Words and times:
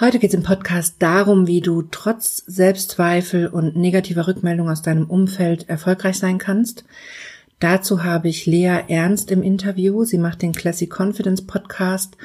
Heute 0.00 0.20
geht 0.20 0.30
es 0.30 0.34
im 0.34 0.44
Podcast 0.44 0.94
darum, 1.00 1.48
wie 1.48 1.60
du 1.60 1.82
trotz 1.82 2.44
Selbstzweifel 2.46 3.48
und 3.48 3.74
negativer 3.74 4.28
Rückmeldung 4.28 4.70
aus 4.70 4.80
deinem 4.80 5.10
Umfeld 5.10 5.68
erfolgreich 5.68 6.20
sein 6.20 6.38
kannst. 6.38 6.84
Dazu 7.58 8.04
habe 8.04 8.28
ich 8.28 8.46
Lea 8.46 8.78
Ernst 8.86 9.32
im 9.32 9.42
Interview. 9.42 10.04
Sie 10.04 10.18
macht 10.18 10.42
den 10.42 10.52
Classic 10.52 10.88
Confidence 10.88 11.42
Podcast 11.42 12.16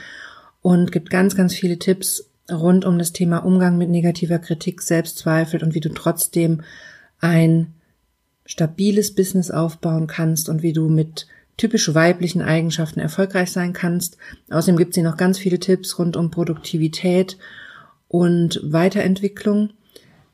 und 0.61 0.91
gibt 0.91 1.09
ganz, 1.09 1.35
ganz 1.35 1.55
viele 1.55 1.79
Tipps 1.79 2.29
rund 2.51 2.85
um 2.85 2.99
das 2.99 3.11
Thema 3.11 3.39
Umgang 3.39 3.79
mit 3.79 3.89
negativer 3.89 4.37
Kritik, 4.37 4.83
Selbstzweifel 4.83 5.63
und 5.63 5.73
wie 5.73 5.79
du 5.79 5.89
trotzdem 5.89 6.61
ein 7.21 7.73
stabiles 8.45 9.15
Business 9.15 9.49
aufbauen 9.49 10.05
kannst 10.05 10.47
und 10.47 10.61
wie 10.61 10.73
du 10.73 10.89
mit 10.89 11.25
typisch 11.57 11.91
weiblichen 11.95 12.43
Eigenschaften 12.43 12.99
erfolgreich 12.99 13.51
sein 13.51 13.73
kannst. 13.73 14.17
Außerdem 14.51 14.77
gibt 14.77 14.93
sie 14.93 15.01
noch 15.01 15.17
ganz 15.17 15.39
viele 15.39 15.57
Tipps 15.57 15.97
rund 15.97 16.15
um 16.17 16.29
Produktivität 16.29 17.39
und 18.13 18.59
Weiterentwicklung. 18.63 19.71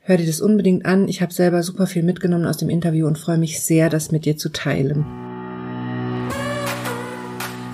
Hör 0.02 0.18
dir 0.18 0.26
das 0.28 0.42
unbedingt 0.42 0.86
an. 0.86 1.08
Ich 1.08 1.22
habe 1.22 1.32
selber 1.32 1.64
super 1.64 1.88
viel 1.88 2.04
mitgenommen 2.04 2.46
aus 2.46 2.58
dem 2.58 2.70
Interview 2.70 3.08
und 3.08 3.18
freue 3.18 3.38
mich 3.38 3.62
sehr, 3.62 3.90
das 3.90 4.12
mit 4.12 4.26
dir 4.26 4.36
zu 4.36 4.52
teilen. 4.52 5.06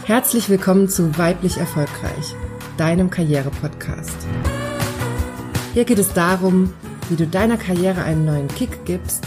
Herzlich 0.05 0.47
willkommen 0.47 0.89
zu 0.89 1.17
Weiblich 1.17 1.57
Erfolgreich, 1.57 2.35
deinem 2.77 3.09
Karriere-Podcast. 3.09 4.15
Hier 5.73 5.85
geht 5.85 5.97
es 5.97 6.13
darum, 6.13 6.71
wie 7.09 7.15
du 7.15 7.25
deiner 7.25 7.57
Karriere 7.57 8.03
einen 8.03 8.25
neuen 8.25 8.47
Kick 8.49 8.85
gibst 8.85 9.25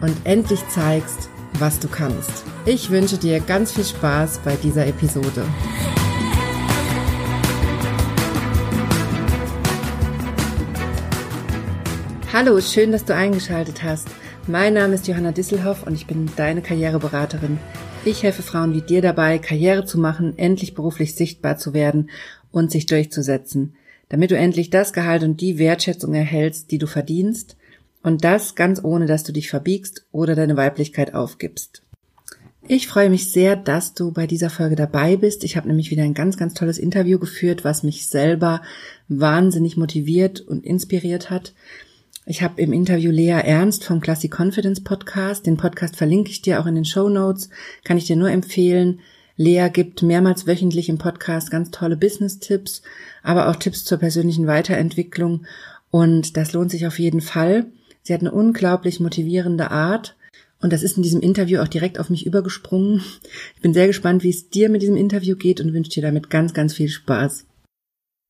und 0.00 0.16
endlich 0.24 0.66
zeigst, 0.68 1.28
was 1.58 1.78
du 1.78 1.88
kannst. 1.88 2.44
Ich 2.64 2.88
wünsche 2.88 3.18
dir 3.18 3.40
ganz 3.40 3.72
viel 3.72 3.84
Spaß 3.84 4.40
bei 4.42 4.56
dieser 4.62 4.86
Episode. 4.86 5.44
Hallo, 12.38 12.60
schön, 12.60 12.92
dass 12.92 13.06
du 13.06 13.14
eingeschaltet 13.14 13.82
hast. 13.82 14.08
Mein 14.46 14.74
Name 14.74 14.96
ist 14.96 15.08
Johanna 15.08 15.32
Disselhoff 15.32 15.86
und 15.86 15.94
ich 15.94 16.06
bin 16.06 16.28
deine 16.36 16.60
Karriereberaterin. 16.60 17.56
Ich 18.04 18.24
helfe 18.24 18.42
Frauen 18.42 18.74
wie 18.74 18.82
dir 18.82 19.00
dabei, 19.00 19.38
Karriere 19.38 19.86
zu 19.86 19.98
machen, 19.98 20.36
endlich 20.36 20.74
beruflich 20.74 21.14
sichtbar 21.14 21.56
zu 21.56 21.72
werden 21.72 22.10
und 22.50 22.70
sich 22.70 22.84
durchzusetzen, 22.84 23.74
damit 24.10 24.32
du 24.32 24.36
endlich 24.36 24.68
das 24.68 24.92
Gehalt 24.92 25.22
und 25.22 25.40
die 25.40 25.58
Wertschätzung 25.58 26.12
erhältst, 26.12 26.70
die 26.70 26.76
du 26.76 26.86
verdienst 26.86 27.56
und 28.02 28.22
das 28.22 28.54
ganz 28.54 28.84
ohne, 28.84 29.06
dass 29.06 29.24
du 29.24 29.32
dich 29.32 29.48
verbiegst 29.48 30.04
oder 30.12 30.34
deine 30.34 30.58
Weiblichkeit 30.58 31.14
aufgibst. 31.14 31.84
Ich 32.68 32.86
freue 32.86 33.08
mich 33.08 33.32
sehr, 33.32 33.56
dass 33.56 33.94
du 33.94 34.12
bei 34.12 34.26
dieser 34.26 34.50
Folge 34.50 34.76
dabei 34.76 35.16
bist. 35.16 35.42
Ich 35.42 35.56
habe 35.56 35.68
nämlich 35.68 35.90
wieder 35.90 36.02
ein 36.02 36.12
ganz, 36.12 36.36
ganz 36.36 36.52
tolles 36.52 36.76
Interview 36.76 37.18
geführt, 37.18 37.64
was 37.64 37.82
mich 37.82 38.08
selber 38.08 38.60
wahnsinnig 39.08 39.78
motiviert 39.78 40.42
und 40.42 40.66
inspiriert 40.66 41.30
hat. 41.30 41.54
Ich 42.28 42.42
habe 42.42 42.60
im 42.60 42.72
Interview 42.72 43.12
Lea 43.12 43.40
Ernst 43.44 43.84
vom 43.84 44.00
Classic 44.00 44.36
Confidence 44.36 44.82
Podcast. 44.82 45.46
Den 45.46 45.56
Podcast 45.56 45.94
verlinke 45.94 46.28
ich 46.28 46.42
dir 46.42 46.58
auch 46.58 46.66
in 46.66 46.74
den 46.74 46.84
Show 46.84 47.08
Notes. 47.08 47.50
Kann 47.84 47.98
ich 47.98 48.06
dir 48.06 48.16
nur 48.16 48.32
empfehlen. 48.32 48.98
Lea 49.36 49.68
gibt 49.72 50.02
mehrmals 50.02 50.44
wöchentlich 50.44 50.88
im 50.88 50.98
Podcast 50.98 51.52
ganz 51.52 51.70
tolle 51.70 51.96
Business-Tipps, 51.96 52.82
aber 53.22 53.48
auch 53.48 53.54
Tipps 53.54 53.84
zur 53.84 53.98
persönlichen 53.98 54.48
Weiterentwicklung. 54.48 55.46
Und 55.92 56.36
das 56.36 56.52
lohnt 56.52 56.72
sich 56.72 56.88
auf 56.88 56.98
jeden 56.98 57.20
Fall. 57.20 57.66
Sie 58.02 58.12
hat 58.12 58.22
eine 58.22 58.32
unglaublich 58.32 58.98
motivierende 58.98 59.70
Art. 59.70 60.16
Und 60.60 60.72
das 60.72 60.82
ist 60.82 60.96
in 60.96 61.04
diesem 61.04 61.20
Interview 61.20 61.60
auch 61.60 61.68
direkt 61.68 62.00
auf 62.00 62.10
mich 62.10 62.26
übergesprungen. 62.26 63.04
Ich 63.54 63.62
bin 63.62 63.72
sehr 63.72 63.86
gespannt, 63.86 64.24
wie 64.24 64.30
es 64.30 64.50
dir 64.50 64.68
mit 64.68 64.82
diesem 64.82 64.96
Interview 64.96 65.36
geht 65.36 65.60
und 65.60 65.72
wünsche 65.72 65.90
dir 65.92 66.02
damit 66.02 66.28
ganz, 66.28 66.52
ganz 66.54 66.74
viel 66.74 66.88
Spaß. 66.88 67.46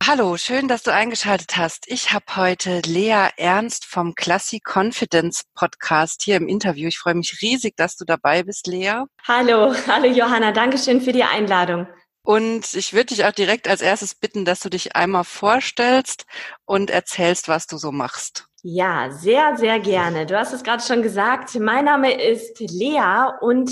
Hallo, 0.05 0.37
schön, 0.37 0.69
dass 0.69 0.83
du 0.83 0.93
eingeschaltet 0.93 1.57
hast. 1.57 1.85
Ich 1.89 2.13
habe 2.13 2.25
heute 2.37 2.81
Lea 2.87 3.29
Ernst 3.37 3.85
vom 3.85 4.15
Classy 4.15 4.61
Confidence 4.61 5.43
Podcast 5.55 6.23
hier 6.23 6.37
im 6.37 6.47
Interview. 6.49 6.89
Ich 6.89 6.99
freue 6.99 7.15
mich 7.15 7.41
riesig, 7.43 7.77
dass 7.77 7.97
du 7.97 8.05
dabei 8.05 8.43
bist, 8.45 8.67
Lea. 8.67 9.03
Hallo, 9.27 9.75
hallo 9.87 10.07
Johanna, 10.07 10.53
Dankeschön 10.53 11.01
für 11.01 11.13
die 11.13 11.25
Einladung. 11.25 11.89
Und 12.23 12.75
ich 12.75 12.93
würde 12.93 13.07
dich 13.07 13.25
auch 13.25 13.33
direkt 13.33 13.69
als 13.69 13.81
erstes 13.81 14.15
bitten, 14.15 14.45
dass 14.45 14.61
du 14.61 14.69
dich 14.69 14.95
einmal 14.97 15.25
vorstellst 15.25 16.25
und 16.65 16.91
erzählst, 16.91 17.49
was 17.49 17.67
du 17.67 17.79
so 17.79 17.93
machst. 17.93 18.47
Ja, 18.63 19.11
sehr, 19.11 19.57
sehr 19.57 19.79
gerne. 19.79 20.27
Du 20.27 20.37
hast 20.37 20.53
es 20.53 20.65
gerade 20.65 20.83
schon 20.83 21.03
gesagt. 21.03 21.55
Mein 21.61 21.85
Name 21.85 22.21
ist 22.21 22.59
Lea 22.59 23.31
und 23.41 23.71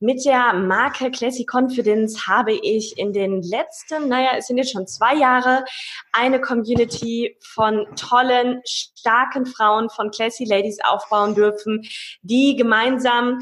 mit 0.00 0.24
der 0.26 0.52
Marke 0.52 1.10
Classy 1.10 1.46
Confidence 1.50 2.26
habe 2.26 2.52
ich 2.52 2.98
in 2.98 3.12
den 3.12 3.42
letzten, 3.42 4.08
naja, 4.08 4.32
es 4.36 4.48
sind 4.48 4.58
jetzt 4.58 4.72
schon 4.72 4.86
zwei 4.86 5.14
Jahre, 5.14 5.64
eine 6.12 6.40
Community 6.40 7.38
von 7.54 7.86
tollen, 7.96 8.60
starken 8.66 9.46
Frauen 9.46 9.88
von 9.88 10.10
Classy 10.10 10.44
Ladies 10.44 10.78
aufbauen 10.84 11.34
dürfen, 11.34 11.82
die 12.22 12.56
gemeinsam 12.56 13.38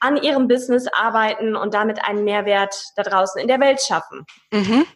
an 0.00 0.16
ihrem 0.16 0.48
Business 0.48 0.86
arbeiten 0.86 1.56
und 1.56 1.74
damit 1.74 2.04
einen 2.04 2.24
Mehrwert 2.24 2.74
da 2.96 3.02
draußen 3.02 3.40
in 3.40 3.48
der 3.48 3.60
Welt 3.60 3.82
schaffen. 3.82 4.24
Mhm. 4.52 4.86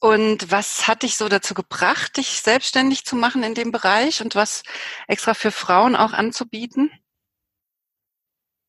Und 0.00 0.50
was 0.50 0.88
hat 0.88 1.02
dich 1.02 1.16
so 1.18 1.28
dazu 1.28 1.52
gebracht, 1.52 2.16
dich 2.16 2.40
selbstständig 2.40 3.04
zu 3.04 3.16
machen 3.16 3.42
in 3.42 3.54
dem 3.54 3.70
Bereich 3.70 4.22
und 4.22 4.34
was 4.34 4.62
extra 5.06 5.34
für 5.34 5.50
Frauen 5.50 5.94
auch 5.94 6.14
anzubieten? 6.14 6.90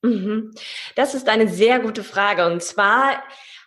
Mhm. 0.01 0.53
Das 0.95 1.13
ist 1.13 1.29
eine 1.29 1.47
sehr 1.47 1.79
gute 1.79 2.03
Frage. 2.03 2.45
Und 2.47 2.61
zwar 2.61 3.23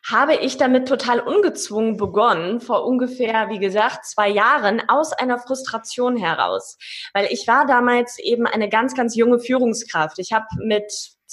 habe 0.06 0.34
ich 0.34 0.58
damit 0.58 0.86
total 0.86 1.20
ungezwungen 1.20 1.96
begonnen, 1.96 2.60
vor 2.60 2.84
ungefähr, 2.84 3.48
wie 3.48 3.58
gesagt, 3.58 4.04
zwei 4.04 4.28
Jahren, 4.28 4.82
aus 4.88 5.14
einer 5.14 5.38
Frustration 5.38 6.16
heraus. 6.18 6.76
Weil 7.14 7.28
ich 7.30 7.48
war 7.48 7.66
damals 7.66 8.18
eben 8.18 8.46
eine 8.46 8.68
ganz, 8.68 8.94
ganz 8.94 9.16
junge 9.16 9.40
Führungskraft. 9.40 10.18
Ich 10.18 10.32
habe 10.32 10.44
mit 10.58 10.92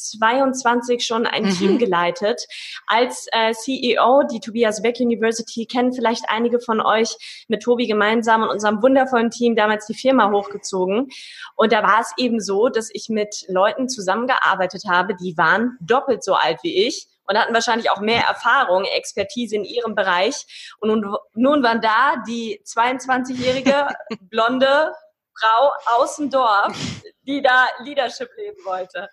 22 0.09 1.05
schon 1.05 1.25
ein 1.25 1.43
mhm. 1.43 1.49
Team 1.51 1.77
geleitet. 1.77 2.45
Als 2.87 3.27
äh, 3.31 3.53
CEO, 3.53 4.23
die 4.31 4.39
Tobias 4.39 4.81
Beck 4.81 4.99
University, 4.99 5.65
kennen 5.65 5.93
vielleicht 5.93 6.25
einige 6.27 6.59
von 6.59 6.81
euch 6.81 7.15
mit 7.47 7.63
Tobi 7.63 7.87
gemeinsam 7.87 8.43
und 8.43 8.49
unserem 8.49 8.81
wundervollen 8.81 9.31
Team 9.31 9.55
damals 9.55 9.85
die 9.85 9.93
Firma 9.93 10.31
hochgezogen. 10.31 11.09
Und 11.55 11.71
da 11.71 11.83
war 11.83 12.01
es 12.01 12.11
eben 12.17 12.39
so, 12.39 12.69
dass 12.69 12.89
ich 12.93 13.09
mit 13.09 13.45
Leuten 13.47 13.89
zusammengearbeitet 13.89 14.83
habe, 14.89 15.15
die 15.15 15.37
waren 15.37 15.77
doppelt 15.81 16.23
so 16.23 16.33
alt 16.33 16.59
wie 16.63 16.87
ich 16.87 17.07
und 17.31 17.37
hatten 17.37 17.53
wahrscheinlich 17.53 17.89
auch 17.89 17.99
mehr 17.99 18.23
Erfahrung, 18.23 18.83
Expertise 18.83 19.55
in 19.55 19.63
ihrem 19.63 19.95
Bereich. 19.95 20.75
Und 20.79 20.89
nun, 20.89 21.15
nun 21.33 21.63
waren 21.63 21.81
da 21.81 22.15
die 22.27 22.61
22-jährige 22.65 23.87
blonde 24.21 24.93
Frau 25.39 25.71
aus 25.97 26.17
dem 26.17 26.29
Dorf, 26.29 26.75
die 27.23 27.41
da 27.41 27.67
Leadership 27.79 28.29
leben 28.37 28.63
wollte. 28.65 29.09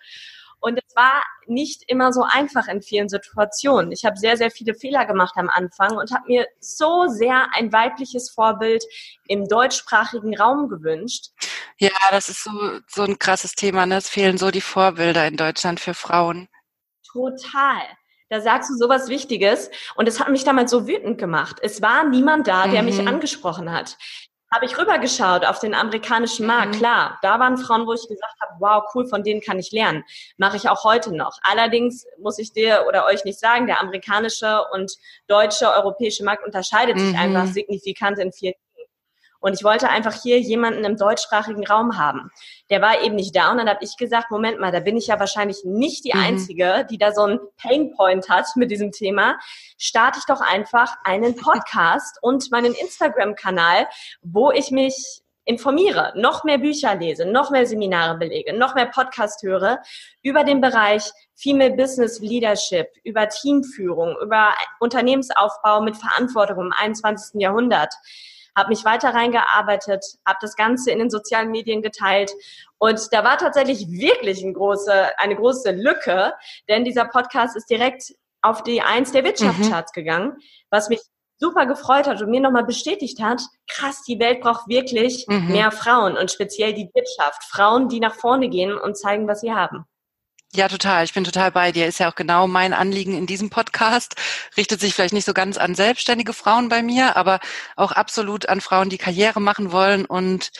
Und 0.61 0.79
es 0.79 0.97
war 0.97 1.23
nicht 1.47 1.85
immer 1.87 2.13
so 2.13 2.23
einfach 2.23 2.67
in 2.69 2.83
vielen 2.83 3.09
Situationen. 3.09 3.93
Ich 3.93 4.05
habe 4.05 4.17
sehr, 4.17 4.37
sehr 4.37 4.51
viele 4.51 4.75
Fehler 4.75 5.07
gemacht 5.07 5.35
am 5.37 5.49
Anfang 5.49 5.97
und 5.97 6.11
habe 6.13 6.25
mir 6.27 6.47
so 6.61 7.07
sehr 7.09 7.49
ein 7.55 7.73
weibliches 7.73 8.31
Vorbild 8.31 8.85
im 9.29 9.47
deutschsprachigen 9.47 10.37
Raum 10.37 10.69
gewünscht. 10.69 11.29
Ja, 11.79 11.91
das 12.11 12.29
ist 12.29 12.43
so, 12.43 12.51
so 12.89 13.03
ein 13.03 13.19
krasses 13.19 13.55
Thema. 13.55 13.87
Ne? 13.87 13.97
Es 13.97 14.09
fehlen 14.09 14.37
so 14.37 14.51
die 14.51 14.61
Vorbilder 14.61 15.27
in 15.27 15.37
Deutschland 15.37 15.79
für 15.79 15.95
Frauen. 15.95 16.49
Total. 17.11 17.83
Da 18.31 18.41
sagst 18.41 18.69
du 18.69 18.75
sowas 18.75 19.09
Wichtiges. 19.09 19.71
Und 19.95 20.09
es 20.09 20.21
hat 20.21 20.29
mich 20.29 20.45
damals 20.45 20.71
so 20.71 20.87
wütend 20.87 21.19
gemacht. 21.19 21.59
Es 21.63 21.81
war 21.81 22.05
niemand 22.05 22.49
da, 22.49 22.67
der 22.67 22.83
mhm. 22.83 22.89
mich 22.89 23.07
angesprochen 23.07 23.73
hat 23.73 23.97
habe 24.51 24.65
ich 24.65 24.79
rübergeschaut 24.79 25.45
auf 25.45 25.59
den 25.59 25.75
amerikanischen 25.75 26.47
Markt. 26.47 26.75
Mhm. 26.75 26.79
Klar, 26.79 27.19
da 27.23 27.39
waren 27.39 27.59
Frauen, 27.59 27.87
wo 27.87 27.93
ich 27.93 28.09
gesagt 28.09 28.35
habe, 28.41 28.55
wow, 28.59 28.85
cool, 28.95 29.07
von 29.07 29.23
denen 29.23 29.41
kann 29.41 29.59
ich 29.59 29.73
lernen. 29.73 30.05
Mache 30.37 30.57
ich 30.57 30.69
auch 30.69 30.85
heute 30.85 31.15
noch. 31.15 31.39
Allerdings 31.43 32.07
muss 32.19 32.39
ich 32.39 32.53
dir 32.53 32.85
oder 32.89 33.07
euch 33.07 33.25
nicht 33.25 33.39
sagen, 33.39 33.67
der 33.67 33.81
amerikanische 33.81 34.65
und 34.73 34.93
deutsche, 35.27 35.71
europäische 35.73 36.25
Markt 36.25 36.45
unterscheidet 36.45 36.97
mhm. 36.97 37.11
sich 37.11 37.19
einfach 37.19 37.47
signifikant 37.47 38.19
in 38.19 38.33
vielen 38.33 38.55
und 39.41 39.55
ich 39.55 39.65
wollte 39.65 39.89
einfach 39.89 40.15
hier 40.23 40.41
jemanden 40.41 40.85
im 40.85 40.97
deutschsprachigen 40.97 41.67
Raum 41.67 41.99
haben. 41.99 42.31
Der 42.71 42.83
war 42.83 43.03
eben 43.03 43.15
nicht 43.15 43.35
da 43.37 43.51
und 43.51 43.59
dann 43.59 43.69
habe 43.69 43.85
ich 43.85 43.97
gesagt, 43.97 44.31
Moment 44.31 44.61
mal, 44.61 44.73
da 44.73 44.81
bin 44.81 44.97
ich 44.97 45.07
ja 45.07 45.19
wahrscheinlich 45.21 45.65
nicht 45.65 46.05
die 46.05 46.15
mhm. 46.15 46.23
Einzige, 46.23 46.87
die 46.91 46.99
da 46.99 47.13
so 47.13 47.23
einen 47.23 47.41
Painpoint 47.57 48.29
hat 48.29 48.47
mit 48.57 48.71
diesem 48.71 48.93
Thema. 48.93 49.39
Starte 49.77 50.19
ich 50.19 50.27
doch 50.27 50.41
einfach 50.41 50.97
einen 51.05 51.37
Podcast 51.37 52.19
und 52.23 52.51
meinen 52.51 52.75
Instagram-Kanal, 52.75 53.87
wo 54.23 54.51
ich 54.51 54.71
mich 54.71 55.23
informiere, 55.49 56.13
noch 56.15 56.45
mehr 56.45 56.59
Bücher 56.59 56.95
lese, 56.95 57.25
noch 57.25 57.51
mehr 57.51 57.65
Seminare 57.65 58.19
belege, 58.19 58.53
noch 58.53 58.75
mehr 58.75 58.85
Podcast 58.85 59.43
höre 59.43 59.79
über 60.23 60.45
den 60.45 60.61
Bereich 60.61 61.11
Female 61.37 61.75
Business 61.75 62.21
Leadership, 62.21 62.89
über 63.03 63.31
Teamführung, 63.31 64.15
über 64.21 64.53
Unternehmensaufbau 64.79 65.81
mit 65.81 65.97
Verantwortung 65.97 66.67
im 66.67 66.73
21. 66.77 67.41
Jahrhundert 67.41 67.95
habe 68.59 68.71
mich 68.71 68.85
weiter 68.85 69.15
reingearbeitet, 69.15 70.05
habe 70.27 70.39
das 70.43 70.57
Ganze 70.57 70.91
in 70.91 70.99
den 70.99 71.11
sozialen 71.11 71.51
Medien 71.51 71.81
geteilt 71.81 72.33
und 72.79 73.09
da 73.13 73.25
war 73.25 73.39
tatsächlich 73.39 73.89
wirklich 73.89 74.43
ein 74.43 74.55
große, 74.55 75.19
eine 75.19 75.37
große 75.37 75.71
Lücke, 75.71 76.35
denn 76.69 76.85
dieser 76.85 77.05
Podcast 77.05 77.57
ist 77.57 77.71
direkt 77.71 78.15
auf 78.43 78.63
die 78.63 78.83
Eins 78.83 79.13
der 79.13 79.25
Wirtschaftscharts 79.25 79.93
mhm. 79.93 80.01
gegangen, 80.01 80.37
was 80.71 80.89
mich 80.89 81.01
super 81.39 81.67
gefreut 81.67 82.07
hat 82.07 82.21
und 82.21 82.31
mir 82.31 82.41
nochmal 82.41 82.65
bestätigt 82.65 83.23
hat, 83.23 83.41
krass, 83.69 84.03
die 84.03 84.19
Welt 84.19 84.41
braucht 84.41 84.69
wirklich 84.69 85.25
mhm. 85.29 85.53
mehr 85.53 85.71
Frauen 85.71 86.17
und 86.17 86.31
speziell 86.31 86.75
die 86.75 86.91
Wirtschaft. 86.93 87.45
Frauen, 87.45 87.89
die 87.89 88.01
nach 88.01 88.15
vorne 88.15 88.49
gehen 88.49 88.77
und 88.77 88.99
zeigen, 88.99 89.29
was 89.29 89.41
sie 89.41 89.53
haben. 89.53 89.85
Ja, 90.55 90.69
total. 90.69 91.05
Ich 91.05 91.13
bin 91.13 91.25
total 91.25 91.53
bei 91.53 91.73
dir. 91.73 91.87
Ist 91.87 92.01
ja 92.01 92.11
auch 92.11 92.15
genau 92.15 92.47
mein 92.47 92.73
Anliegen 92.73 93.17
in 93.17 93.27
diesem 93.27 93.51
Podcast. 93.51 94.15
Richtet 94.57 94.81
sich 94.81 94.95
vielleicht 94.95 95.13
nicht 95.13 95.27
so 95.27 95.35
ganz 95.35 95.59
an 95.59 95.75
selbstständige 95.75 96.33
Frauen 96.33 96.69
bei 96.71 96.83
mir, 96.83 97.17
aber 97.17 97.39
auch 97.77 97.93
absolut 97.93 98.49
an 98.49 98.63
Frauen, 98.63 98.89
die 98.89 98.99
Karriere 98.99 99.41
machen 99.41 99.73
wollen 99.73 100.07
und 100.07 100.51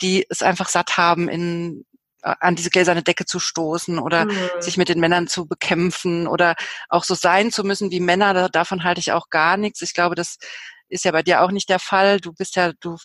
die 0.00 0.26
es 0.28 0.42
einfach 0.42 0.68
satt 0.68 0.96
haben, 0.96 1.28
in 1.28 1.84
an 2.22 2.56
diese 2.56 2.70
gläserne 2.70 3.04
Decke 3.04 3.24
zu 3.24 3.38
stoßen 3.38 4.00
oder 4.00 4.24
mhm. 4.24 4.50
sich 4.58 4.76
mit 4.76 4.88
den 4.88 4.98
Männern 4.98 5.28
zu 5.28 5.46
bekämpfen 5.46 6.26
oder 6.26 6.56
auch 6.88 7.04
so 7.04 7.14
sein 7.14 7.52
zu 7.52 7.62
müssen 7.62 7.92
wie 7.92 8.00
Männer, 8.00 8.48
davon 8.48 8.82
halte 8.82 8.98
ich 8.98 9.12
auch 9.12 9.30
gar 9.30 9.56
nichts. 9.56 9.80
Ich 9.82 9.94
glaube, 9.94 10.16
das 10.16 10.38
ist 10.88 11.04
ja 11.04 11.12
bei 11.12 11.22
dir 11.22 11.42
auch 11.42 11.52
nicht 11.52 11.68
der 11.68 11.78
Fall. 11.78 12.20
Du 12.20 12.32
bist 12.32 12.56
ja, 12.56 12.72
du 12.80 12.96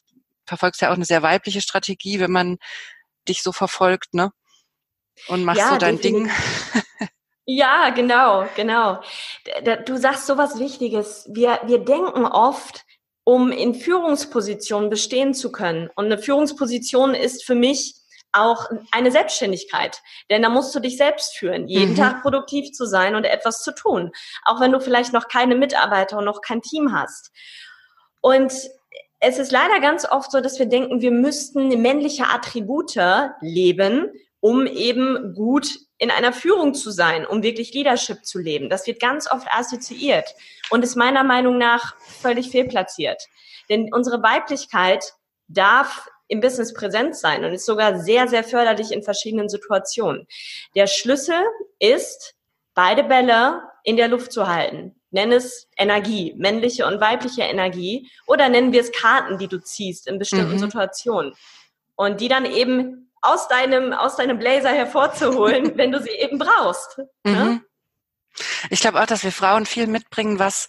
verfolgst 0.47 0.81
ja 0.81 0.89
auch 0.89 0.95
eine 0.95 1.05
sehr 1.05 1.21
weibliche 1.21 1.61
Strategie, 1.61 2.19
wenn 2.19 2.31
man 2.31 2.57
dich 3.27 3.43
so 3.43 3.51
verfolgt, 3.51 4.13
ne? 4.13 4.31
Und 5.27 5.43
machst 5.43 5.59
ja, 5.59 5.69
so 5.69 5.77
dein 5.77 5.97
definitiv. 5.97 6.73
Ding. 6.73 6.81
Ja, 7.45 7.89
genau, 7.89 8.47
genau. 8.55 9.01
Du 9.85 9.97
sagst 9.97 10.27
so 10.27 10.37
was 10.37 10.59
Wichtiges. 10.59 11.27
Wir, 11.33 11.59
wir 11.65 11.79
denken 11.79 12.25
oft, 12.25 12.85
um 13.23 13.51
in 13.51 13.75
Führungspositionen 13.75 14.89
bestehen 14.89 15.33
zu 15.33 15.51
können. 15.51 15.89
Und 15.95 16.05
eine 16.05 16.17
Führungsposition 16.17 17.13
ist 17.13 17.43
für 17.43 17.55
mich 17.55 17.95
auch 18.31 18.69
eine 18.91 19.11
Selbstständigkeit. 19.11 20.01
Denn 20.29 20.41
da 20.41 20.49
musst 20.49 20.73
du 20.73 20.79
dich 20.79 20.97
selbst 20.97 21.37
führen, 21.37 21.67
jeden 21.67 21.91
mhm. 21.91 21.97
Tag 21.97 22.21
produktiv 22.21 22.71
zu 22.71 22.85
sein 22.85 23.15
und 23.15 23.25
etwas 23.25 23.63
zu 23.63 23.73
tun. 23.73 24.11
Auch 24.45 24.61
wenn 24.61 24.71
du 24.71 24.79
vielleicht 24.79 25.11
noch 25.11 25.27
keine 25.27 25.55
Mitarbeiter 25.55 26.17
und 26.17 26.25
noch 26.25 26.41
kein 26.41 26.61
Team 26.61 26.93
hast. 26.93 27.31
Und 28.21 28.53
es 29.19 29.37
ist 29.37 29.51
leider 29.51 29.79
ganz 29.79 30.05
oft 30.05 30.31
so, 30.31 30.41
dass 30.41 30.57
wir 30.57 30.67
denken, 30.67 31.01
wir 31.01 31.11
müssten 31.11 31.81
männliche 31.81 32.27
Attribute 32.27 32.95
leben, 33.41 34.11
um 34.41 34.67
eben 34.67 35.33
gut 35.33 35.69
in 35.97 36.11
einer 36.11 36.33
Führung 36.33 36.73
zu 36.73 36.91
sein, 36.91 37.25
um 37.25 37.43
wirklich 37.43 37.73
Leadership 37.73 38.25
zu 38.25 38.39
leben. 38.39 38.69
Das 38.69 38.87
wird 38.87 38.99
ganz 38.99 39.31
oft 39.31 39.47
assoziiert 39.51 40.27
und 40.71 40.83
ist 40.83 40.95
meiner 40.95 41.23
Meinung 41.23 41.57
nach 41.57 41.95
völlig 41.99 42.49
fehlplatziert. 42.49 43.23
Denn 43.69 43.93
unsere 43.93 44.21
Weiblichkeit 44.21 45.13
darf 45.47 46.09
im 46.27 46.39
Business 46.39 46.73
präsent 46.73 47.15
sein 47.15 47.45
und 47.45 47.53
ist 47.53 47.65
sogar 47.65 47.99
sehr, 47.99 48.27
sehr 48.27 48.43
förderlich 48.43 48.91
in 48.91 49.03
verschiedenen 49.03 49.47
Situationen. 49.47 50.27
Der 50.75 50.87
Schlüssel 50.87 51.39
ist, 51.79 52.35
beide 52.73 53.03
Bälle 53.03 53.61
in 53.83 53.97
der 53.97 54.07
Luft 54.07 54.31
zu 54.31 54.47
halten. 54.47 54.95
Nenn 55.11 55.31
es 55.31 55.67
Energie, 55.77 56.33
männliche 56.37 56.87
und 56.87 57.01
weibliche 57.01 57.41
Energie, 57.41 58.09
oder 58.27 58.47
nennen 58.47 58.71
wir 58.71 58.81
es 58.81 58.93
Karten, 58.93 59.37
die 59.37 59.47
du 59.47 59.59
ziehst 59.59 60.07
in 60.07 60.19
bestimmten 60.19 60.53
mhm. 60.53 60.59
Situationen. 60.59 61.33
Und 61.95 62.21
die 62.21 62.29
dann 62.29 62.45
eben 62.45 63.10
aus 63.21 63.47
deinem, 63.47 63.93
aus 63.93 64.15
deinem 64.15 64.39
Blazer 64.39 64.71
hervorzuholen, 64.71 65.73
wenn 65.77 65.91
du 65.91 66.01
sie 66.01 66.09
eben 66.09 66.37
brauchst. 66.37 66.97
Ne? 67.23 67.33
Mhm. 67.33 67.65
Ich 68.69 68.81
glaube 68.81 69.01
auch, 69.01 69.05
dass 69.05 69.23
wir 69.23 69.31
Frauen 69.31 69.65
viel 69.65 69.87
mitbringen, 69.87 70.39
was 70.39 70.67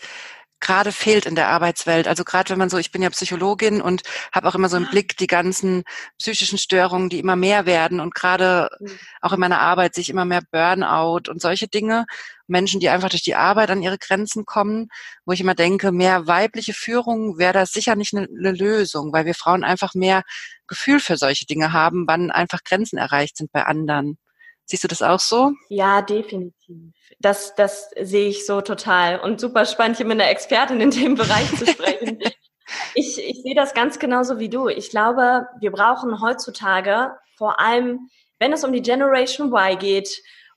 gerade 0.62 0.92
fehlt 0.92 1.26
in 1.26 1.34
der 1.34 1.48
Arbeitswelt. 1.48 2.08
Also 2.08 2.24
gerade 2.24 2.50
wenn 2.50 2.58
man 2.58 2.70
so, 2.70 2.78
ich 2.78 2.92
bin 2.92 3.02
ja 3.02 3.10
Psychologin 3.10 3.82
und 3.82 4.02
habe 4.32 4.48
auch 4.48 4.54
immer 4.54 4.68
so 4.68 4.78
im 4.78 4.86
Blick 4.86 5.16
die 5.18 5.26
ganzen 5.26 5.82
psychischen 6.18 6.56
Störungen, 6.56 7.10
die 7.10 7.18
immer 7.18 7.36
mehr 7.36 7.66
werden 7.66 8.00
und 8.00 8.14
gerade 8.14 8.70
mhm. 8.80 8.98
auch 9.20 9.32
in 9.32 9.40
meiner 9.40 9.60
Arbeit 9.60 9.94
sich 9.94 10.08
immer 10.08 10.24
mehr 10.24 10.40
Burnout 10.50 11.28
und 11.28 11.42
solche 11.42 11.68
Dinge. 11.68 12.06
Menschen, 12.46 12.80
die 12.80 12.88
einfach 12.88 13.08
durch 13.08 13.22
die 13.22 13.34
Arbeit 13.34 13.70
an 13.70 13.82
ihre 13.82 13.98
Grenzen 13.98 14.44
kommen, 14.44 14.88
wo 15.24 15.32
ich 15.32 15.40
immer 15.40 15.54
denke, 15.54 15.90
mehr 15.90 16.26
weibliche 16.26 16.74
Führung 16.74 17.38
wäre 17.38 17.52
das 17.52 17.72
sicher 17.72 17.96
nicht 17.96 18.14
eine, 18.14 18.26
eine 18.26 18.52
Lösung, 18.52 19.12
weil 19.12 19.26
wir 19.26 19.34
Frauen 19.34 19.64
einfach 19.64 19.94
mehr 19.94 20.22
Gefühl 20.68 21.00
für 21.00 21.16
solche 21.16 21.46
Dinge 21.46 21.72
haben, 21.72 22.04
wann 22.06 22.30
einfach 22.30 22.62
Grenzen 22.64 22.98
erreicht 22.98 23.36
sind 23.36 23.50
bei 23.52 23.64
anderen. 23.64 24.18
Siehst 24.66 24.84
du 24.84 24.88
das 24.88 25.02
auch 25.02 25.20
so? 25.20 25.52
Ja, 25.68 26.02
definitiv. 26.02 26.92
Das, 27.18 27.54
das 27.54 27.90
sehe 28.00 28.28
ich 28.28 28.46
so 28.46 28.60
total. 28.60 29.20
Und 29.20 29.40
super 29.40 29.66
spannend, 29.66 29.96
hier 29.96 30.06
mit 30.06 30.20
einer 30.20 30.30
Expertin 30.30 30.80
in 30.80 30.90
dem 30.90 31.14
Bereich 31.14 31.48
zu 31.56 31.66
sprechen. 31.66 32.18
ich, 32.94 33.18
ich 33.18 33.42
sehe 33.42 33.54
das 33.54 33.74
ganz 33.74 33.98
genauso 33.98 34.38
wie 34.38 34.48
du. 34.48 34.68
Ich 34.68 34.90
glaube, 34.90 35.46
wir 35.60 35.72
brauchen 35.72 36.20
heutzutage 36.20 37.12
vor 37.36 37.60
allem, 37.60 38.08
wenn 38.38 38.52
es 38.52 38.64
um 38.64 38.72
die 38.72 38.82
Generation 38.82 39.52
Y 39.52 39.78
geht 39.78 40.08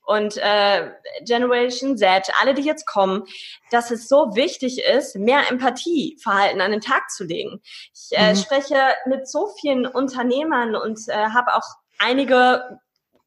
und 0.06 0.36
äh, 0.36 0.92
Generation 1.24 1.96
Z, 1.98 2.30
alle, 2.40 2.54
die 2.54 2.62
jetzt 2.62 2.86
kommen, 2.86 3.24
dass 3.70 3.90
es 3.90 4.08
so 4.08 4.34
wichtig 4.34 4.82
ist, 4.84 5.16
mehr 5.16 5.50
Empathieverhalten 5.50 6.60
an 6.60 6.70
den 6.70 6.80
Tag 6.80 7.10
zu 7.10 7.24
legen. 7.24 7.60
Ich 7.92 8.16
äh, 8.16 8.32
mhm. 8.32 8.36
spreche 8.36 8.76
mit 9.06 9.28
so 9.28 9.48
vielen 9.60 9.84
Unternehmern 9.86 10.76
und 10.76 11.00
äh, 11.08 11.12
habe 11.12 11.54
auch 11.54 11.64
einige 11.98 12.78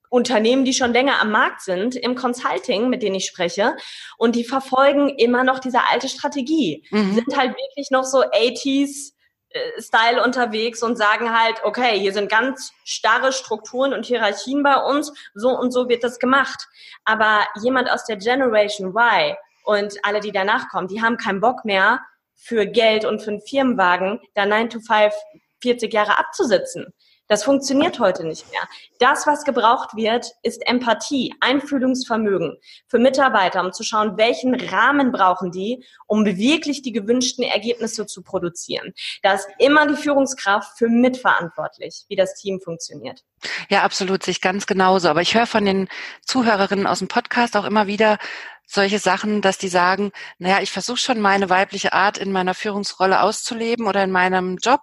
Unternehmen, 0.10 0.66
die 0.66 0.74
schon 0.74 0.92
länger 0.92 1.22
am 1.22 1.32
Markt 1.32 1.62
sind, 1.62 1.96
im 1.96 2.16
Consulting, 2.16 2.90
mit 2.90 3.04
denen 3.04 3.16
ich 3.16 3.26
spreche, 3.26 3.76
und 4.18 4.36
die 4.36 4.44
verfolgen 4.44 5.10
immer 5.10 5.44
noch 5.44 5.60
diese 5.60 5.88
alte 5.88 6.10
Strategie. 6.10 6.84
Mhm. 6.90 7.14
Sind 7.14 7.38
halt 7.38 7.52
wirklich 7.52 7.92
noch 7.92 8.04
so 8.04 8.24
80s 8.24 9.14
äh, 9.50 9.82
Style 9.82 10.24
unterwegs 10.24 10.84
und 10.84 10.98
sagen 10.98 11.38
halt, 11.38 11.64
okay, 11.64 12.00
hier 12.00 12.14
sind 12.14 12.30
ganz 12.30 12.72
starre 12.84 13.32
Strukturen 13.32 13.94
und 13.94 14.06
Hierarchien 14.06 14.64
bei 14.64 14.78
uns, 14.78 15.14
so 15.34 15.50
und 15.50 15.72
so 15.72 15.90
wird 15.90 16.04
das 16.04 16.20
gemacht. 16.20 16.68
Aber 17.06 17.46
jemand 17.62 17.90
aus 17.92 18.06
der 18.06 18.18
Generation 18.18 18.90
Y 18.96 19.36
und 19.64 19.94
alle, 20.04 20.20
die 20.20 20.32
danach 20.32 20.70
kommen, 20.70 20.88
die 20.88 21.02
haben 21.02 21.18
keinen 21.18 21.42
Bock 21.42 21.66
mehr 21.66 22.02
für 22.36 22.66
Geld 22.66 23.06
und 23.06 23.22
für 23.22 23.32
einen 23.32 23.42
Firmenwagen 23.42 24.20
da 24.34 24.46
9 24.46 24.70
to 24.70 24.80
5 24.80 25.14
40 25.62 25.94
Jahre 25.94 26.18
abzusitzen. 26.18 26.94
Das 27.30 27.44
funktioniert 27.44 28.00
heute 28.00 28.26
nicht 28.26 28.50
mehr. 28.52 28.62
Das, 28.98 29.28
was 29.28 29.44
gebraucht 29.44 29.96
wird, 29.96 30.34
ist 30.42 30.68
Empathie, 30.68 31.34
Einfühlungsvermögen 31.40 32.58
für 32.88 32.98
Mitarbeiter, 32.98 33.64
um 33.64 33.72
zu 33.72 33.84
schauen, 33.84 34.18
welchen 34.18 34.56
Rahmen 34.56 35.12
brauchen 35.12 35.52
die, 35.52 35.86
um 36.08 36.26
wirklich 36.26 36.82
die 36.82 36.92
gewünschten 36.92 37.44
Ergebnisse 37.44 38.08
zu 38.08 38.24
produzieren. 38.24 38.94
Da 39.22 39.34
ist 39.34 39.48
immer 39.60 39.86
die 39.86 39.96
Führungskraft 39.96 40.76
für 40.78 40.90
mitverantwortlich, 40.90 42.06
wie 42.10 42.16
das 42.16 42.34
Team 42.34 42.60
funktioniert. 42.60 43.24
Ja, 43.70 43.84
absolut, 43.84 44.24
sich 44.24 44.42
ganz 44.42 44.66
genauso. 44.66 45.08
Aber 45.08 45.22
ich 45.22 45.36
höre 45.36 45.46
von 45.46 45.66
den 45.66 45.88
Zuhörerinnen 46.26 46.88
aus 46.88 47.00
dem 47.00 47.08
Podcast 47.08 47.56
auch 47.56 47.66
immer 47.66 47.86
wieder, 47.86 48.18
solche 48.66 49.00
Sachen, 49.00 49.42
dass 49.42 49.58
die 49.58 49.68
sagen, 49.68 50.12
naja, 50.38 50.62
ich 50.62 50.72
versuche 50.72 50.98
schon 50.98 51.20
meine 51.20 51.50
weibliche 51.50 51.94
Art 51.94 52.18
in 52.18 52.32
meiner 52.32 52.54
Führungsrolle 52.54 53.22
auszuleben 53.22 53.88
oder 53.88 54.04
in 54.04 54.12
meinem 54.12 54.58
Job. 54.58 54.82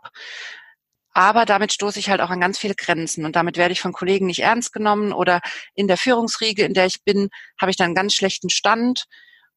Aber 1.16 1.46
damit 1.46 1.72
stoße 1.72 1.98
ich 1.98 2.10
halt 2.10 2.20
auch 2.20 2.28
an 2.28 2.42
ganz 2.42 2.58
viele 2.58 2.74
Grenzen 2.74 3.24
und 3.24 3.36
damit 3.36 3.56
werde 3.56 3.72
ich 3.72 3.80
von 3.80 3.94
Kollegen 3.94 4.26
nicht 4.26 4.40
ernst 4.40 4.74
genommen 4.74 5.14
oder 5.14 5.40
in 5.74 5.88
der 5.88 5.96
Führungsriege, 5.96 6.62
in 6.62 6.74
der 6.74 6.84
ich 6.84 7.04
bin, 7.04 7.30
habe 7.58 7.70
ich 7.70 7.78
dann 7.78 7.86
einen 7.86 7.94
ganz 7.94 8.12
schlechten 8.12 8.50
Stand 8.50 9.04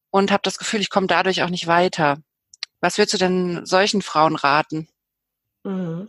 und 0.08 0.32
habe 0.32 0.40
das 0.42 0.56
Gefühl, 0.56 0.80
ich 0.80 0.88
komme 0.88 1.06
dadurch 1.06 1.42
auch 1.42 1.50
nicht 1.50 1.66
weiter. 1.66 2.16
Was 2.80 2.96
würdest 2.96 3.12
du 3.12 3.18
denn 3.18 3.66
solchen 3.66 4.00
Frauen 4.00 4.36
raten? 4.36 4.88
Mhm. 5.62 6.08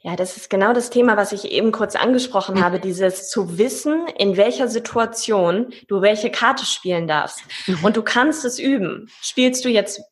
Ja, 0.00 0.16
das 0.16 0.36
ist 0.36 0.50
genau 0.50 0.72
das 0.72 0.90
Thema, 0.90 1.16
was 1.16 1.30
ich 1.30 1.44
eben 1.44 1.70
kurz 1.70 1.94
angesprochen 1.94 2.56
mhm. 2.56 2.64
habe, 2.64 2.80
dieses 2.80 3.30
zu 3.30 3.58
wissen, 3.58 4.08
in 4.18 4.36
welcher 4.36 4.66
Situation 4.66 5.72
du 5.86 6.02
welche 6.02 6.32
Karte 6.32 6.66
spielen 6.66 7.06
darfst. 7.06 7.38
Mhm. 7.68 7.84
Und 7.84 7.96
du 7.96 8.02
kannst 8.02 8.44
es 8.44 8.58
üben. 8.58 9.08
Spielst 9.20 9.64
du 9.64 9.68
jetzt 9.68 10.02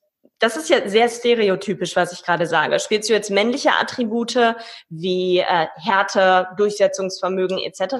das 0.40 0.56
ist 0.56 0.70
ja 0.70 0.88
sehr 0.88 1.08
stereotypisch, 1.08 1.94
was 1.94 2.12
ich 2.12 2.24
gerade 2.24 2.46
sage. 2.46 2.80
Spielst 2.80 3.08
du 3.08 3.12
jetzt 3.12 3.30
männliche 3.30 3.72
Attribute 3.72 4.56
wie 4.88 5.38
äh, 5.38 5.66
Härte, 5.76 6.48
Durchsetzungsvermögen 6.56 7.58
etc. 7.58 7.96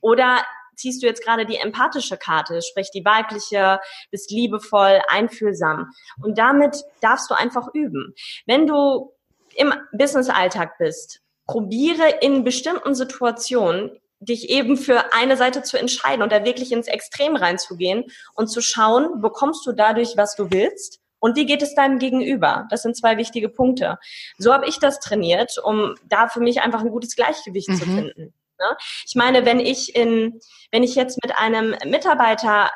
Oder 0.00 0.38
ziehst 0.76 1.02
du 1.02 1.06
jetzt 1.06 1.24
gerade 1.24 1.44
die 1.44 1.56
empathische 1.56 2.16
Karte, 2.16 2.62
sprich 2.62 2.90
die 2.94 3.04
weibliche, 3.04 3.80
bist 4.10 4.30
liebevoll, 4.30 5.00
einfühlsam. 5.08 5.92
Und 6.22 6.38
damit 6.38 6.76
darfst 7.00 7.28
du 7.30 7.34
einfach 7.34 7.68
üben. 7.74 8.14
Wenn 8.46 8.66
du 8.66 9.12
im 9.56 9.74
Business-Alltag 9.92 10.78
bist, 10.78 11.20
probiere 11.46 12.08
in 12.20 12.44
bestimmten 12.44 12.94
Situationen 12.94 13.98
dich 14.20 14.48
eben 14.50 14.76
für 14.76 15.12
eine 15.12 15.36
Seite 15.36 15.64
zu 15.64 15.76
entscheiden 15.76 16.22
und 16.22 16.30
da 16.30 16.44
wirklich 16.44 16.70
ins 16.70 16.86
Extrem 16.86 17.34
reinzugehen 17.34 18.04
und 18.34 18.46
zu 18.46 18.60
schauen, 18.60 19.20
bekommst 19.20 19.66
du 19.66 19.72
dadurch, 19.72 20.16
was 20.16 20.36
du 20.36 20.48
willst 20.52 21.01
und 21.22 21.36
wie 21.36 21.46
geht 21.46 21.62
es 21.62 21.76
deinem 21.76 22.00
Gegenüber? 22.00 22.66
Das 22.68 22.82
sind 22.82 22.96
zwei 22.96 23.16
wichtige 23.16 23.48
Punkte. 23.48 23.98
So 24.38 24.52
habe 24.52 24.66
ich 24.66 24.80
das 24.80 24.98
trainiert, 24.98 25.56
um 25.62 25.94
da 26.04 26.26
für 26.26 26.40
mich 26.40 26.60
einfach 26.60 26.80
ein 26.80 26.90
gutes 26.90 27.14
Gleichgewicht 27.14 27.68
mhm. 27.68 27.76
zu 27.76 27.84
finden. 27.84 28.34
Ne? 28.58 28.76
Ich 29.06 29.14
meine, 29.14 29.46
wenn 29.46 29.60
ich 29.60 29.94
in, 29.94 30.40
wenn 30.72 30.82
ich 30.82 30.96
jetzt 30.96 31.22
mit 31.22 31.38
einem 31.38 31.76
Mitarbeiter 31.86 32.72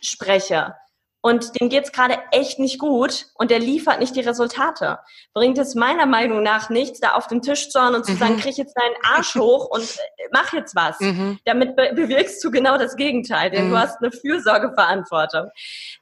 spreche, 0.00 0.76
und 1.22 1.60
dem 1.60 1.68
geht's 1.68 1.92
gerade 1.92 2.18
echt 2.30 2.58
nicht 2.58 2.78
gut 2.78 3.26
und 3.34 3.50
der 3.50 3.58
liefert 3.58 4.00
nicht 4.00 4.16
die 4.16 4.20
Resultate. 4.20 4.98
Bringt 5.34 5.58
es 5.58 5.74
meiner 5.74 6.06
Meinung 6.06 6.42
nach 6.42 6.70
nichts, 6.70 7.00
da 7.00 7.12
auf 7.12 7.26
den 7.26 7.42
Tisch 7.42 7.68
zu 7.68 7.80
hauen 7.80 7.94
und 7.94 8.06
zu 8.06 8.16
sagen, 8.16 8.36
mhm. 8.36 8.40
krieg 8.40 8.56
jetzt 8.56 8.74
deinen 8.74 9.14
Arsch 9.14 9.34
hoch 9.34 9.66
und 9.70 9.82
äh, 9.82 10.28
mach 10.32 10.52
jetzt 10.52 10.74
was. 10.74 10.98
Mhm. 11.00 11.38
Damit 11.44 11.76
be 11.76 11.90
bewirkst 11.94 12.42
du 12.42 12.50
genau 12.50 12.78
das 12.78 12.96
Gegenteil, 12.96 13.50
denn 13.50 13.66
mhm. 13.66 13.70
du 13.72 13.78
hast 13.78 14.00
eine 14.00 14.10
Fürsorgeverantwortung. 14.10 15.50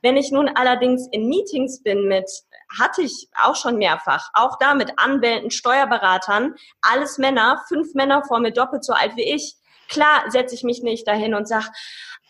Wenn 0.03 0.17
ich 0.17 0.31
nun 0.31 0.49
allerdings 0.49 1.09
in 1.11 1.29
Meetings 1.29 1.83
bin 1.83 2.07
mit 2.07 2.31
hatte 2.79 3.03
ich 3.03 3.29
auch 3.43 3.57
schon 3.57 3.79
mehrfach. 3.79 4.29
Auch 4.35 4.59
da 4.59 4.75
mit 4.75 4.93
Anwälten, 4.99 5.51
Steuerberatern, 5.51 6.55
alles 6.83 7.19
Männer, 7.19 7.63
fünf 7.67 7.95
Männer 7.95 8.23
vor 8.27 8.41
mir 8.41 8.53
doppelt 8.53 8.85
so 8.85 8.93
alt 8.93 9.17
wie 9.17 9.33
ich. 9.35 9.57
Klar 9.89 10.25
setze 10.29 10.55
ich 10.55 10.65
mich 10.65 10.83
nicht 10.83 11.09
dahin 11.09 11.35
und 11.35 11.49
sag, 11.49 11.71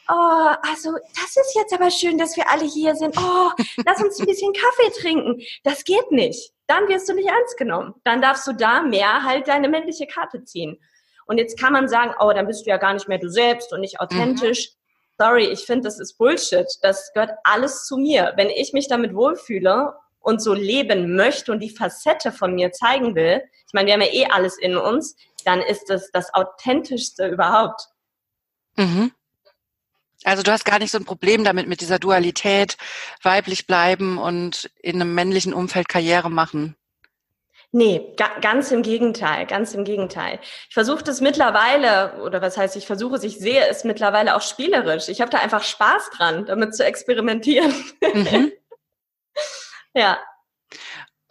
oh, 0.09 0.55
also 0.63 0.93
das 1.15 1.37
ist 1.37 1.55
jetzt 1.55 1.73
aber 1.73 1.91
schön, 1.91 2.19
dass 2.19 2.37
wir 2.37 2.51
alle 2.51 2.65
hier 2.65 2.95
sind. 2.95 3.17
Oh, 3.19 3.51
lass 3.85 4.03
uns 4.03 4.19
ein 4.19 4.27
bisschen 4.27 4.53
Kaffee 4.53 5.01
trinken. 5.01 5.43
Das 5.65 5.85
geht 5.85 6.11
nicht. 6.11 6.53
Dann 6.67 6.89
wirst 6.89 7.09
du 7.09 7.15
nicht 7.15 7.29
ernst 7.29 7.57
genommen. 7.57 7.95
Dann 8.05 8.21
darfst 8.21 8.47
du 8.47 8.53
da 8.53 8.83
mehr 8.83 9.23
halt 9.25 9.49
deine 9.49 9.69
männliche 9.69 10.07
Karte 10.07 10.45
ziehen. 10.45 10.79
Und 11.27 11.39
jetzt 11.39 11.59
kann 11.59 11.73
man 11.73 11.89
sagen, 11.89 12.15
oh, 12.21 12.33
dann 12.33 12.47
bist 12.47 12.65
du 12.65 12.71
ja 12.71 12.79
gar 12.79 12.95
nicht 12.95 13.09
mehr 13.09 13.19
du 13.19 13.29
selbst 13.31 13.73
und 13.73 13.81
nicht 13.81 14.01
authentisch. 14.01 14.71
Mhm. 14.71 14.75
Sorry, 15.19 15.45
ich 15.47 15.67
finde, 15.67 15.85
das 15.85 15.99
ist 15.99 16.17
Bullshit. 16.17 16.67
Das 16.83 17.13
gehört 17.13 17.33
alles 17.45 17.87
zu 17.87 17.99
mir. 17.99 18.33
Wenn 18.37 18.49
ich 18.49 18.73
mich 18.73 18.89
damit 18.89 19.15
wohlfühle 19.15 19.95
und 20.21 20.41
so 20.43 20.55
leben 20.55 21.17
möchte 21.17 21.53
und 21.53 21.61
die 21.61 21.71
Facette 21.71 22.33
von 22.33 22.55
mir 22.55 22.73
zeigen 22.73 23.15
will, 23.15 23.43
ich 23.67 23.75
meine, 23.75 23.87
wir 23.87 23.95
haben 23.95 24.01
ja 24.01 24.13
eh 24.13 24.27
alles 24.27 24.57
in 24.59 24.77
uns, 24.77 25.17
dann 25.45 25.61
ist 25.61 25.91
das 25.91 26.11
das 26.13 26.33
authentischste 26.33 27.29
überhaupt. 27.29 27.89
Mhm. 28.77 29.13
Also 30.25 30.43
du 30.43 30.51
hast 30.51 30.65
gar 30.65 30.79
nicht 30.79 30.91
so 30.91 30.99
ein 30.99 31.05
Problem 31.05 31.45
damit 31.45 31.69
mit 31.69 31.81
dieser 31.81 31.99
Dualität, 31.99 32.77
weiblich 33.23 33.67
bleiben 33.67 34.19
und 34.19 34.71
in 34.83 35.01
einem 35.01 35.15
männlichen 35.15 35.55
Umfeld 35.55 35.89
Karriere 35.89 36.31
machen. 36.31 36.77
Nee, 37.71 38.15
ga, 38.17 38.39
ganz 38.41 38.71
im 38.73 38.83
Gegenteil, 38.83 39.45
ganz 39.47 39.75
im 39.75 39.85
Gegenteil. 39.85 40.41
Ich 40.69 40.75
versuche 40.75 41.05
das 41.05 41.21
mittlerweile, 41.21 42.15
oder 42.23 42.41
was 42.41 42.57
heißt, 42.57 42.77
ich 42.77 42.87
versuche 42.87 43.17
es, 43.17 43.25
ich 43.25 43.39
sehe 43.39 43.67
es 43.69 43.85
mittlerweile 43.85 44.37
auch 44.37 44.41
spielerisch. 44.41 45.09
Ich 45.09 45.21
habe 45.21 45.31
da 45.31 45.39
einfach 45.39 45.63
Spaß 45.63 46.11
dran, 46.17 46.47
damit 46.47 46.75
zu 46.75 46.85
experimentieren. 46.85 47.75
Mhm. 48.15 48.53
ja. 49.95 50.19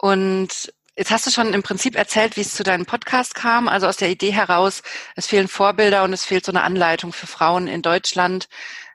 Und 0.00 0.72
Jetzt 0.98 1.12
hast 1.12 1.28
du 1.28 1.30
schon 1.30 1.54
im 1.54 1.62
Prinzip 1.62 1.94
erzählt, 1.94 2.36
wie 2.36 2.40
es 2.40 2.56
zu 2.56 2.64
deinem 2.64 2.84
Podcast 2.84 3.36
kam. 3.36 3.68
Also 3.68 3.86
aus 3.86 3.98
der 3.98 4.10
Idee 4.10 4.32
heraus, 4.32 4.82
es 5.14 5.28
fehlen 5.28 5.46
Vorbilder 5.46 6.02
und 6.02 6.12
es 6.12 6.24
fehlt 6.24 6.44
so 6.44 6.50
eine 6.50 6.62
Anleitung 6.62 7.12
für 7.12 7.28
Frauen 7.28 7.68
in 7.68 7.82
Deutschland, 7.82 8.48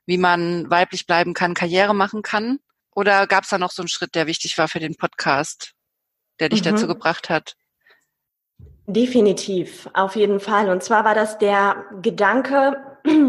wie 0.05 0.17
man 0.17 0.69
weiblich 0.69 1.07
bleiben 1.07 1.33
kann, 1.33 1.53
Karriere 1.53 1.95
machen 1.95 2.21
kann. 2.21 2.59
Oder 2.93 3.25
gab 3.25 3.45
es 3.45 3.51
da 3.51 3.57
noch 3.57 3.71
so 3.71 3.81
einen 3.81 3.87
Schritt, 3.87 4.15
der 4.15 4.27
wichtig 4.27 4.57
war 4.57 4.67
für 4.67 4.81
den 4.81 4.97
Podcast, 4.97 5.75
der 6.41 6.49
dich 6.49 6.59
mhm. 6.59 6.71
dazu 6.71 6.87
gebracht 6.87 7.29
hat? 7.29 7.55
Definitiv, 8.85 9.89
auf 9.93 10.17
jeden 10.17 10.41
Fall. 10.41 10.69
Und 10.69 10.83
zwar 10.83 11.05
war 11.05 11.15
das 11.15 11.37
der 11.37 11.85
Gedanke, 12.01 12.83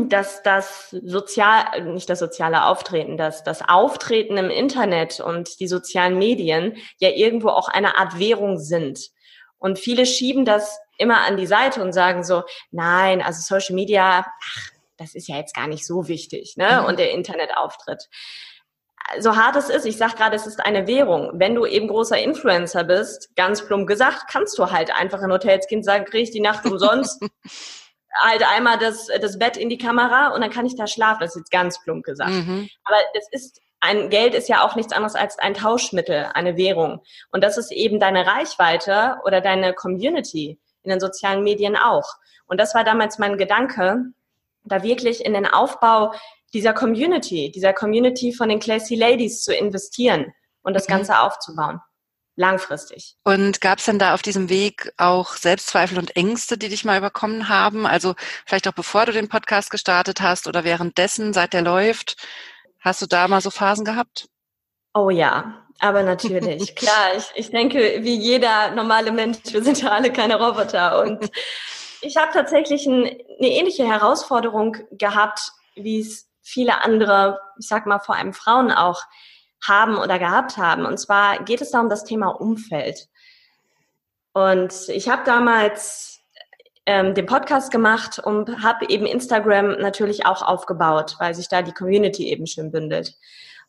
dass 0.08 0.42
das 0.42 0.90
sozial, 0.90 1.82
nicht 1.82 2.08
das 2.08 2.20
soziale 2.20 2.66
Auftreten, 2.66 3.16
dass 3.16 3.42
das 3.42 3.68
Auftreten 3.68 4.36
im 4.36 4.50
Internet 4.50 5.20
und 5.20 5.58
die 5.60 5.68
sozialen 5.68 6.18
Medien 6.18 6.76
ja 6.98 7.10
irgendwo 7.10 7.48
auch 7.48 7.68
eine 7.68 7.98
Art 7.98 8.18
Währung 8.18 8.58
sind. 8.58 9.10
Und 9.58 9.78
viele 9.78 10.06
schieben 10.06 10.44
das 10.44 10.78
immer 10.98 11.22
an 11.22 11.36
die 11.36 11.46
Seite 11.46 11.82
und 11.82 11.92
sagen 11.92 12.22
so, 12.22 12.44
nein, 12.70 13.22
also 13.22 13.40
Social 13.40 13.74
Media, 13.74 14.24
ach, 14.26 14.70
das 14.96 15.14
ist 15.14 15.28
ja 15.28 15.36
jetzt 15.36 15.56
gar 15.56 15.66
nicht 15.66 15.84
so 15.86 16.06
wichtig, 16.06 16.56
ne? 16.56 16.80
Mhm. 16.80 16.86
Und 16.86 16.98
der 16.98 17.10
Internetauftritt. 17.10 18.08
So 19.18 19.36
hart 19.36 19.56
es 19.56 19.68
ist, 19.68 19.84
ich 19.84 19.96
sag 19.96 20.16
gerade, 20.16 20.36
es 20.36 20.46
ist 20.46 20.60
eine 20.64 20.86
Währung. 20.86 21.32
Wenn 21.34 21.54
du 21.54 21.66
eben 21.66 21.88
großer 21.88 22.18
Influencer 22.18 22.84
bist, 22.84 23.34
ganz 23.36 23.66
plump 23.66 23.86
gesagt, 23.86 24.26
kannst 24.30 24.56
du 24.58 24.70
halt 24.70 24.94
einfach 24.94 25.20
in 25.22 25.32
Hotels 25.32 25.66
gehen 25.66 25.82
sagen, 25.82 26.04
krieg 26.04 26.22
ich 26.22 26.30
die 26.30 26.40
Nacht 26.40 26.64
umsonst. 26.64 27.20
halt 28.18 28.42
einmal 28.48 28.78
das, 28.78 29.08
das 29.20 29.38
Bett 29.38 29.56
in 29.56 29.68
die 29.68 29.78
Kamera 29.78 30.28
und 30.28 30.40
dann 30.40 30.50
kann 30.50 30.66
ich 30.66 30.76
da 30.76 30.86
schlafen. 30.86 31.20
Das 31.20 31.30
ist 31.30 31.42
jetzt 31.42 31.50
ganz 31.50 31.82
plump 31.82 32.04
gesagt. 32.04 32.30
Mhm. 32.30 32.68
Aber 32.84 32.96
es 33.14 33.28
ist 33.30 33.60
ein 33.80 34.08
Geld 34.08 34.34
ist 34.34 34.48
ja 34.48 34.64
auch 34.64 34.76
nichts 34.76 34.94
anderes 34.94 35.14
als 35.14 35.38
ein 35.38 35.52
Tauschmittel, 35.52 36.30
eine 36.32 36.56
Währung. 36.56 37.02
Und 37.32 37.44
das 37.44 37.58
ist 37.58 37.70
eben 37.70 38.00
deine 38.00 38.26
Reichweite 38.26 39.18
oder 39.24 39.42
deine 39.42 39.74
Community 39.74 40.58
in 40.82 40.90
den 40.90 41.00
sozialen 41.00 41.42
Medien 41.42 41.76
auch. 41.76 42.14
Und 42.46 42.58
das 42.58 42.74
war 42.74 42.84
damals 42.84 43.18
mein 43.18 43.36
Gedanke, 43.36 44.04
da 44.64 44.82
wirklich 44.82 45.24
in 45.24 45.34
den 45.34 45.46
Aufbau 45.46 46.14
dieser 46.54 46.72
Community, 46.72 47.50
dieser 47.50 47.74
Community 47.74 48.32
von 48.32 48.48
den 48.48 48.58
Classy 48.58 48.94
Ladies 48.94 49.42
zu 49.42 49.54
investieren 49.54 50.32
und 50.62 50.74
das 50.74 50.88
mhm. 50.88 50.92
Ganze 50.92 51.20
aufzubauen 51.20 51.80
langfristig. 52.36 53.16
Und 53.24 53.60
gab 53.60 53.78
es 53.78 53.84
denn 53.84 53.98
da 53.98 54.14
auf 54.14 54.22
diesem 54.22 54.48
Weg 54.48 54.92
auch 54.96 55.34
Selbstzweifel 55.34 55.98
und 55.98 56.16
Ängste, 56.16 56.58
die 56.58 56.68
dich 56.68 56.84
mal 56.84 56.98
überkommen 56.98 57.48
haben? 57.48 57.86
Also 57.86 58.14
vielleicht 58.44 58.68
auch 58.68 58.72
bevor 58.72 59.06
du 59.06 59.12
den 59.12 59.28
Podcast 59.28 59.70
gestartet 59.70 60.20
hast 60.20 60.46
oder 60.46 60.64
währenddessen, 60.64 61.32
seit 61.32 61.52
der 61.52 61.62
läuft, 61.62 62.16
hast 62.80 63.02
du 63.02 63.06
da 63.06 63.28
mal 63.28 63.40
so 63.40 63.50
Phasen 63.50 63.84
gehabt? 63.84 64.28
Oh 64.94 65.10
ja, 65.10 65.64
aber 65.80 66.02
natürlich. 66.02 66.74
Klar, 66.76 67.16
ich, 67.16 67.30
ich 67.34 67.50
denke, 67.50 67.98
wie 68.00 68.16
jeder 68.16 68.70
normale 68.70 69.12
Mensch, 69.12 69.38
wir 69.46 69.62
sind 69.62 69.82
ja 69.82 69.90
alle 69.90 70.12
keine 70.12 70.36
Roboter. 70.36 71.00
Und 71.02 71.30
ich 72.00 72.16
habe 72.16 72.32
tatsächlich 72.32 72.86
ein, 72.86 73.04
eine 73.04 73.48
ähnliche 73.48 73.86
Herausforderung 73.86 74.76
gehabt, 74.92 75.52
wie 75.74 76.00
es 76.00 76.28
viele 76.42 76.82
andere, 76.82 77.40
ich 77.58 77.66
sag 77.66 77.86
mal 77.86 77.98
vor 77.98 78.16
allem 78.16 78.34
Frauen 78.34 78.70
auch 78.70 79.02
haben 79.66 79.96
oder 79.96 80.18
gehabt 80.18 80.56
haben. 80.56 80.86
Und 80.86 80.98
zwar 80.98 81.42
geht 81.44 81.60
es 81.60 81.70
da 81.70 81.80
um 81.80 81.88
das 81.88 82.04
Thema 82.04 82.28
Umfeld. 82.28 83.08
Und 84.32 84.88
ich 84.88 85.08
habe 85.08 85.22
damals 85.24 86.20
ähm, 86.86 87.14
den 87.14 87.26
Podcast 87.26 87.70
gemacht 87.70 88.18
und 88.18 88.62
habe 88.62 88.86
eben 88.88 89.06
Instagram 89.06 89.78
natürlich 89.80 90.26
auch 90.26 90.42
aufgebaut, 90.42 91.16
weil 91.18 91.34
sich 91.34 91.48
da 91.48 91.62
die 91.62 91.72
Community 91.72 92.28
eben 92.28 92.46
schön 92.46 92.70
bündelt 92.70 93.14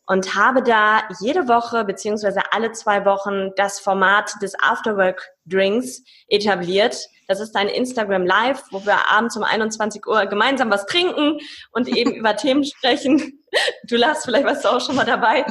und 0.06 0.34
habe 0.34 0.62
da 0.62 1.02
jede 1.20 1.48
Woche 1.48 1.84
beziehungsweise 1.84 2.52
alle 2.52 2.72
zwei 2.72 3.04
Wochen 3.04 3.50
das 3.56 3.80
Format 3.80 4.32
des 4.40 4.54
Afterwork 4.58 5.28
Drinks 5.46 6.02
etabliert. 6.28 6.96
Das 7.28 7.40
ist 7.40 7.56
ein 7.56 7.68
Instagram 7.68 8.24
Live, 8.24 8.62
wo 8.70 8.84
wir 8.86 9.10
abends 9.10 9.36
um 9.36 9.42
21 9.42 10.06
Uhr 10.06 10.26
gemeinsam 10.26 10.70
was 10.70 10.86
trinken 10.86 11.40
und 11.72 11.88
eben 11.88 12.12
über 12.14 12.36
Themen 12.36 12.64
sprechen. 12.64 13.42
Du 13.84 13.96
lachst, 13.96 14.24
vielleicht 14.24 14.46
warst 14.46 14.64
du 14.64 14.68
auch 14.68 14.80
schon 14.80 14.94
mal 14.94 15.04
dabei. 15.04 15.44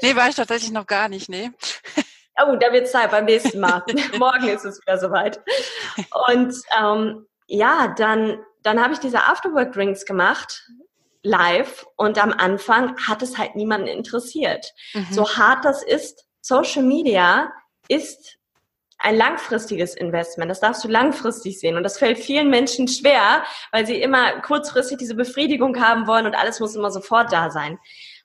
Nee, 0.00 0.16
war 0.16 0.28
ich 0.28 0.36
tatsächlich 0.36 0.72
noch 0.72 0.86
gar 0.86 1.08
nicht, 1.08 1.28
nee. 1.28 1.50
Oh, 2.40 2.56
da 2.56 2.72
wird 2.72 2.88
Zeit 2.88 3.10
beim 3.10 3.26
nächsten 3.26 3.60
Mal. 3.60 3.82
Morgen 4.18 4.48
ist 4.48 4.64
es 4.64 4.80
wieder 4.80 4.96
soweit. 4.96 5.40
Und 6.28 6.54
ähm, 6.80 7.26
ja, 7.46 7.92
dann, 7.98 8.38
dann 8.62 8.82
habe 8.82 8.94
ich 8.94 9.00
diese 9.00 9.24
Afterwork 9.24 9.72
Drinks 9.72 10.06
gemacht 10.06 10.66
live 11.22 11.86
und 11.96 12.22
am 12.22 12.32
Anfang 12.32 12.96
hat 12.98 13.22
es 13.22 13.38
halt 13.38 13.54
niemanden 13.54 13.86
interessiert. 13.86 14.72
Mhm. 14.94 15.06
So 15.10 15.28
hart 15.36 15.64
das 15.64 15.82
ist, 15.82 16.26
Social 16.40 16.82
Media 16.82 17.52
ist 17.88 18.38
ein 18.98 19.16
langfristiges 19.16 19.94
Investment. 19.94 20.50
Das 20.50 20.60
darfst 20.60 20.84
du 20.84 20.88
langfristig 20.88 21.58
sehen. 21.58 21.76
Und 21.76 21.82
das 21.82 21.98
fällt 21.98 22.18
vielen 22.18 22.50
Menschen 22.50 22.86
schwer, 22.88 23.44
weil 23.72 23.86
sie 23.86 24.00
immer 24.00 24.40
kurzfristig 24.42 24.98
diese 24.98 25.14
Befriedigung 25.14 25.80
haben 25.80 26.06
wollen 26.06 26.26
und 26.26 26.34
alles 26.34 26.60
muss 26.60 26.76
immer 26.76 26.90
sofort 26.90 27.32
da 27.32 27.50
sein. 27.50 27.78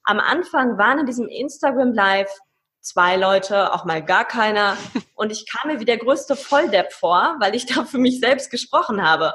Am 0.04 0.20
Anfang 0.20 0.77
waren 0.77 1.00
in 1.00 1.06
diesem 1.06 1.27
Instagram 1.27 1.94
Live 1.94 2.32
zwei 2.80 3.18
Leute, 3.18 3.74
auch 3.74 3.86
mal 3.86 4.04
gar 4.04 4.25
keiner. 4.25 4.77
Und 5.16 5.32
ich 5.32 5.46
kam 5.51 5.70
mir 5.70 5.80
wie 5.80 5.86
der 5.86 5.98
größte 5.98 6.36
Volldepp 6.36 6.94
vor, 6.94 7.36
weil 7.39 7.56
ich 7.56 7.66
da 7.66 7.84
für 7.84 7.98
mich 7.98 8.20
selbst 8.20 8.50
gesprochen 8.50 9.06
habe. 9.06 9.34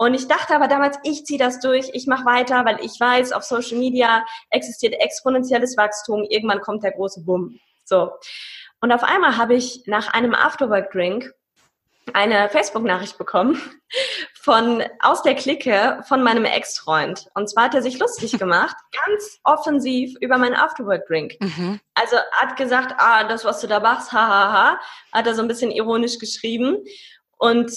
Und 0.00 0.14
ich 0.14 0.28
dachte 0.28 0.54
aber 0.54 0.66
damals, 0.66 0.98
ich 1.02 1.26
ziehe 1.26 1.38
das 1.38 1.60
durch, 1.60 1.90
ich 1.92 2.06
mache 2.06 2.24
weiter, 2.24 2.64
weil 2.64 2.82
ich 2.82 2.98
weiß, 2.98 3.32
auf 3.32 3.42
Social 3.42 3.76
Media 3.76 4.24
existiert 4.48 4.94
exponentielles 4.94 5.76
Wachstum, 5.76 6.24
irgendwann 6.30 6.62
kommt 6.62 6.82
der 6.82 6.92
große 6.92 7.22
Bumm. 7.22 7.60
So. 7.84 8.10
Und 8.80 8.92
auf 8.92 9.04
einmal 9.04 9.36
habe 9.36 9.54
ich 9.54 9.82
nach 9.84 10.10
einem 10.14 10.34
Afterwork-Drink 10.34 11.34
eine 12.14 12.48
Facebook-Nachricht 12.48 13.18
bekommen 13.18 13.60
von 14.40 14.82
aus 15.00 15.22
der 15.22 15.34
Clique 15.34 16.02
von 16.08 16.22
meinem 16.22 16.46
Ex-Freund. 16.46 17.26
Und 17.34 17.50
zwar 17.50 17.64
hat 17.64 17.74
er 17.74 17.82
sich 17.82 17.98
lustig 17.98 18.32
gemacht, 18.38 18.76
ganz 19.04 19.38
offensiv 19.44 20.16
über 20.22 20.38
meinen 20.38 20.56
Afterwork-Drink. 20.56 21.34
Mhm. 21.40 21.78
Also 21.92 22.16
hat 22.38 22.56
gesagt, 22.56 22.94
ah, 22.96 23.24
das, 23.24 23.44
was 23.44 23.60
du 23.60 23.66
da 23.66 23.80
machst, 23.80 24.12
hahaha, 24.12 24.52
ha, 24.52 24.52
ha, 24.52 24.80
hat 25.12 25.26
er 25.26 25.34
so 25.34 25.42
ein 25.42 25.48
bisschen 25.48 25.70
ironisch 25.70 26.18
geschrieben. 26.18 26.78
Und 27.36 27.70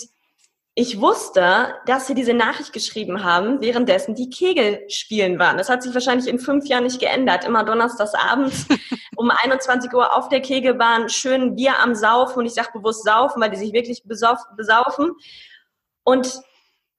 ich 0.75 0.99
wusste, 0.99 1.75
dass 1.85 2.07
sie 2.07 2.15
diese 2.15 2.33
Nachricht 2.33 2.73
geschrieben 2.73 3.23
haben, 3.23 3.61
währenddessen 3.61 4.15
die 4.15 4.31
Kegelspielen 4.31 5.37
waren. 5.37 5.57
Das 5.57 5.69
hat 5.69 5.83
sich 5.83 5.93
wahrscheinlich 5.93 6.27
in 6.27 6.39
fünf 6.39 6.65
Jahren 6.65 6.85
nicht 6.85 6.99
geändert. 6.99 7.45
Immer 7.45 7.63
donnerstags 7.63 8.15
abends 8.15 8.65
um 9.15 9.29
21 9.29 9.93
Uhr 9.93 10.17
auf 10.17 10.29
der 10.29 10.41
Kegelbahn, 10.41 11.09
schön 11.09 11.55
Bier 11.55 11.77
am 11.79 11.93
Saufen. 11.93 12.39
Und 12.39 12.45
ich 12.47 12.55
sage 12.55 12.71
bewusst 12.73 13.03
saufen, 13.03 13.39
weil 13.39 13.51
die 13.51 13.57
sich 13.57 13.71
wirklich 13.71 14.03
besauf 14.05 14.39
besaufen. 14.57 15.11
Und 16.03 16.41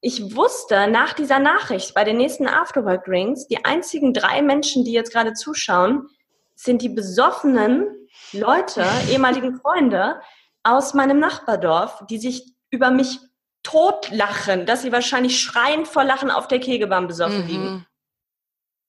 ich 0.00 0.36
wusste 0.36 0.86
nach 0.86 1.12
dieser 1.12 1.40
Nachricht 1.40 1.94
bei 1.94 2.04
den 2.04 2.16
nächsten 2.16 2.46
Afterwork 2.46 3.04
Drinks, 3.06 3.48
die 3.48 3.64
einzigen 3.64 4.14
drei 4.14 4.40
Menschen, 4.40 4.84
die 4.84 4.92
jetzt 4.92 5.12
gerade 5.12 5.32
zuschauen, 5.32 6.08
sind 6.54 6.80
die 6.80 6.90
besoffenen 6.90 7.88
Leute, 8.30 8.84
ehemaligen 9.10 9.56
Freunde 9.56 10.20
aus 10.62 10.94
meinem 10.94 11.18
Nachbardorf, 11.18 12.04
die 12.08 12.18
sich 12.18 12.54
über 12.70 12.92
mich 12.92 13.18
totlachen, 13.64 14.66
dass 14.66 14.82
sie 14.82 14.92
wahrscheinlich 14.92 15.40
schreiend 15.40 15.88
vor 15.88 16.04
Lachen 16.04 16.30
auf 16.30 16.46
der 16.46 16.60
Kegelbahn 16.60 17.08
besoffen 17.08 17.42
mhm. 17.42 17.48
liegen. 17.48 17.86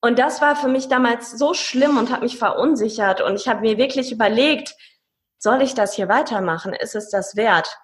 Und 0.02 0.20
das 0.20 0.40
war 0.42 0.56
für 0.56 0.68
mich 0.68 0.88
damals 0.88 1.32
so 1.32 1.56
schlimm 1.56 1.98
und 1.98 2.12
hat 2.12 2.22
mich 2.22 2.38
verunsichert. 2.38 3.22
Und 3.22 3.38
ich 3.38 3.48
habe 3.48 3.62
mir 3.62 3.80
wirklich 3.80 4.12
überlegt, 4.12 4.76
soll 5.40 5.64
ich 5.64 5.74
das 5.74 5.96
hier 5.96 6.08
weitermachen? 6.08 6.74
Ist 6.74 6.94
es 6.94 7.10
das 7.10 7.36
wert? 7.36 7.80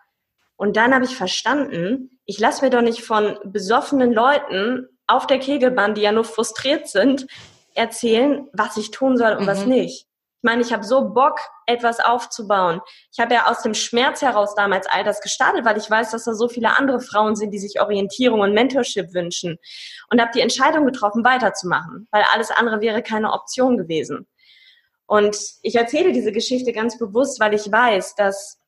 Und 0.56 0.78
dann 0.78 0.94
habe 0.94 1.06
ich 1.06 1.16
verstanden, 1.16 2.20
ich 2.26 2.38
lasse 2.40 2.64
mir 2.64 2.70
doch 2.70 2.82
nicht 2.82 3.04
von 3.04 3.40
besoffenen 3.46 4.14
Leuten 4.14 4.88
auf 5.08 5.26
der 5.26 5.40
Kegelbahn, 5.40 5.96
die 5.96 6.02
ja 6.02 6.12
nur 6.12 6.24
frustriert 6.24 6.88
sind, 6.88 7.26
erzählen, 7.74 8.48
was 8.54 8.78
ich 8.78 8.92
tun 8.92 9.18
soll 9.18 9.32
und 9.32 9.44
mhm. 9.44 9.48
was 9.48 9.66
nicht. 9.66 10.06
Ich 10.42 10.44
meine, 10.44 10.64
ich 10.64 10.74
habe 10.74 10.84
so 10.84 11.10
Bock, 11.10 11.40
etwas 11.68 12.00
aufzubauen. 12.00 12.82
Ich 13.12 13.20
habe 13.20 13.36
ja 13.36 13.46
aus 13.46 13.62
dem 13.62 13.76
Schmerz 13.76 14.24
heraus 14.24 14.56
damals 14.56 14.88
all 14.88 15.04
das 15.04 15.22
gestartet, 15.22 15.66
weil 15.66 15.78
ich 15.78 15.88
weiß, 15.88 16.10
dass 16.10 16.24
da 16.24 16.34
so 16.34 16.50
viele 16.50 16.76
andere 16.76 17.00
Frauen 17.00 17.36
sind, 17.36 17.52
die 17.52 17.60
sich 17.60 17.80
Orientierung 17.80 18.40
und 18.40 18.56
Mentorship 18.56 19.14
wünschen. 19.14 19.60
Und 20.10 20.20
habe 20.20 20.32
die 20.34 20.42
Entscheidung 20.42 20.88
getroffen, 20.88 21.24
weiterzumachen, 21.24 22.08
weil 22.10 22.26
alles 22.34 22.50
andere 22.50 22.82
wäre 22.82 23.04
keine 23.04 23.34
Option 23.34 23.78
gewesen. 23.78 24.26
Und 25.06 25.38
ich 25.62 25.76
erzähle 25.76 26.12
diese 26.12 26.32
Geschichte 26.32 26.74
ganz 26.74 26.98
bewusst, 26.98 27.40
weil 27.40 27.54
ich 27.54 27.72
weiß, 27.72 28.16
dass 28.16 28.60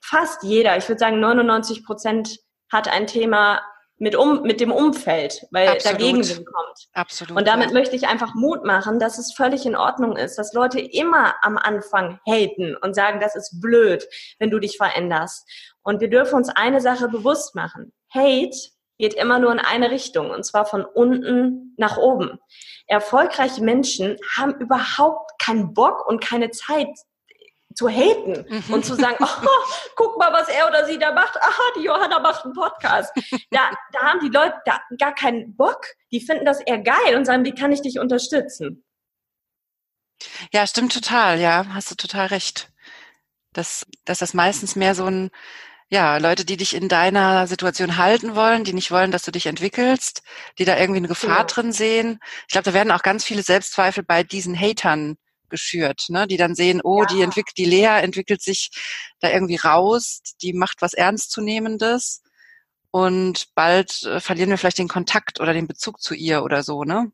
fast 0.00 0.42
jeder, 0.44 0.78
ich 0.78 0.88
würde 0.88 0.98
sagen 0.98 1.20
99 1.20 1.84
Prozent, 1.84 2.38
hat 2.70 2.88
ein 2.88 3.06
Thema 3.06 3.60
mit, 3.98 4.16
um, 4.16 4.42
mit 4.44 4.60
dem 4.60 4.72
Umfeld, 4.72 5.46
weil 5.50 5.68
Absolut. 5.68 6.00
dagegen 6.00 6.44
kommt. 6.72 6.88
Absolut. 6.92 7.36
Und 7.36 7.48
damit 7.48 7.68
ja. 7.68 7.74
möchte 7.74 7.96
ich 7.96 8.08
einfach 8.08 8.34
Mut 8.34 8.64
machen, 8.64 8.98
dass 8.98 9.18
es 9.18 9.32
völlig 9.34 9.66
in 9.66 9.76
Ordnung 9.76 10.16
ist, 10.16 10.36
dass 10.38 10.52
Leute 10.52 10.80
immer 10.80 11.34
am 11.42 11.56
Anfang 11.56 12.18
haten 12.26 12.76
und 12.76 12.94
sagen, 12.94 13.20
das 13.20 13.36
ist 13.36 13.60
blöd, 13.60 14.06
wenn 14.38 14.50
du 14.50 14.58
dich 14.58 14.76
veränderst. 14.76 15.48
Und 15.82 16.00
wir 16.00 16.10
dürfen 16.10 16.36
uns 16.36 16.48
eine 16.48 16.80
Sache 16.80 17.08
bewusst 17.08 17.54
machen. 17.54 17.92
Hate 18.12 18.56
geht 18.98 19.14
immer 19.14 19.38
nur 19.38 19.50
in 19.52 19.58
eine 19.58 19.90
Richtung, 19.90 20.30
und 20.30 20.44
zwar 20.44 20.64
von 20.64 20.84
unten 20.84 21.74
nach 21.76 21.96
oben. 21.96 22.38
Erfolgreiche 22.86 23.62
Menschen 23.62 24.16
haben 24.36 24.54
überhaupt 24.60 25.32
keinen 25.40 25.74
Bock 25.74 26.06
und 26.06 26.22
keine 26.22 26.50
Zeit, 26.50 26.90
zu 27.74 27.88
haten 27.88 28.44
mhm. 28.48 28.74
und 28.74 28.84
zu 28.84 28.94
sagen, 28.94 29.16
oh, 29.20 29.48
guck 29.96 30.18
mal, 30.18 30.32
was 30.32 30.48
er 30.48 30.68
oder 30.68 30.86
sie 30.86 30.98
da 30.98 31.12
macht. 31.12 31.36
Aha, 31.36 31.62
die 31.76 31.84
Johanna 31.84 32.18
macht 32.20 32.44
einen 32.44 32.54
Podcast. 32.54 33.12
Da, 33.50 33.70
da 33.92 34.00
haben 34.00 34.20
die 34.20 34.28
Leute 34.28 34.54
da 34.64 34.80
gar 34.98 35.14
keinen 35.14 35.56
Bock. 35.56 35.86
Die 36.10 36.20
finden 36.20 36.44
das 36.44 36.60
eher 36.60 36.78
geil 36.78 37.16
und 37.16 37.24
sagen, 37.24 37.44
wie 37.44 37.54
kann 37.54 37.72
ich 37.72 37.82
dich 37.82 37.98
unterstützen? 37.98 38.84
Ja, 40.52 40.66
stimmt 40.66 40.92
total. 40.92 41.40
Ja, 41.40 41.66
hast 41.74 41.90
du 41.90 41.94
total 41.94 42.26
recht. 42.28 42.68
Dass, 43.52 43.86
dass 44.06 44.18
das 44.18 44.32
meistens 44.32 44.76
mehr 44.76 44.94
so 44.94 45.04
ein, 45.04 45.30
ja, 45.88 46.16
Leute, 46.16 46.46
die 46.46 46.56
dich 46.56 46.74
in 46.74 46.88
deiner 46.88 47.46
Situation 47.46 47.98
halten 47.98 48.34
wollen, 48.34 48.64
die 48.64 48.72
nicht 48.72 48.90
wollen, 48.90 49.10
dass 49.10 49.24
du 49.24 49.30
dich 49.30 49.46
entwickelst, 49.46 50.22
die 50.58 50.64
da 50.64 50.78
irgendwie 50.78 50.98
eine 50.98 51.08
Gefahr 51.08 51.38
ja. 51.38 51.44
drin 51.44 51.72
sehen. 51.72 52.18
Ich 52.46 52.52
glaube, 52.52 52.64
da 52.64 52.72
werden 52.72 52.90
auch 52.90 53.02
ganz 53.02 53.24
viele 53.24 53.42
Selbstzweifel 53.42 54.02
bei 54.02 54.22
diesen 54.22 54.58
Hatern 54.58 55.18
geschürt, 55.52 56.06
ne? 56.08 56.26
die 56.26 56.36
dann 56.36 56.56
sehen, 56.56 56.80
oh, 56.82 57.02
ja. 57.02 57.06
die 57.06 57.22
entwickelt, 57.22 57.56
die 57.56 57.64
Lea 57.64 58.00
entwickelt 58.02 58.42
sich 58.42 58.70
da 59.20 59.30
irgendwie 59.30 59.56
raus, 59.56 60.22
die 60.42 60.52
macht 60.52 60.82
was 60.82 60.94
Ernstzunehmendes 60.94 62.22
und 62.90 63.54
bald 63.54 64.02
äh, 64.02 64.18
verlieren 64.18 64.50
wir 64.50 64.58
vielleicht 64.58 64.78
den 64.78 64.88
Kontakt 64.88 65.40
oder 65.40 65.52
den 65.52 65.68
Bezug 65.68 66.00
zu 66.00 66.14
ihr 66.14 66.42
oder 66.42 66.64
so, 66.64 66.82
ne? 66.82 67.12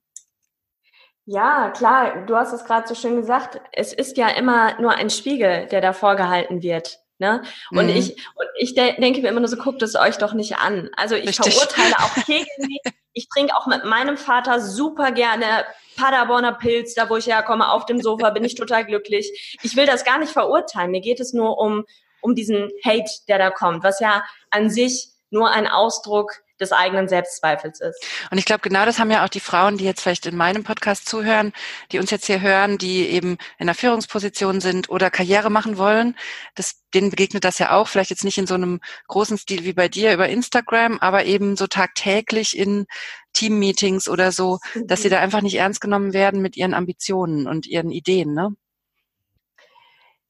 Ja, 1.26 1.70
klar, 1.76 2.24
du 2.24 2.36
hast 2.36 2.54
es 2.54 2.64
gerade 2.64 2.88
so 2.88 2.94
schön 2.94 3.16
gesagt. 3.16 3.60
Es 3.72 3.92
ist 3.92 4.16
ja 4.16 4.28
immer 4.28 4.80
nur 4.80 4.92
ein 4.92 5.10
Spiegel, 5.10 5.66
der 5.66 5.82
da 5.82 5.92
vorgehalten 5.92 6.62
wird. 6.62 7.00
Ne? 7.18 7.42
Und 7.70 7.86
mhm. 7.86 7.96
ich, 7.96 8.16
und 8.34 8.48
ich 8.58 8.74
de 8.74 9.00
denke 9.00 9.22
mir 9.22 9.28
immer 9.28 9.40
nur 9.40 9.48
so, 9.48 9.56
guckt 9.56 9.82
es 9.82 9.96
euch 9.96 10.18
doch 10.18 10.34
nicht 10.34 10.58
an. 10.58 10.88
Also 10.96 11.16
ich 11.16 11.28
Richtig. 11.28 11.54
verurteile 11.54 11.96
auch 11.98 12.14
Kegel 12.26 12.46
nicht. 12.58 12.84
Ich 13.12 13.28
trinke 13.28 13.56
auch 13.56 13.66
mit 13.66 13.84
meinem 13.84 14.16
Vater 14.16 14.60
super 14.60 15.10
gerne 15.10 15.64
Paderborner 15.96 16.52
Pilz, 16.52 16.94
da 16.94 17.10
wo 17.10 17.16
ich 17.16 17.26
herkomme, 17.26 17.72
auf 17.72 17.86
dem 17.86 18.00
Sofa, 18.00 18.30
bin 18.30 18.44
ich 18.44 18.54
total 18.54 18.84
glücklich. 18.84 19.58
Ich 19.62 19.74
will 19.74 19.86
das 19.86 20.04
gar 20.04 20.18
nicht 20.18 20.32
verurteilen. 20.32 20.92
Mir 20.92 21.00
geht 21.00 21.18
es 21.18 21.32
nur 21.32 21.58
um, 21.58 21.84
um 22.20 22.36
diesen 22.36 22.70
Hate, 22.84 23.10
der 23.26 23.38
da 23.38 23.50
kommt, 23.50 23.82
was 23.82 23.98
ja 23.98 24.22
an 24.50 24.70
sich 24.70 25.10
nur 25.30 25.50
ein 25.50 25.66
Ausdruck 25.66 26.42
des 26.60 26.72
eigenen 26.72 27.08
Selbstzweifels 27.08 27.80
ist. 27.80 28.04
Und 28.30 28.38
ich 28.38 28.44
glaube, 28.44 28.62
genau 28.62 28.84
das 28.84 28.98
haben 28.98 29.10
ja 29.10 29.24
auch 29.24 29.28
die 29.28 29.40
Frauen, 29.40 29.78
die 29.78 29.84
jetzt 29.84 30.00
vielleicht 30.00 30.26
in 30.26 30.36
meinem 30.36 30.64
Podcast 30.64 31.08
zuhören, 31.08 31.52
die 31.92 31.98
uns 31.98 32.10
jetzt 32.10 32.26
hier 32.26 32.40
hören, 32.40 32.78
die 32.78 33.08
eben 33.08 33.32
in 33.58 33.68
einer 33.68 33.74
Führungsposition 33.74 34.60
sind 34.60 34.88
oder 34.88 35.10
Karriere 35.10 35.50
machen 35.50 35.78
wollen. 35.78 36.16
Das, 36.54 36.82
denen 36.94 37.10
begegnet 37.10 37.44
das 37.44 37.58
ja 37.58 37.72
auch, 37.72 37.88
vielleicht 37.88 38.10
jetzt 38.10 38.24
nicht 38.24 38.38
in 38.38 38.46
so 38.46 38.54
einem 38.54 38.80
großen 39.06 39.38
Stil 39.38 39.64
wie 39.64 39.72
bei 39.72 39.88
dir 39.88 40.12
über 40.12 40.28
Instagram, 40.28 40.98
aber 40.98 41.24
eben 41.24 41.56
so 41.56 41.66
tagtäglich 41.66 42.56
in 42.56 42.86
Teammeetings 43.34 44.08
oder 44.08 44.32
so, 44.32 44.58
dass 44.86 45.02
sie 45.02 45.08
mhm. 45.08 45.12
da 45.12 45.20
einfach 45.20 45.42
nicht 45.42 45.54
ernst 45.54 45.80
genommen 45.80 46.12
werden 46.12 46.42
mit 46.42 46.56
ihren 46.56 46.74
Ambitionen 46.74 47.46
und 47.46 47.66
ihren 47.66 47.90
Ideen, 47.90 48.34
ne? 48.34 48.50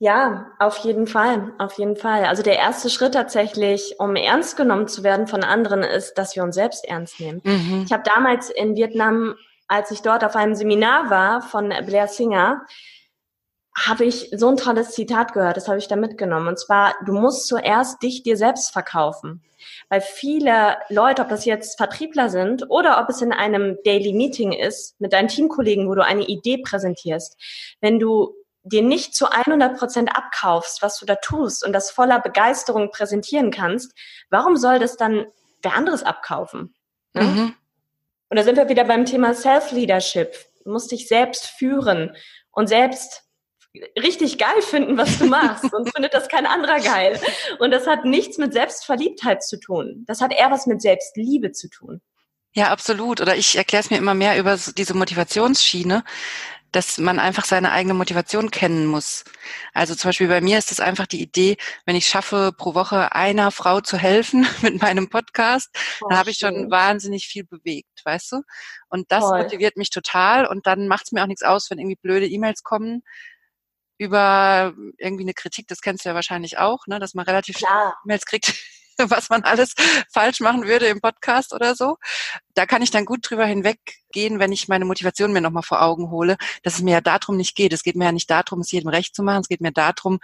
Ja, 0.00 0.52
auf 0.61 0.78
jeden 0.78 1.08
Fall, 1.08 1.52
auf 1.58 1.76
jeden 1.76 1.96
Fall. 1.96 2.24
Also 2.24 2.44
der 2.44 2.56
erste 2.56 2.88
Schritt 2.88 3.14
tatsächlich, 3.14 3.96
um 3.98 4.14
ernst 4.14 4.56
genommen 4.56 4.87
zu 4.87 5.02
werden 5.02 5.26
von 5.26 5.42
anderen, 5.42 5.82
ist, 5.82 6.14
dass 6.14 6.37
wir 6.37 6.44
uns 6.44 6.54
selbst 6.54 6.84
ernst 6.84 7.18
nehmen. 7.18 7.40
Mhm. 7.42 7.82
Ich 7.84 7.92
habe 7.92 8.04
damals 8.04 8.48
in 8.48 8.76
Vietnam, 8.76 9.34
als 9.66 9.90
ich 9.90 10.00
dort 10.02 10.24
auf 10.24 10.37
einem 10.37 10.54
Seminar 10.54 11.11
war 11.11 11.42
von 11.42 11.72
Blair 11.84 12.06
Singer, 12.06 12.62
habe 13.76 14.04
ich 14.04 14.30
so 14.34 14.48
ein 14.48 14.56
tolles 14.56 14.92
Zitat 14.92 15.32
gehört, 15.32 15.56
das 15.56 15.68
habe 15.68 15.78
ich 15.78 15.88
da 15.88 15.96
mitgenommen. 15.96 16.48
Und 16.48 16.58
zwar, 16.61 16.94
du 17.04 17.12
musst 17.12 17.48
zuerst 17.48 18.00
dich 18.02 18.22
dir 18.22 18.37
selbst 18.37 18.72
verkaufen. 18.72 19.42
Weil 19.88 20.00
viele 20.00 20.76
Leute, 20.88 21.22
ob 21.22 21.28
das 21.28 21.44
jetzt 21.44 21.76
Vertriebler 21.76 22.28
sind 22.28 22.70
oder 22.70 23.00
ob 23.00 23.08
es 23.08 23.20
in 23.20 23.32
einem 23.32 23.78
Daily 23.84 24.12
Meeting 24.12 24.52
ist 24.52 25.00
mit 25.00 25.12
deinen 25.12 25.28
Teamkollegen, 25.28 25.88
wo 25.88 25.94
du 25.94 26.04
eine 26.04 26.26
Idee 26.26 26.58
präsentierst, 26.58 27.37
wenn 27.80 27.98
du 27.98 28.34
dir 28.68 28.83
nicht 28.83 29.14
zu 29.14 29.31
100 29.31 29.78
Prozent 29.78 30.16
abkaufst, 30.16 30.83
was 30.83 30.98
du 30.98 31.07
da 31.07 31.16
tust 31.16 31.64
und 31.64 31.72
das 31.72 31.90
voller 31.90 32.20
Begeisterung 32.20 32.90
präsentieren 32.90 33.50
kannst, 33.50 33.92
warum 34.31 34.57
soll 34.57 34.78
das 34.78 34.96
dann 34.96 35.26
wer 35.62 35.74
anderes 35.74 36.02
abkaufen? 36.02 36.74
Ne? 37.14 37.22
Mhm. 37.22 37.54
Und 38.31 38.37
da 38.37 38.44
sind 38.44 38.57
wir 38.57 38.68
wieder 38.68 38.85
beim 38.85 39.07
Thema 39.07 39.35
Self-Leadership. 39.35 40.35
Du 40.64 40.70
musst 40.70 40.90
dich 40.90 41.09
selbst 41.09 41.46
führen 41.46 42.14
und 42.50 42.68
selbst 42.68 43.24
richtig 44.00 44.38
geil 44.38 44.61
finden, 44.62 44.96
was 44.96 45.18
du 45.18 45.26
machst 45.26 45.64
und 45.72 45.92
findet 45.92 46.14
das 46.14 46.28
kein 46.28 46.46
anderer 46.46 46.81
geil. 46.81 47.20
Und 47.59 47.70
das 47.70 47.87
hat 47.87 48.04
nichts 48.04 48.38
mit 48.38 48.52
Selbstverliebtheit 48.52 49.42
zu 49.42 49.59
tun. 49.59 50.04
Das 50.07 50.20
hat 50.20 50.33
eher 50.33 50.50
was 50.50 50.66
mit 50.66 50.83
Selbstliebe 50.83 51.52
zu 51.52 51.68
tun. 51.68 52.00
Ja, 52.54 52.70
absolut. 52.70 53.20
Oder 53.20 53.37
ich 53.37 53.57
erkläre 53.57 53.83
es 53.83 53.90
mir 53.90 53.98
immer 53.98 54.14
mehr 54.14 54.38
über 54.38 54.59
diese 54.76 54.94
Motivationsschiene, 54.94 56.02
dass 56.72 56.98
man 56.98 57.18
einfach 57.18 57.44
seine 57.44 57.72
eigene 57.72 57.94
Motivation 57.94 58.50
kennen 58.50 58.87
muss. 58.87 59.24
Also 59.72 59.94
zum 59.94 60.09
Beispiel 60.09 60.28
bei 60.28 60.40
mir 60.40 60.59
ist 60.59 60.70
es 60.70 60.81
einfach 60.81 61.07
die 61.07 61.22
Idee, 61.22 61.57
wenn 61.87 61.96
ich 61.96 62.07
schaffe, 62.07 62.52
pro 62.57 62.74
Woche 62.74 63.14
einer 63.14 63.50
Frau 63.50 63.81
zu 63.81 63.96
helfen 63.96 64.46
mit 64.62 64.81
meinem 64.81 65.09
Podcast, 65.09 65.70
oh, 66.02 66.09
dann 66.09 66.18
habe 66.18 66.31
ich 66.31 66.38
schon 66.38 66.70
wahnsinnig 66.70 67.26
viel 67.26 67.44
bewegt, 67.44 68.04
weißt 68.04 68.33
du? 68.33 68.42
Und 68.88 69.11
das 69.11 69.24
Voll. 69.24 69.42
motiviert 69.42 69.76
mich 69.76 69.90
total 69.90 70.46
und 70.46 70.66
dann 70.66 70.88
macht 70.88 71.04
es 71.07 71.12
mir 71.12 71.22
auch 71.22 71.26
nichts 71.26 71.42
aus, 71.42 71.70
wenn 71.70 71.78
irgendwie 71.78 71.98
blöde 72.00 72.26
E-Mails 72.26 72.62
kommen 72.62 73.02
über 73.98 74.74
irgendwie 74.96 75.24
eine 75.24 75.35
Kritik, 75.35 75.66
das 75.66 75.81
kennst 75.81 76.04
du 76.04 76.11
ja 76.11 76.14
wahrscheinlich 76.14 76.59
auch, 76.59 76.87
ne, 76.87 77.00
dass 77.00 77.14
man 77.14 77.26
relativ 77.26 77.57
Klar. 77.57 77.96
E-Mails 78.04 78.26
kriegt, 78.26 78.54
was 79.08 79.30
man 79.30 79.42
alles 79.42 79.74
falsch 80.12 80.40
machen 80.40 80.64
würde 80.64 80.87
im 80.87 81.00
Podcast 81.00 81.52
oder 81.54 81.74
so. 81.74 81.96
Da 82.54 82.66
kann 82.66 82.82
ich 82.82 82.90
dann 82.90 83.04
gut 83.04 83.20
drüber 83.28 83.46
hinweggehen, 83.46 84.38
wenn 84.38 84.52
ich 84.52 84.68
meine 84.68 84.84
Motivation 84.84 85.32
mir 85.32 85.40
nochmal 85.40 85.62
vor 85.62 85.82
Augen 85.82 86.11
hole, 86.11 86.37
dass 86.62 86.74
es 86.74 86.82
mir 86.82 86.92
ja 86.92 87.00
darum 87.00 87.37
nicht 87.37 87.56
geht. 87.56 87.72
Es 87.72 87.82
geht 87.82 87.96
mir 87.96 88.06
ja 88.06 88.12
nicht 88.12 88.30
darum, 88.30 88.61
es 88.61 88.72
jedem 88.72 88.88
recht 88.88 89.14
zu 89.14 89.22
machen. 89.22 89.40
Es 89.40 89.48
geht 89.48 89.61
mir 89.61 89.72
darum, 89.72 90.18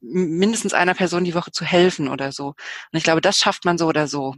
mindestens 0.00 0.74
einer 0.74 0.94
Person 0.94 1.24
die 1.24 1.34
Woche 1.34 1.52
zu 1.52 1.64
helfen 1.64 2.08
oder 2.08 2.32
so. 2.32 2.48
Und 2.48 2.56
ich 2.92 3.04
glaube, 3.04 3.20
das 3.20 3.38
schafft 3.38 3.64
man 3.64 3.78
so 3.78 3.86
oder 3.86 4.08
so. 4.08 4.34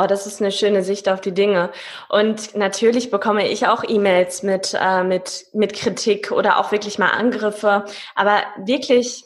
Oh, 0.00 0.06
das 0.06 0.28
ist 0.28 0.40
eine 0.40 0.52
schöne 0.52 0.84
Sicht 0.84 1.08
auf 1.08 1.20
die 1.20 1.34
Dinge. 1.34 1.72
Und 2.08 2.54
natürlich 2.54 3.10
bekomme 3.10 3.48
ich 3.48 3.66
auch 3.66 3.82
E-Mails 3.86 4.44
mit, 4.44 4.76
äh, 4.80 5.02
mit, 5.02 5.46
mit 5.52 5.72
Kritik 5.72 6.30
oder 6.30 6.58
auch 6.58 6.70
wirklich 6.70 7.00
mal 7.00 7.10
Angriffe. 7.10 7.84
Aber 8.14 8.44
wirklich, 8.64 9.24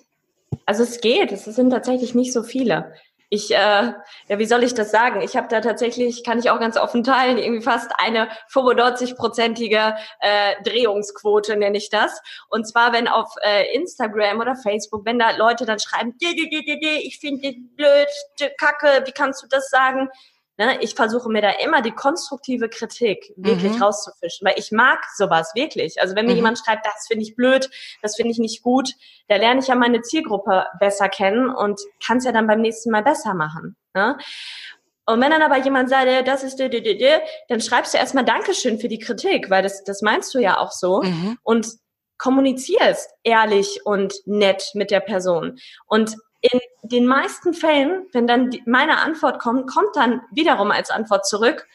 also 0.64 0.82
es 0.82 1.02
geht. 1.02 1.30
Es 1.30 1.44
sind 1.44 1.70
tatsächlich 1.70 2.14
nicht 2.14 2.32
so 2.32 2.42
viele. 2.42 2.94
Ich, 3.34 3.50
äh, 3.50 3.54
ja, 3.54 4.38
wie 4.38 4.44
soll 4.44 4.62
ich 4.62 4.74
das 4.74 4.90
sagen? 4.90 5.22
Ich 5.22 5.38
habe 5.38 5.48
da 5.48 5.62
tatsächlich, 5.62 6.22
kann 6.22 6.38
ich 6.38 6.50
auch 6.50 6.60
ganz 6.60 6.76
offen 6.76 7.02
teilen, 7.02 7.38
irgendwie 7.38 7.62
fast 7.62 7.90
eine 7.96 8.28
95-prozentige 8.52 9.96
äh, 10.20 10.62
Drehungsquote, 10.62 11.56
nenne 11.56 11.78
ich 11.78 11.88
das. 11.88 12.20
Und 12.50 12.68
zwar, 12.68 12.92
wenn 12.92 13.08
auf 13.08 13.32
äh, 13.42 13.74
Instagram 13.74 14.40
oder 14.40 14.54
Facebook, 14.54 15.06
wenn 15.06 15.18
da 15.18 15.30
Leute 15.30 15.64
dann 15.64 15.78
schreiben, 15.78 16.14
ich 16.20 17.18
finde 17.20 17.54
blöd, 17.74 18.52
Kacke, 18.58 19.06
wie 19.06 19.12
kannst 19.12 19.42
du 19.42 19.46
das 19.48 19.70
sagen? 19.70 20.10
Ne, 20.58 20.78
ich 20.82 20.94
versuche 20.94 21.30
mir 21.30 21.40
da 21.40 21.50
immer 21.64 21.80
die 21.80 21.92
konstruktive 21.92 22.68
Kritik 22.68 23.32
wirklich 23.36 23.72
mhm. 23.72 23.82
rauszufischen, 23.82 24.46
weil 24.46 24.58
ich 24.58 24.70
mag 24.70 24.98
sowas 25.16 25.52
wirklich. 25.54 25.98
Also 26.00 26.14
wenn 26.14 26.26
mir 26.26 26.32
mhm. 26.32 26.36
jemand 26.36 26.58
schreibt, 26.58 26.84
das 26.84 27.06
finde 27.06 27.24
ich 27.24 27.34
blöd, 27.36 27.70
das 28.02 28.16
finde 28.16 28.32
ich 28.32 28.38
nicht 28.38 28.62
gut, 28.62 28.90
da 29.28 29.36
lerne 29.36 29.60
ich 29.60 29.68
ja 29.68 29.74
meine 29.74 30.02
Zielgruppe 30.02 30.66
besser 30.78 31.08
kennen 31.08 31.48
und 31.48 31.80
kann 32.06 32.18
es 32.18 32.24
ja 32.24 32.32
dann 32.32 32.46
beim 32.46 32.60
nächsten 32.60 32.90
Mal 32.90 33.02
besser 33.02 33.32
machen. 33.32 33.76
Ne? 33.94 34.18
Und 35.06 35.20
wenn 35.22 35.30
dann 35.30 35.42
aber 35.42 35.56
jemand 35.56 35.88
sagt, 35.88 36.28
das 36.28 36.44
ist, 36.44 36.60
dann 36.60 37.60
schreibst 37.60 37.94
du 37.94 37.98
erstmal 37.98 38.24
Dankeschön 38.24 38.78
für 38.78 38.88
die 38.88 38.98
Kritik, 38.98 39.48
weil 39.48 39.62
das, 39.62 39.82
das 39.84 40.02
meinst 40.02 40.34
du 40.34 40.38
ja 40.38 40.58
auch 40.58 40.70
so. 40.70 41.02
Mhm. 41.02 41.38
Und 41.42 41.66
kommunizierst 42.18 43.10
ehrlich 43.24 43.80
und 43.84 44.14
nett 44.26 44.70
mit 44.74 44.92
der 44.92 45.00
Person. 45.00 45.58
Und 45.86 46.16
in 46.42 46.60
den 46.82 47.06
meisten 47.06 47.54
Fällen, 47.54 48.06
wenn 48.12 48.26
dann 48.26 48.50
die, 48.50 48.62
meine 48.66 48.98
Antwort 48.98 49.38
kommt, 49.38 49.70
kommt 49.70 49.94
dann 49.94 50.20
wiederum 50.32 50.70
als 50.70 50.90
Antwort 50.90 51.26
zurück, 51.26 51.66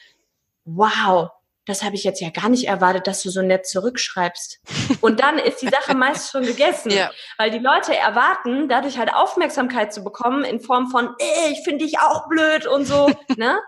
wow, 0.65 1.30
das 1.65 1.84
habe 1.84 1.95
ich 1.95 2.03
jetzt 2.03 2.21
ja 2.21 2.30
gar 2.30 2.49
nicht 2.49 2.67
erwartet, 2.67 3.08
dass 3.08 3.23
du 3.23 3.30
so 3.30 3.41
nett 3.41 3.65
zurückschreibst. 3.65 4.60
Und 5.01 5.21
dann 5.21 5.38
ist 5.38 5.62
die 5.62 5.69
Sache 5.69 5.95
meist 5.95 6.32
schon 6.32 6.43
gegessen, 6.43 6.91
ja. 6.91 7.12
weil 7.38 7.51
die 7.51 7.60
Leute 7.60 7.95
erwarten, 7.95 8.69
dadurch 8.69 8.97
halt 8.97 9.13
Aufmerksamkeit 9.13 9.93
zu 9.93 10.03
bekommen 10.03 10.43
in 10.43 10.60
Form 10.60 10.89
von, 10.89 11.10
ey, 11.17 11.51
ich 11.51 11.63
finde 11.63 11.86
dich 11.86 11.99
auch 11.99 12.27
blöd 12.27 12.67
und 12.67 12.86
so. 12.86 13.10
ne? 13.38 13.60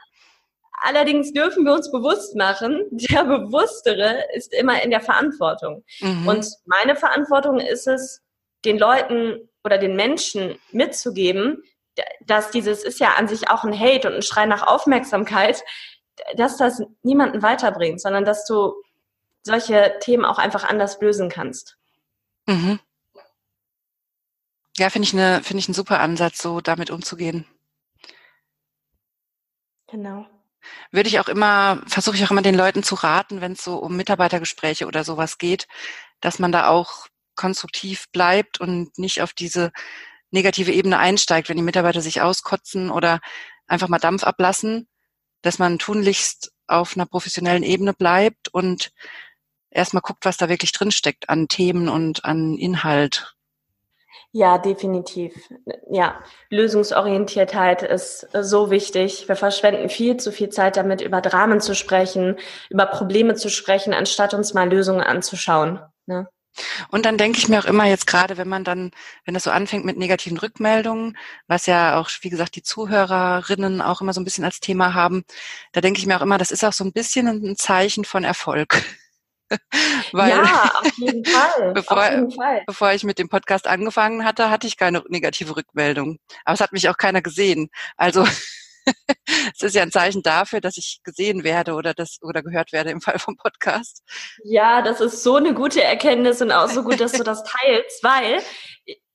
Allerdings 0.82 1.34
dürfen 1.34 1.66
wir 1.66 1.74
uns 1.74 1.92
bewusst 1.92 2.38
machen, 2.38 2.86
der 2.92 3.26
Bewusstere 3.26 4.24
ist 4.34 4.54
immer 4.54 4.82
in 4.82 4.92
der 4.92 5.02
Verantwortung. 5.02 5.84
Mhm. 6.00 6.28
Und 6.28 6.48
meine 6.66 6.96
Verantwortung 6.96 7.60
ist 7.60 7.88
es, 7.88 8.22
den 8.66 8.78
Leuten 8.78 9.49
oder 9.64 9.78
den 9.78 9.96
Menschen 9.96 10.60
mitzugeben, 10.72 11.64
dass 12.26 12.52
dieses 12.52 12.84
ist 12.84 13.00
ja 13.00 13.16
an 13.16 13.28
sich 13.28 13.50
auch 13.50 13.64
ein 13.64 13.78
Hate 13.78 14.08
und 14.08 14.16
ein 14.16 14.22
Schrei 14.22 14.46
nach 14.46 14.66
Aufmerksamkeit, 14.66 15.64
dass 16.36 16.58
das 16.58 16.82
niemanden 17.02 17.42
weiterbringt, 17.42 18.02
sondern 18.02 18.26
dass 18.26 18.46
du 18.46 18.74
solche 19.44 19.98
Themen 20.02 20.26
auch 20.26 20.38
einfach 20.38 20.64
anders 20.64 21.00
lösen 21.02 21.30
kannst. 21.30 21.78
Mhm. 22.46 22.80
Ja, 24.78 24.90
finde 24.90 25.08
ich, 25.08 25.14
eine, 25.14 25.44
finde 25.44 25.60
ich 25.60 25.68
einen 25.68 25.76
super 25.76 26.00
Ansatz, 26.00 26.42
so 26.42 26.62
damit 26.62 26.90
umzugehen. 26.90 27.46
Genau. 29.88 30.26
Würde 30.92 31.10
ich 31.10 31.20
auch 31.20 31.28
immer, 31.28 31.82
versuche 31.88 32.16
ich 32.16 32.24
auch 32.26 32.32
immer 32.32 32.42
den 32.42 32.56
Leuten 32.56 32.84
zu 32.84 32.96
raten, 32.96 33.42
wenn 33.42 33.54
es 33.54 33.64
so 33.64 33.78
um 33.78 33.96
Mitarbeitergespräche 33.98 34.88
oder 34.88 35.04
sowas 35.04 35.38
geht, 35.38 35.68
dass 36.22 36.40
man 36.40 36.52
da 36.52 36.68
auch 36.68 37.08
konstruktiv 37.40 38.12
bleibt 38.12 38.60
und 38.60 39.00
nicht 39.00 39.22
auf 39.22 39.32
diese 39.32 39.72
negative 40.30 40.74
Ebene 40.74 41.00
einsteigt, 41.00 41.48
wenn 41.48 41.56
die 41.56 41.64
Mitarbeiter 41.64 42.02
sich 42.02 42.22
auskotzen 42.22 42.92
oder 42.92 43.22
einfach 43.66 43.88
mal 43.88 43.98
Dampf 43.98 44.26
ablassen, 44.26 44.90
dass 45.42 45.58
man 45.58 45.80
tunlichst 45.80 46.52
auf 46.68 46.98
einer 46.98 47.06
professionellen 47.06 47.64
Ebene 47.64 47.94
bleibt 47.94 48.50
und 48.50 48.92
erstmal 49.72 50.02
guckt, 50.02 50.26
was 50.26 50.36
da 50.36 50.50
wirklich 50.50 50.74
drinsteckt 50.74 51.30
an 51.30 51.48
Themen 51.48 51.88
und 51.88 52.26
an 52.26 52.58
Inhalt. 52.58 53.36
Ja, 54.32 54.58
definitiv. 54.58 55.34
Ja, 55.90 56.22
Lösungsorientiertheit 56.50 57.84
ist 57.84 58.28
so 58.34 58.70
wichtig. 58.70 59.30
Wir 59.30 59.38
verschwenden 59.38 59.90
viel 59.90 60.18
zu 60.18 60.34
viel 60.34 60.50
Zeit 60.50 60.76
damit, 60.76 61.02
über 61.02 61.22
Dramen 61.22 61.62
zu 61.62 61.74
sprechen, 61.74 62.38
über 62.70 62.86
Probleme 62.86 63.36
zu 63.36 63.50
sprechen, 63.50 63.94
anstatt 63.94 64.34
uns 64.34 64.54
mal 64.54 64.70
Lösungen 64.70 65.02
anzuschauen. 65.02 65.80
Ne? 66.06 66.28
Und 66.90 67.06
dann 67.06 67.18
denke 67.18 67.38
ich 67.38 67.48
mir 67.48 67.60
auch 67.60 67.66
immer 67.66 67.86
jetzt 67.86 68.08
gerade, 68.08 68.38
wenn 68.38 68.50
man 68.50 68.64
dann, 68.64 68.92
wenn 69.26 69.34
das 69.34 69.44
so 69.44 69.52
anfängt 69.52 69.86
mit 69.86 69.98
negativen 69.98 70.38
Rückmeldungen, 70.38 71.18
was 71.48 71.66
ja 71.66 72.00
auch, 72.00 72.10
wie 72.22 72.30
gesagt, 72.30 72.56
die 72.56 72.64
Zuhörerinnen 72.64 73.82
auch 73.82 74.02
immer 74.02 74.14
so 74.14 74.22
ein 74.22 74.26
bisschen 74.26 74.46
als 74.46 74.60
Thema 74.60 74.94
haben, 74.94 75.24
da 75.72 75.82
denke 75.82 76.00
ich 76.00 76.06
mir 76.06 76.18
auch 76.18 76.22
immer, 76.22 76.38
das 76.38 76.52
ist 76.52 76.64
auch 76.64 76.74
so 76.74 76.84
ein 76.84 76.94
bisschen 76.94 77.28
ein 77.28 77.56
Zeichen 77.56 78.06
von 78.06 78.24
Erfolg. 78.24 78.84
Weil, 80.12 80.30
ja, 80.30 80.72
auf 80.80 80.98
jeden 80.98 81.26
Fall. 81.26 81.72
bevor, 81.74 81.98
auf 81.98 82.12
jeden 82.12 82.32
Fall. 82.32 82.64
bevor 82.68 82.92
ich 82.94 83.04
mit 83.04 83.18
dem 83.20 83.30
Podcast 83.30 83.68
angefangen 83.68 84.26
hatte, 84.26 84.50
hatte 84.50 84.68
ich 84.68 84.78
keine 84.78 85.04
negative 85.08 85.56
Rückmeldung. 85.56 86.20
Aber 86.46 86.54
es 86.54 86.62
hat 86.62 86.72
mich 86.72 86.90
auch 86.90 86.98
keiner 86.98 87.22
gesehen. 87.22 87.70
Also 87.98 88.26
es 89.54 89.62
ist 89.62 89.76
ja 89.76 89.82
ein 89.82 89.92
Zeichen 89.92 90.24
dafür, 90.24 90.62
dass 90.62 90.78
ich 90.78 91.02
gesehen 91.04 91.44
werde 91.44 91.74
oder 91.74 91.94
das 91.94 92.18
oder 92.22 92.42
gehört 92.44 92.72
werde 92.72 92.92
im 92.92 93.02
Fall 93.02 93.20
vom 93.20 93.36
Podcast. 93.36 94.04
Ja, 94.44 94.82
das 94.82 95.02
ist 95.02 95.24
so 95.24 95.36
eine 95.36 95.54
gute 95.54 95.84
Erkenntnis 95.84 96.42
und 96.42 96.52
auch 96.52 96.70
so 96.70 96.84
gut, 96.84 97.00
dass 97.00 97.14
du 97.14 97.24
das 97.24 97.44
teilst, 97.62 98.04
weil 98.04 98.42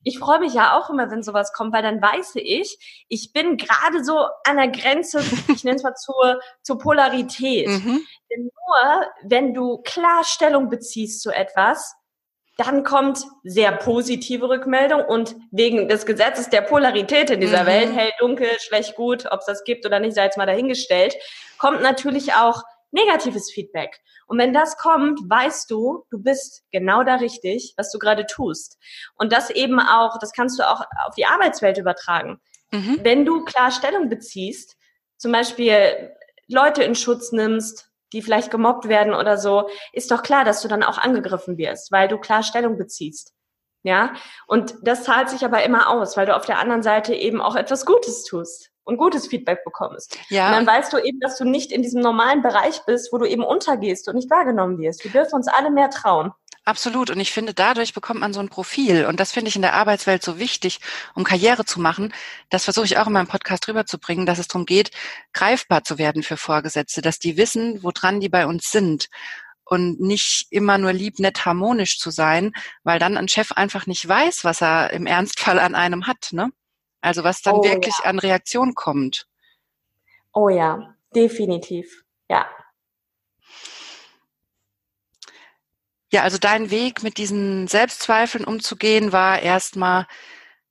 ich 0.05 0.19
freue 0.19 0.39
mich 0.39 0.53
ja 0.53 0.79
auch 0.79 0.91
immer, 0.91 1.11
wenn 1.11 1.23
sowas 1.23 1.53
kommt, 1.53 1.73
weil 1.73 1.83
dann 1.83 2.01
weiß 2.01 2.33
ich, 2.37 3.07
ich 3.09 3.33
bin 3.33 3.57
gerade 3.57 4.05
so 4.05 4.29
an 4.47 4.57
der 4.57 4.69
Grenze, 4.69 5.21
ich 5.49 5.65
nenne 5.65 5.77
es 5.77 5.83
mal 5.83 5.95
zur, 5.95 6.41
zur 6.63 6.79
Polarität. 6.79 7.69
Mhm. 7.69 8.07
Denn 8.31 8.43
nur 8.43 9.07
wenn 9.23 9.55
du 9.55 9.79
klar 9.79 10.23
Stellung 10.25 10.69
beziehst 10.69 11.23
zu 11.23 11.31
etwas, 11.31 11.95
dann 12.57 12.85
kommt 12.85 13.25
sehr 13.43 13.73
positive 13.73 14.49
Rückmeldung 14.49 15.05
und 15.05 15.35
wegen 15.51 15.88
des 15.88 16.07
Gesetzes 16.07 16.51
der 16.51 16.61
Polarität 16.61 17.31
in 17.31 17.40
dieser 17.40 17.62
mhm. 17.62 17.67
Welt, 17.67 17.97
hell, 17.97 18.12
dunkel, 18.19 18.49
schlecht, 18.61 18.95
gut, 18.95 19.27
ob 19.31 19.40
es 19.40 19.47
das 19.47 19.64
gibt 19.64 19.85
oder 19.85 19.99
nicht, 19.99 20.14
sei 20.14 20.25
jetzt 20.25 20.38
mal 20.38 20.47
dahingestellt, 20.47 21.17
kommt 21.59 21.83
natürlich 21.83 22.35
auch 22.35 22.62
negatives 22.93 23.51
Feedback. 23.51 24.01
Und 24.27 24.38
wenn 24.38 24.55
das 24.55 24.77
kommt, 24.77 25.21
weißt 25.29 25.71
du, 25.71 26.05
du 26.11 26.23
bist 26.23 26.64
genau 26.71 27.03
da 27.03 27.17
richtig, 27.17 27.75
was 27.77 27.90
du 27.90 27.99
gerade 27.99 28.25
tust. 28.27 28.79
Und 29.17 29.33
das 29.33 29.51
eben 29.51 29.81
auch, 29.81 30.19
das 30.19 30.33
kannst 30.33 30.59
du 30.59 30.62
auch 30.62 30.81
auf 31.07 31.14
die 31.17 31.27
Arbeitswelt 31.27 31.77
übertragen. 31.77 32.40
Mhm. 32.71 33.01
Wenn 33.03 33.25
du 33.25 33.45
klar 33.45 33.71
Stellung 33.71 34.09
beziehst, 34.09 34.77
zum 35.17 35.33
Beispiel 35.33 36.12
Leute 36.49 36.85
in 36.85 36.95
Schutz 36.95 37.33
nimmst, 37.33 37.90
die 38.12 38.23
vielleicht 38.23 38.51
gemobbt 38.51 38.88
werden 38.88 39.14
oder 39.14 39.38
so, 39.38 39.69
ist 39.93 40.11
doch 40.11 40.23
klar, 40.23 40.45
dass 40.45 40.62
du 40.62 40.69
dann 40.69 40.83
auch 40.83 40.99
angegriffen 40.99 41.59
wirst, 41.59 41.90
weil 41.93 42.09
du 42.09 42.19
klar 42.19 42.43
Stellung 42.43 42.77
beziehst. 42.77 43.33
Ja, 43.83 44.14
und 44.47 44.77
das 44.83 45.05
zahlt 45.05 45.29
sich 45.29 45.45
aber 45.45 45.62
immer 45.62 45.90
aus, 45.90 46.17
weil 46.17 46.25
du 46.25 46.35
auf 46.35 46.47
der 46.47 46.59
anderen 46.59 46.83
Seite 46.83 47.14
eben 47.14 47.43
auch 47.43 47.55
etwas 47.55 47.85
Gutes 47.85 48.25
tust 48.25 48.71
und 48.85 48.97
gutes 48.97 49.27
Feedback 49.27 49.64
bekommst. 49.64 50.19
Ja. 50.29 50.47
Und 50.47 50.53
dann 50.53 50.67
weißt 50.67 50.93
du 50.93 50.99
eben, 50.99 51.21
dass 51.21 51.37
du 51.37 51.45
nicht 51.45 51.73
in 51.73 51.83
diesem 51.83 52.01
normalen 52.01 52.43
Bereich 52.43 52.83
bist, 52.87 53.12
wo 53.12 53.19
du 53.19 53.27
eben 53.27 53.45
untergehst 53.45 54.09
und 54.09 54.14
nicht 54.14 54.31
wahrgenommen 54.31 54.79
wirst. 54.79 55.05
Wir 55.05 55.11
dürfen 55.11 55.35
uns 55.35 55.49
alle 55.49 55.71
mehr 55.71 55.90
trauen. 55.90 56.33
Absolut. 56.66 57.11
Und 57.11 57.20
ich 57.20 57.31
finde, 57.31 57.53
dadurch 57.53 57.92
bekommt 57.92 58.20
man 58.20 58.33
so 58.33 58.40
ein 58.40 58.48
Profil. 58.48 59.05
Und 59.05 59.20
das 59.20 59.33
finde 59.33 59.50
ich 59.50 59.57
in 59.57 59.62
der 59.62 59.74
Arbeitswelt 59.74 60.22
so 60.22 60.38
wichtig, 60.38 60.81
um 61.14 61.22
Karriere 61.22 61.66
zu 61.66 61.79
machen. 61.79 62.14
Das 62.48 62.64
versuche 62.64 62.87
ich 62.87 62.96
auch 62.96 63.07
in 63.07 63.12
meinem 63.12 63.27
Podcast 63.27 63.68
rüberzubringen, 63.68 64.24
dass 64.24 64.38
es 64.38 64.48
darum 64.48 64.64
geht, 64.64 64.90
greifbar 65.35 65.85
zu 65.85 65.98
werden 65.98 66.22
für 66.22 66.38
Vorgesetzte, 66.38 67.03
dass 67.03 67.18
die 67.18 67.37
wissen, 67.37 67.83
woran 67.83 68.20
die 68.20 68.31
bei 68.31 68.46
uns 68.46 68.70
sind. 68.70 69.09
Und 69.66 70.00
nicht 70.00 70.46
immer 70.50 70.79
nur 70.79 70.92
lieb, 70.92 71.18
nett, 71.18 71.44
harmonisch 71.44 71.98
zu 71.98 72.11
sein, 72.11 72.53
weil 72.83 72.98
dann 72.98 73.16
ein 73.16 73.29
Chef 73.29 73.53
einfach 73.53 73.87
nicht 73.87 74.07
weiß, 74.07 74.44
was 74.44 74.62
er 74.62 74.90
im 74.92 75.07
Ernstfall 75.07 75.59
an 75.59 75.74
einem 75.74 76.07
hat. 76.07 76.29
Ne? 76.33 76.50
Also 77.03 77.24
was 77.24 77.42
dann 77.42 77.57
oh, 77.57 77.64
wirklich 77.64 77.94
ja. 78.03 78.11
an 78.11 78.18
Reaktion 78.18 78.74
kommt. 78.74 79.27
Oh 80.33 80.48
ja, 80.48 80.94
definitiv. 81.14 82.05
Ja. 82.29 82.46
Ja, 86.14 86.22
also 86.22 86.38
dein 86.38 86.70
Weg 86.70 87.03
mit 87.03 87.18
diesen 87.18 87.66
Selbstzweifeln 87.66 88.44
umzugehen 88.44 89.11
war 89.11 89.42
erstmal 89.42 90.07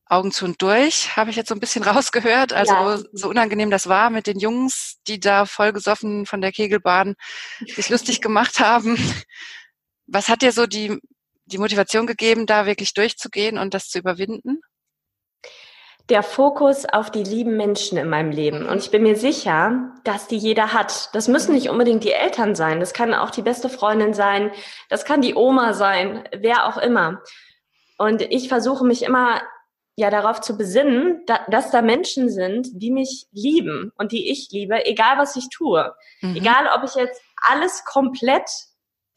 Augen 0.06 0.32
zu 0.32 0.45
und 0.45 0.62
durch, 0.62 1.17
habe 1.17 1.32
ich 1.32 1.36
jetzt 1.36 1.49
so 1.49 1.53
ein 1.53 1.60
bisschen 1.60 1.84
rausgehört. 1.84 2.53
Also 2.53 2.73
ja. 2.73 3.03
so 3.12 3.27
unangenehm 3.27 3.69
das 3.69 3.89
war 3.89 4.10
mit 4.10 4.25
den 4.25 4.39
Jungs, 4.39 4.99
die 5.06 5.19
da 5.19 5.45
vollgesoffen 5.45 6.25
von 6.25 6.39
der 6.39 6.53
Kegelbahn 6.53 7.15
sich 7.75 7.89
lustig 7.89 8.21
gemacht 8.21 8.62
haben. 8.62 8.95
Was 10.08 10.29
hat 10.29 10.43
dir 10.43 10.53
so 10.53 10.65
die, 10.65 10.97
die 11.43 11.58
Motivation 11.58 12.08
gegeben, 12.08 12.45
da 12.45 12.65
wirklich 12.65 12.93
durchzugehen 12.93 13.58
und 13.58 13.73
das 13.73 13.89
zu 13.89 13.99
überwinden? 13.99 14.62
Der 16.10 16.22
Fokus 16.22 16.86
auf 16.86 17.12
die 17.12 17.24
lieben 17.24 17.56
Menschen 17.56 17.98
in 17.98 18.10
meinem 18.10 18.32
Leben. 18.32 18.68
Und 18.68 18.80
ich 18.80 18.92
bin 18.92 19.04
mir 19.04 19.16
sicher, 19.16 19.94
dass 20.04 20.28
die 20.28 20.38
jeder 20.38 20.74
hat. 20.74 21.10
Das 21.13 21.30
müssen 21.30 21.54
nicht 21.54 21.70
unbedingt 21.70 22.04
die 22.04 22.12
Eltern 22.12 22.56
sein. 22.56 22.82
Das 22.82 22.94
kann 22.94 23.13
auch 23.13 23.30
die 23.30 23.42
beste 23.42 23.70
Freundin 23.70 24.13
sein. 24.13 24.52
Das 24.89 25.06
kann 25.06 25.22
die 25.22 25.36
Oma 25.36 25.74
sein. 25.74 26.28
Wer 26.36 26.68
auch 26.68 26.78
immer. 26.78 27.22
Und 27.98 28.22
ich 28.22 28.50
versuche 28.50 28.86
mich 28.86 29.04
immer 29.04 29.42
ja 29.96 30.10
darauf 30.10 30.42
zu 30.42 30.58
besinnen, 30.58 31.22
da, 31.26 31.39
dass 31.50 31.72
da 31.72 31.82
Menschen 31.82 32.30
sind, 32.30 32.68
die 32.74 32.92
mich 32.92 33.28
lieben 33.32 33.92
und 33.98 34.12
die 34.12 34.32
ich 34.32 34.50
liebe, 34.52 34.86
egal 34.86 35.18
was 35.18 35.36
ich 35.36 35.50
tue. 35.50 35.94
Mhm. 36.22 36.36
Egal, 36.36 36.68
ob 36.76 36.84
ich 36.84 36.96
jetzt 36.96 37.22
alles 37.48 37.86
komplett 37.86 38.50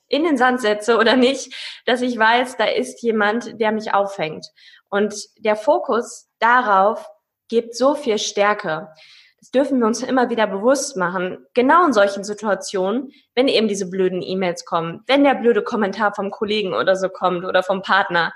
in 0.08 0.24
den 0.24 0.36
Sand 0.36 0.60
setze 0.60 0.98
oder 0.98 1.16
nicht, 1.16 1.54
dass 1.86 2.02
ich 2.02 2.18
weiß, 2.18 2.56
da 2.56 2.64
ist 2.64 3.02
jemand, 3.02 3.60
der 3.60 3.72
mich 3.72 3.94
auffängt. 3.94 4.46
Und 4.88 5.14
der 5.38 5.56
Fokus 5.56 6.28
darauf 6.38 7.08
gibt 7.48 7.76
so 7.76 7.94
viel 7.94 8.18
Stärke. 8.18 8.88
Das 9.38 9.50
dürfen 9.50 9.78
wir 9.78 9.86
uns 9.86 10.02
immer 10.02 10.30
wieder 10.30 10.46
bewusst 10.46 10.96
machen. 10.96 11.46
Genau 11.54 11.86
in 11.86 11.92
solchen 11.92 12.24
Situationen, 12.24 13.12
wenn 13.34 13.48
eben 13.48 13.68
diese 13.68 13.88
blöden 13.88 14.22
E-Mails 14.22 14.64
kommen, 14.64 15.02
wenn 15.06 15.24
der 15.24 15.34
blöde 15.34 15.62
Kommentar 15.62 16.14
vom 16.14 16.30
Kollegen 16.30 16.74
oder 16.74 16.96
so 16.96 17.08
kommt 17.08 17.44
oder 17.44 17.62
vom 17.62 17.82
Partner, 17.82 18.32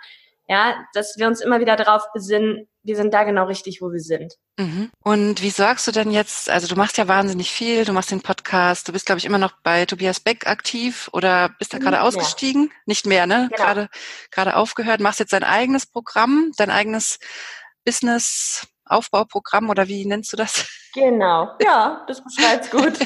ja, 0.51 0.85
dass 0.95 1.17
wir 1.17 1.29
uns 1.29 1.41
immer 1.41 1.61
wieder 1.61 1.77
darauf 1.77 2.03
besinnen, 2.13 2.67
wir 2.83 2.97
sind 2.97 3.15
da 3.15 3.23
genau 3.23 3.45
richtig, 3.45 3.81
wo 3.81 3.93
wir 3.93 4.01
sind. 4.01 4.35
Mhm. 4.59 4.91
Und 5.05 5.43
wie 5.43 5.51
sorgst 5.51 5.87
du 5.87 5.93
denn 5.93 6.11
jetzt, 6.11 6.51
also 6.51 6.67
du 6.67 6.75
machst 6.75 6.99
ja 6.99 7.07
wahnsinnig 7.07 7.53
viel, 7.53 7.85
du 7.85 7.93
machst 7.93 8.11
den 8.11 8.21
Podcast, 8.21 8.89
du 8.89 8.93
bist, 8.93 9.07
glaube 9.07 9.21
ich, 9.21 9.27
immer 9.27 9.39
noch 9.39 9.53
bei 9.63 9.87
Tobias 9.87 10.19
Beck 10.19 10.49
aktiv 10.49 11.09
oder 11.13 11.51
bist 11.61 11.73
da 11.73 11.79
gerade 11.79 12.03
ausgestiegen? 12.03 12.73
Nicht 12.85 13.07
mehr, 13.07 13.29
ne? 13.29 13.49
Genau. 13.49 13.63
Gerade, 13.63 13.89
gerade 14.33 14.57
aufgehört, 14.57 14.99
machst 14.99 15.21
jetzt 15.21 15.33
dein 15.33 15.45
eigenes 15.45 15.87
Programm, 15.87 16.51
dein 16.57 16.71
eigenes 16.71 17.21
Business-Aufbauprogramm 17.85 19.71
oder 19.71 19.87
wie 19.87 20.05
nennst 20.05 20.33
du 20.33 20.37
das? 20.37 20.69
Genau, 20.95 21.53
ja, 21.63 22.05
das 22.09 22.25
beschreibt's 22.25 22.73
gut. 22.73 22.99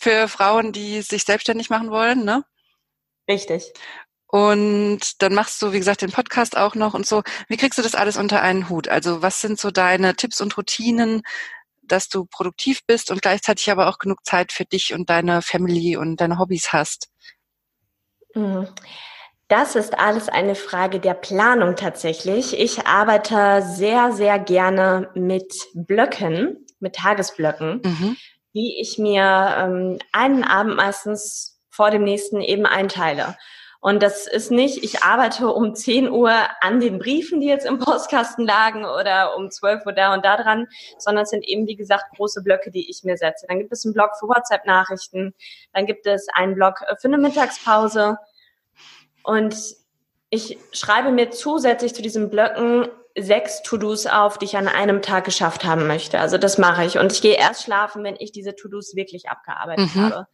Für 0.00 0.26
Frauen, 0.26 0.72
die 0.72 1.00
sich 1.02 1.22
selbstständig 1.22 1.70
machen 1.70 1.92
wollen, 1.92 2.24
ne? 2.24 2.42
Richtig. 3.28 3.72
Und 4.30 5.22
dann 5.22 5.34
machst 5.34 5.60
du, 5.60 5.72
wie 5.72 5.78
gesagt, 5.78 6.02
den 6.02 6.12
Podcast 6.12 6.56
auch 6.56 6.76
noch 6.76 6.94
und 6.94 7.04
so. 7.04 7.22
Wie 7.48 7.56
kriegst 7.56 7.78
du 7.78 7.82
das 7.82 7.96
alles 7.96 8.16
unter 8.16 8.42
einen 8.42 8.68
Hut? 8.68 8.86
Also 8.86 9.22
was 9.22 9.40
sind 9.40 9.58
so 9.58 9.72
deine 9.72 10.14
Tipps 10.14 10.40
und 10.40 10.56
Routinen, 10.56 11.22
dass 11.82 12.08
du 12.08 12.26
produktiv 12.26 12.86
bist 12.86 13.10
und 13.10 13.22
gleichzeitig 13.22 13.70
aber 13.72 13.88
auch 13.88 13.98
genug 13.98 14.24
Zeit 14.24 14.52
für 14.52 14.64
dich 14.64 14.94
und 14.94 15.10
deine 15.10 15.42
Family 15.42 15.96
und 15.96 16.20
deine 16.20 16.38
Hobbys 16.38 16.72
hast? 16.72 17.08
Mhm. 18.34 18.68
Das 19.48 19.74
ist 19.74 19.98
alles 19.98 20.28
eine 20.28 20.54
Frage 20.54 21.00
der 21.00 21.14
Planung 21.14 21.74
tatsächlich. 21.74 22.56
Ich 22.56 22.86
arbeite 22.86 23.62
sehr, 23.66 24.12
sehr 24.12 24.38
gerne 24.38 25.10
mit 25.14 25.52
Blöcken, 25.74 26.66
mit 26.78 26.94
Tagesblöcken, 26.94 27.82
mhm. 27.84 28.16
die 28.54 28.80
ich 28.80 28.96
mir 28.96 29.56
ähm, 29.58 29.98
einen 30.12 30.44
Abend 30.44 30.76
meistens 30.76 31.60
vor 31.68 31.90
dem 31.90 32.04
nächsten 32.04 32.40
eben 32.40 32.64
einteile. 32.64 33.36
Und 33.80 34.02
das 34.02 34.26
ist 34.26 34.50
nicht, 34.50 34.84
ich 34.84 35.02
arbeite 35.02 35.48
um 35.48 35.74
10 35.74 36.10
Uhr 36.10 36.32
an 36.60 36.80
den 36.80 36.98
Briefen, 36.98 37.40
die 37.40 37.46
jetzt 37.46 37.64
im 37.64 37.78
Postkasten 37.78 38.44
lagen 38.44 38.84
oder 38.84 39.36
um 39.36 39.50
12 39.50 39.86
Uhr 39.86 39.92
da 39.92 40.12
und 40.12 40.24
da 40.24 40.36
dran, 40.36 40.66
sondern 40.98 41.22
es 41.22 41.30
sind 41.30 41.44
eben, 41.48 41.66
wie 41.66 41.76
gesagt, 41.76 42.04
große 42.16 42.42
Blöcke, 42.42 42.70
die 42.70 42.90
ich 42.90 43.04
mir 43.04 43.16
setze. 43.16 43.46
Dann 43.48 43.58
gibt 43.58 43.72
es 43.72 43.84
einen 43.86 43.94
Blog 43.94 44.10
für 44.18 44.28
WhatsApp-Nachrichten, 44.28 45.34
dann 45.72 45.86
gibt 45.86 46.06
es 46.06 46.28
einen 46.34 46.54
Blog 46.54 46.80
für 47.00 47.08
eine 47.08 47.16
Mittagspause 47.16 48.18
und 49.22 49.56
ich 50.28 50.58
schreibe 50.72 51.10
mir 51.10 51.30
zusätzlich 51.30 51.94
zu 51.94 52.02
diesen 52.02 52.30
Blöcken 52.30 52.86
sechs 53.18 53.62
To-Dos 53.62 54.06
auf, 54.06 54.38
die 54.38 54.44
ich 54.44 54.56
an 54.56 54.68
einem 54.68 55.02
Tag 55.02 55.24
geschafft 55.24 55.64
haben 55.64 55.86
möchte. 55.86 56.20
Also 56.20 56.38
das 56.38 56.58
mache 56.58 56.84
ich. 56.84 56.98
Und 56.98 57.12
ich 57.12 57.20
gehe 57.20 57.34
erst 57.34 57.64
schlafen, 57.64 58.04
wenn 58.04 58.16
ich 58.18 58.30
diese 58.30 58.54
To-Dos 58.54 58.94
wirklich 58.94 59.28
abgearbeitet 59.28 59.94
mhm. 59.94 60.00
habe. 60.02 60.26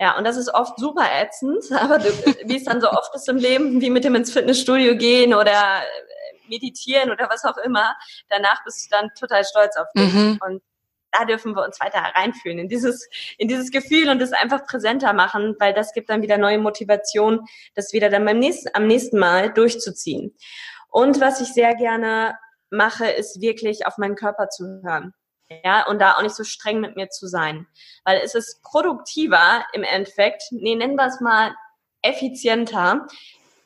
Ja, 0.00 0.16
und 0.16 0.24
das 0.24 0.38
ist 0.38 0.52
oft 0.54 0.78
super 0.78 1.06
ätzend, 1.20 1.62
aber 1.78 1.98
du, 1.98 2.08
wie 2.46 2.56
es 2.56 2.64
dann 2.64 2.80
so 2.80 2.90
oft 2.90 3.14
ist 3.14 3.28
im 3.28 3.36
Leben, 3.36 3.80
wie 3.82 3.90
mit 3.90 4.02
dem 4.02 4.14
ins 4.14 4.32
Fitnessstudio 4.32 4.96
gehen 4.96 5.34
oder 5.34 5.52
äh, 5.52 6.48
meditieren 6.48 7.10
oder 7.10 7.28
was 7.28 7.44
auch 7.44 7.58
immer, 7.58 7.94
danach 8.30 8.64
bist 8.64 8.86
du 8.86 8.96
dann 8.96 9.10
total 9.18 9.44
stolz 9.44 9.76
auf 9.76 9.86
dich. 9.94 10.12
Mhm. 10.12 10.40
Und 10.44 10.62
da 11.12 11.26
dürfen 11.26 11.54
wir 11.54 11.64
uns 11.64 11.78
weiter 11.80 11.98
reinfühlen 11.98 12.58
in 12.58 12.68
dieses, 12.68 13.08
in 13.36 13.48
dieses 13.48 13.70
Gefühl 13.70 14.08
und 14.08 14.22
es 14.22 14.32
einfach 14.32 14.64
präsenter 14.64 15.12
machen, 15.12 15.54
weil 15.58 15.74
das 15.74 15.92
gibt 15.92 16.08
dann 16.08 16.22
wieder 16.22 16.38
neue 16.38 16.58
Motivation, 16.58 17.44
das 17.74 17.92
wieder 17.92 18.08
dann 18.08 18.24
beim 18.24 18.38
nächsten, 18.38 18.70
am 18.72 18.86
nächsten 18.86 19.18
Mal 19.18 19.52
durchzuziehen. 19.52 20.34
Und 20.88 21.20
was 21.20 21.40
ich 21.40 21.48
sehr 21.48 21.74
gerne 21.74 22.38
mache, 22.70 23.06
ist 23.06 23.40
wirklich 23.40 23.86
auf 23.86 23.98
meinen 23.98 24.14
Körper 24.14 24.48
zu 24.48 24.64
hören 24.82 25.12
ja, 25.64 25.86
und 25.86 26.00
da 26.00 26.12
auch 26.12 26.22
nicht 26.22 26.34
so 26.34 26.44
streng 26.44 26.80
mit 26.80 26.96
mir 26.96 27.08
zu 27.08 27.26
sein. 27.26 27.66
Weil 28.04 28.20
es 28.22 28.34
ist 28.34 28.62
produktiver 28.62 29.64
im 29.72 29.82
Endeffekt, 29.82 30.44
nee, 30.50 30.74
nennen 30.74 30.96
wir 30.96 31.06
es 31.06 31.20
mal 31.20 31.54
effizienter, 32.02 33.06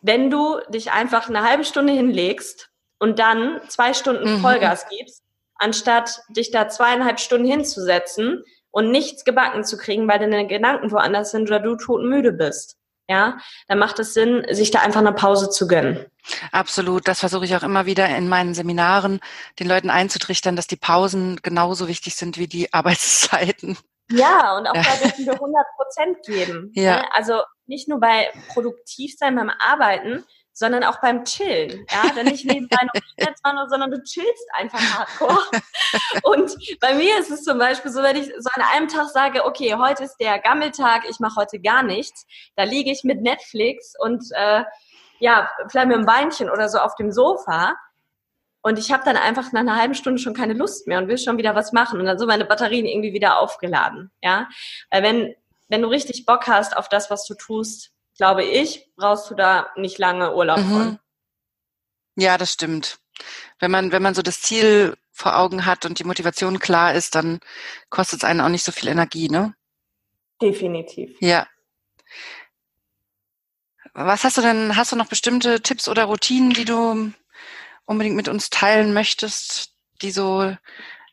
wenn 0.00 0.30
du 0.30 0.60
dich 0.68 0.92
einfach 0.92 1.28
eine 1.28 1.48
halbe 1.48 1.64
Stunde 1.64 1.92
hinlegst 1.92 2.70
und 2.98 3.18
dann 3.18 3.60
zwei 3.68 3.94
Stunden 3.94 4.36
mhm. 4.36 4.40
Vollgas 4.40 4.88
gibst, 4.88 5.22
anstatt 5.56 6.20
dich 6.28 6.50
da 6.50 6.68
zweieinhalb 6.68 7.20
Stunden 7.20 7.46
hinzusetzen 7.46 8.44
und 8.70 8.90
nichts 8.90 9.24
gebacken 9.24 9.64
zu 9.64 9.76
kriegen, 9.76 10.08
weil 10.08 10.18
deine 10.18 10.46
Gedanken 10.46 10.90
woanders 10.90 11.30
sind 11.30 11.48
oder 11.48 11.60
du 11.60 11.76
todmüde 11.76 12.32
bist 12.32 12.76
ja, 13.08 13.38
dann 13.68 13.78
macht 13.78 13.98
es 13.98 14.14
Sinn, 14.14 14.46
sich 14.50 14.70
da 14.70 14.80
einfach 14.80 15.00
eine 15.00 15.12
Pause 15.12 15.50
zu 15.50 15.66
gönnen. 15.66 16.06
Absolut. 16.52 17.06
Das 17.06 17.20
versuche 17.20 17.44
ich 17.44 17.54
auch 17.54 17.62
immer 17.62 17.86
wieder 17.86 18.08
in 18.08 18.28
meinen 18.28 18.54
Seminaren, 18.54 19.20
den 19.58 19.68
Leuten 19.68 19.90
einzutrichtern, 19.90 20.56
dass 20.56 20.66
die 20.66 20.76
Pausen 20.76 21.40
genauso 21.42 21.86
wichtig 21.88 22.16
sind 22.16 22.38
wie 22.38 22.48
die 22.48 22.72
Arbeitszeiten. 22.72 23.76
Ja, 24.10 24.56
und 24.56 24.66
auch 24.66 24.74
ja. 24.74 24.82
da 24.82 24.96
dürfen 25.02 25.26
wir 25.26 25.32
100 25.34 25.66
Prozent 25.76 26.16
geben. 26.26 26.70
Ja. 26.74 26.96
Ne? 26.96 27.14
Also 27.14 27.42
nicht 27.66 27.88
nur 27.88 28.00
bei 28.00 28.30
produktiv 28.52 29.14
sein 29.18 29.36
beim 29.36 29.50
Arbeiten, 29.50 30.24
sondern 30.54 30.84
auch 30.84 31.00
beim 31.00 31.24
Chillen. 31.24 31.84
Ja, 31.90 32.10
denn 32.14 32.26
nicht 32.26 32.46
nebenbei 32.46 32.76
noch 32.84 33.68
sondern 33.68 33.90
du 33.90 34.02
chillst 34.02 34.46
einfach 34.54 34.80
hardcore. 34.80 35.44
Und 36.22 36.56
bei 36.80 36.94
mir 36.94 37.18
ist 37.18 37.30
es 37.30 37.42
zum 37.42 37.58
Beispiel 37.58 37.90
so, 37.90 38.02
wenn 38.02 38.16
ich 38.16 38.26
so 38.38 38.48
an 38.54 38.62
einem 38.72 38.88
Tag 38.88 39.08
sage, 39.08 39.44
okay, 39.44 39.74
heute 39.74 40.04
ist 40.04 40.16
der 40.18 40.38
Gammeltag, 40.38 41.02
ich 41.10 41.18
mache 41.18 41.36
heute 41.36 41.60
gar 41.60 41.82
nichts, 41.82 42.24
da 42.56 42.62
liege 42.62 42.90
ich 42.90 43.02
mit 43.02 43.20
Netflix 43.20 43.94
und 43.98 44.24
äh, 44.30 44.62
ja, 45.18 45.50
vielleicht 45.68 45.88
mit 45.88 45.96
einem 45.96 46.06
Weinchen 46.06 46.48
oder 46.48 46.68
so 46.68 46.78
auf 46.78 46.94
dem 46.94 47.10
Sofa. 47.10 47.74
Und 48.62 48.78
ich 48.78 48.92
habe 48.92 49.04
dann 49.04 49.16
einfach 49.16 49.52
nach 49.52 49.60
einer 49.60 49.76
halben 49.76 49.94
Stunde 49.94 50.18
schon 50.18 50.34
keine 50.34 50.54
Lust 50.54 50.86
mehr 50.86 50.98
und 50.98 51.08
will 51.08 51.18
schon 51.18 51.36
wieder 51.36 51.54
was 51.54 51.72
machen. 51.72 52.00
Und 52.00 52.06
dann 52.06 52.18
so 52.18 52.26
meine 52.26 52.44
Batterien 52.44 52.86
irgendwie 52.86 53.12
wieder 53.12 53.38
aufgeladen. 53.38 54.10
Ja, 54.22 54.48
weil 54.90 55.02
wenn, 55.02 55.34
wenn 55.68 55.82
du 55.82 55.88
richtig 55.88 56.24
Bock 56.24 56.46
hast 56.46 56.76
auf 56.76 56.88
das, 56.88 57.10
was 57.10 57.26
du 57.26 57.34
tust, 57.34 57.93
glaube 58.16 58.44
ich, 58.44 58.88
brauchst 58.96 59.30
du 59.30 59.34
da 59.34 59.68
nicht 59.76 59.98
lange 59.98 60.34
Urlaub 60.34 60.58
mhm. 60.58 60.70
von. 60.70 60.98
Ja, 62.16 62.38
das 62.38 62.52
stimmt. 62.52 62.98
Wenn 63.58 63.70
man, 63.70 63.92
wenn 63.92 64.02
man 64.02 64.14
so 64.14 64.22
das 64.22 64.40
Ziel 64.40 64.96
vor 65.12 65.36
Augen 65.36 65.66
hat 65.66 65.84
und 65.84 65.98
die 65.98 66.04
Motivation 66.04 66.58
klar 66.58 66.94
ist, 66.94 67.14
dann 67.14 67.40
kostet 67.90 68.20
es 68.20 68.24
einen 68.24 68.40
auch 68.40 68.48
nicht 68.48 68.64
so 68.64 68.72
viel 68.72 68.88
Energie, 68.88 69.28
ne? 69.28 69.54
Definitiv. 70.40 71.16
Ja. 71.20 71.46
Was 73.94 74.24
hast 74.24 74.36
du 74.36 74.42
denn, 74.42 74.76
hast 74.76 74.90
du 74.90 74.96
noch 74.96 75.06
bestimmte 75.06 75.60
Tipps 75.60 75.88
oder 75.88 76.04
Routinen, 76.04 76.50
die 76.50 76.64
du 76.64 77.12
unbedingt 77.84 78.16
mit 78.16 78.28
uns 78.28 78.50
teilen 78.50 78.92
möchtest, 78.92 79.72
die 80.02 80.10
so, 80.10 80.56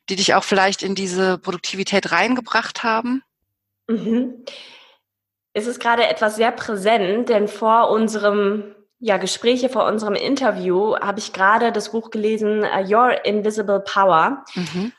die 0.09 0.15
dich 0.15 0.33
auch 0.33 0.43
vielleicht 0.43 0.81
in 0.81 0.95
diese 0.95 1.37
Produktivität 1.37 2.11
reingebracht 2.11 2.83
haben? 2.83 3.23
Mhm 3.87 4.45
es 5.53 5.67
ist 5.67 5.79
gerade 5.79 6.07
etwas 6.07 6.35
sehr 6.35 6.51
präsent, 6.51 7.29
denn 7.29 7.47
vor 7.47 7.89
unserem 7.89 8.75
ja, 9.03 9.17
Gespräche 9.17 9.67
vor 9.67 9.85
unserem 9.85 10.13
Interview 10.13 10.95
habe 10.95 11.17
ich 11.17 11.33
gerade 11.33 11.71
das 11.71 11.91
Buch 11.91 12.11
gelesen, 12.11 12.63
uh, 12.63 12.85
Your 12.87 13.25
Invisible 13.25 13.79
Power. 13.79 14.45
Mhm. 14.53 14.93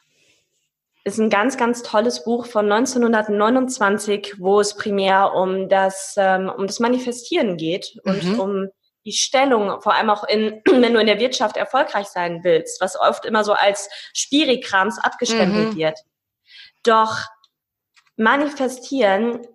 Ist 1.05 1.19
ein 1.19 1.31
ganz, 1.31 1.57
ganz 1.57 1.83
tolles 1.85 2.25
Buch 2.25 2.47
von 2.47 2.71
1929, 2.71 4.35
wo 4.38 4.59
es 4.61 4.77
primär 4.77 5.35
um 5.35 5.69
das, 5.69 6.15
ähm, 6.17 6.49
um 6.49 6.67
das 6.67 6.81
Manifestieren 6.81 7.57
geht 7.57 7.97
und 8.05 8.25
mhm. 8.25 8.41
um 8.41 8.69
die 9.05 9.12
Stellung, 9.12 9.81
vor 9.81 9.95
allem 9.95 10.11
auch 10.11 10.25
in, 10.25 10.61
wenn 10.67 10.95
du 10.95 11.01
in 11.01 11.07
der 11.07 11.21
Wirtschaft 11.21 11.57
erfolgreich 11.57 12.09
sein 12.09 12.41
willst, 12.43 12.81
was 12.81 12.99
oft 12.99 13.25
immer 13.25 13.45
so 13.45 13.53
als 13.53 13.88
Spirikrams 14.15 14.99
abgestempelt 14.99 15.75
mhm. 15.75 15.77
wird. 15.77 15.99
Doch 16.83 17.19
manifestieren 18.17 19.47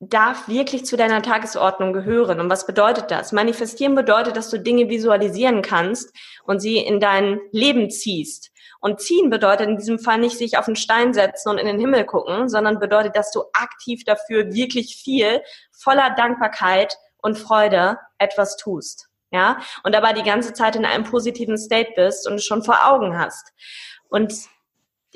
darf 0.00 0.48
wirklich 0.48 0.84
zu 0.84 0.96
deiner 0.96 1.22
Tagesordnung 1.22 1.92
gehören. 1.92 2.40
Und 2.40 2.50
was 2.50 2.66
bedeutet 2.66 3.10
das? 3.10 3.32
Manifestieren 3.32 3.94
bedeutet, 3.94 4.36
dass 4.36 4.50
du 4.50 4.58
Dinge 4.58 4.88
visualisieren 4.88 5.62
kannst 5.62 6.14
und 6.44 6.60
sie 6.60 6.78
in 6.78 7.00
dein 7.00 7.40
Leben 7.50 7.90
ziehst. 7.90 8.50
Und 8.80 9.00
ziehen 9.00 9.30
bedeutet 9.30 9.68
in 9.68 9.78
diesem 9.78 9.98
Fall 9.98 10.18
nicht 10.18 10.36
sich 10.36 10.58
auf 10.58 10.66
den 10.66 10.76
Stein 10.76 11.14
setzen 11.14 11.48
und 11.48 11.58
in 11.58 11.66
den 11.66 11.80
Himmel 11.80 12.04
gucken, 12.04 12.48
sondern 12.48 12.78
bedeutet, 12.78 13.16
dass 13.16 13.32
du 13.32 13.44
aktiv 13.54 14.04
dafür 14.04 14.52
wirklich 14.52 14.96
viel 14.96 15.42
voller 15.72 16.10
Dankbarkeit 16.10 16.96
und 17.22 17.38
Freude 17.38 17.98
etwas 18.18 18.56
tust. 18.56 19.08
Ja, 19.30 19.58
und 19.82 19.92
dabei 19.92 20.12
die 20.12 20.22
ganze 20.22 20.52
Zeit 20.52 20.76
in 20.76 20.84
einem 20.84 21.04
positiven 21.04 21.58
State 21.58 21.92
bist 21.96 22.28
und 22.28 22.34
es 22.34 22.44
schon 22.44 22.62
vor 22.62 22.86
Augen 22.86 23.18
hast. 23.18 23.52
Und 24.08 24.32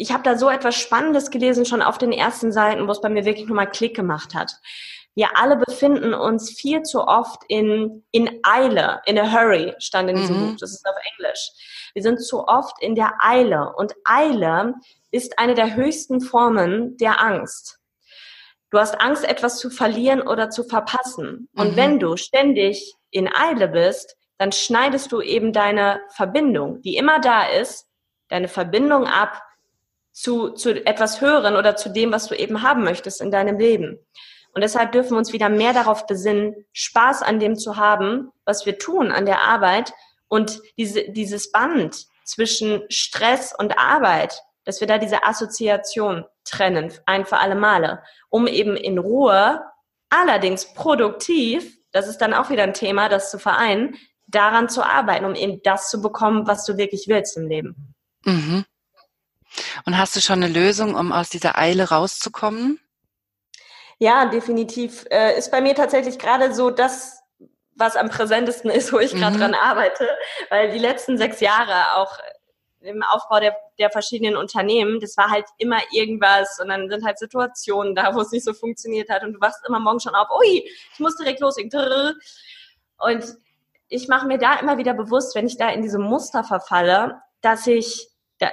ich 0.00 0.12
habe 0.12 0.22
da 0.22 0.38
so 0.38 0.48
etwas 0.48 0.76
Spannendes 0.76 1.30
gelesen, 1.30 1.66
schon 1.66 1.82
auf 1.82 1.98
den 1.98 2.12
ersten 2.12 2.52
Seiten, 2.52 2.86
wo 2.86 2.92
es 2.92 3.02
bei 3.02 3.10
mir 3.10 3.26
wirklich 3.26 3.46
nochmal 3.46 3.70
Klick 3.70 3.94
gemacht 3.94 4.34
hat. 4.34 4.52
Wir 5.14 5.36
alle 5.36 5.56
befinden 5.56 6.14
uns 6.14 6.50
viel 6.50 6.82
zu 6.82 7.06
oft 7.06 7.42
in, 7.48 8.04
in 8.10 8.40
Eile, 8.42 9.02
in 9.04 9.18
a 9.18 9.30
hurry, 9.30 9.74
stand 9.78 10.08
in 10.08 10.16
diesem 10.16 10.36
mhm. 10.36 10.50
Buch, 10.52 10.56
das 10.58 10.70
ist 10.70 10.88
auf 10.88 10.96
Englisch. 11.16 11.50
Wir 11.92 12.02
sind 12.02 12.24
zu 12.24 12.46
oft 12.46 12.80
in 12.80 12.94
der 12.94 13.12
Eile 13.20 13.74
und 13.76 13.92
Eile 14.04 14.74
ist 15.10 15.38
eine 15.38 15.54
der 15.54 15.74
höchsten 15.74 16.22
Formen 16.22 16.96
der 16.96 17.20
Angst. 17.20 17.78
Du 18.70 18.78
hast 18.78 19.00
Angst, 19.00 19.24
etwas 19.24 19.58
zu 19.58 19.68
verlieren 19.68 20.22
oder 20.22 20.48
zu 20.48 20.64
verpassen. 20.64 21.48
Und 21.56 21.72
mhm. 21.72 21.76
wenn 21.76 21.98
du 21.98 22.16
ständig 22.16 22.94
in 23.10 23.28
Eile 23.28 23.68
bist, 23.68 24.16
dann 24.38 24.52
schneidest 24.52 25.12
du 25.12 25.20
eben 25.20 25.52
deine 25.52 26.00
Verbindung, 26.14 26.80
die 26.80 26.96
immer 26.96 27.20
da 27.20 27.42
ist, 27.48 27.86
deine 28.28 28.48
Verbindung 28.48 29.06
ab 29.06 29.42
zu, 30.20 30.50
zu 30.50 30.84
etwas 30.84 31.20
Höheren 31.22 31.56
oder 31.56 31.76
zu 31.76 31.88
dem, 31.88 32.12
was 32.12 32.26
du 32.26 32.34
eben 32.34 32.62
haben 32.62 32.84
möchtest 32.84 33.22
in 33.22 33.30
deinem 33.30 33.58
Leben. 33.58 33.98
Und 34.52 34.62
deshalb 34.62 34.92
dürfen 34.92 35.12
wir 35.12 35.18
uns 35.18 35.32
wieder 35.32 35.48
mehr 35.48 35.72
darauf 35.72 36.06
besinnen, 36.06 36.66
Spaß 36.72 37.22
an 37.22 37.38
dem 37.38 37.56
zu 37.56 37.76
haben, 37.76 38.30
was 38.44 38.66
wir 38.66 38.78
tun 38.78 39.12
an 39.12 39.24
der 39.24 39.40
Arbeit 39.40 39.92
und 40.28 40.60
diese, 40.76 41.10
dieses 41.10 41.50
Band 41.52 42.06
zwischen 42.24 42.82
Stress 42.90 43.54
und 43.56 43.78
Arbeit, 43.78 44.42
dass 44.64 44.80
wir 44.80 44.86
da 44.86 44.98
diese 44.98 45.24
Assoziation 45.24 46.26
trennen, 46.44 46.92
ein 47.06 47.24
für 47.24 47.38
alle 47.38 47.54
Male, 47.54 48.02
um 48.28 48.46
eben 48.46 48.76
in 48.76 48.98
Ruhe, 48.98 49.62
allerdings 50.10 50.74
produktiv, 50.74 51.78
das 51.92 52.08
ist 52.08 52.18
dann 52.18 52.34
auch 52.34 52.50
wieder 52.50 52.64
ein 52.64 52.74
Thema, 52.74 53.08
das 53.08 53.30
zu 53.30 53.38
vereinen, 53.38 53.96
daran 54.26 54.68
zu 54.68 54.84
arbeiten, 54.84 55.24
um 55.24 55.34
eben 55.34 55.62
das 55.62 55.88
zu 55.88 56.02
bekommen, 56.02 56.46
was 56.46 56.66
du 56.66 56.76
wirklich 56.76 57.08
willst 57.08 57.38
im 57.38 57.48
Leben. 57.48 57.94
Mhm. 58.24 58.64
Und 59.84 59.98
hast 59.98 60.16
du 60.16 60.20
schon 60.20 60.42
eine 60.42 60.52
Lösung, 60.52 60.94
um 60.94 61.12
aus 61.12 61.28
dieser 61.28 61.58
Eile 61.58 61.88
rauszukommen? 61.88 62.80
Ja, 63.98 64.26
definitiv. 64.26 65.04
Äh, 65.10 65.38
ist 65.38 65.50
bei 65.50 65.60
mir 65.60 65.74
tatsächlich 65.74 66.18
gerade 66.18 66.54
so 66.54 66.70
das, 66.70 67.22
was 67.74 67.96
am 67.96 68.08
präsentesten 68.08 68.70
ist, 68.70 68.92
wo 68.92 68.98
ich 68.98 69.12
gerade 69.12 69.36
mhm. 69.36 69.40
dran 69.40 69.54
arbeite, 69.54 70.08
weil 70.48 70.70
die 70.70 70.78
letzten 70.78 71.18
sechs 71.18 71.40
Jahre 71.40 71.96
auch 71.96 72.18
im 72.80 73.02
Aufbau 73.02 73.40
der, 73.40 73.56
der 73.78 73.90
verschiedenen 73.90 74.36
Unternehmen, 74.36 75.00
das 75.00 75.16
war 75.16 75.30
halt 75.30 75.44
immer 75.58 75.80
irgendwas 75.92 76.58
und 76.60 76.68
dann 76.68 76.88
sind 76.88 77.04
halt 77.04 77.18
Situationen 77.18 77.94
da, 77.94 78.14
wo 78.14 78.20
es 78.20 78.32
nicht 78.32 78.44
so 78.44 78.54
funktioniert 78.54 79.10
hat 79.10 79.22
und 79.22 79.34
du 79.34 79.40
wachst 79.40 79.60
immer 79.68 79.80
morgen 79.80 80.00
schon 80.00 80.14
auf, 80.14 80.28
ui, 80.40 80.64
ich 80.92 80.98
muss 80.98 81.16
direkt 81.16 81.40
loslegen. 81.40 81.70
Und 82.98 83.24
ich 83.88 84.08
mache 84.08 84.26
mir 84.26 84.38
da 84.38 84.54
immer 84.54 84.78
wieder 84.78 84.94
bewusst, 84.94 85.34
wenn 85.34 85.46
ich 85.46 85.58
da 85.58 85.68
in 85.70 85.82
diese 85.82 85.98
Muster 85.98 86.44
verfalle, 86.44 87.20
dass 87.42 87.66
ich, 87.66 88.09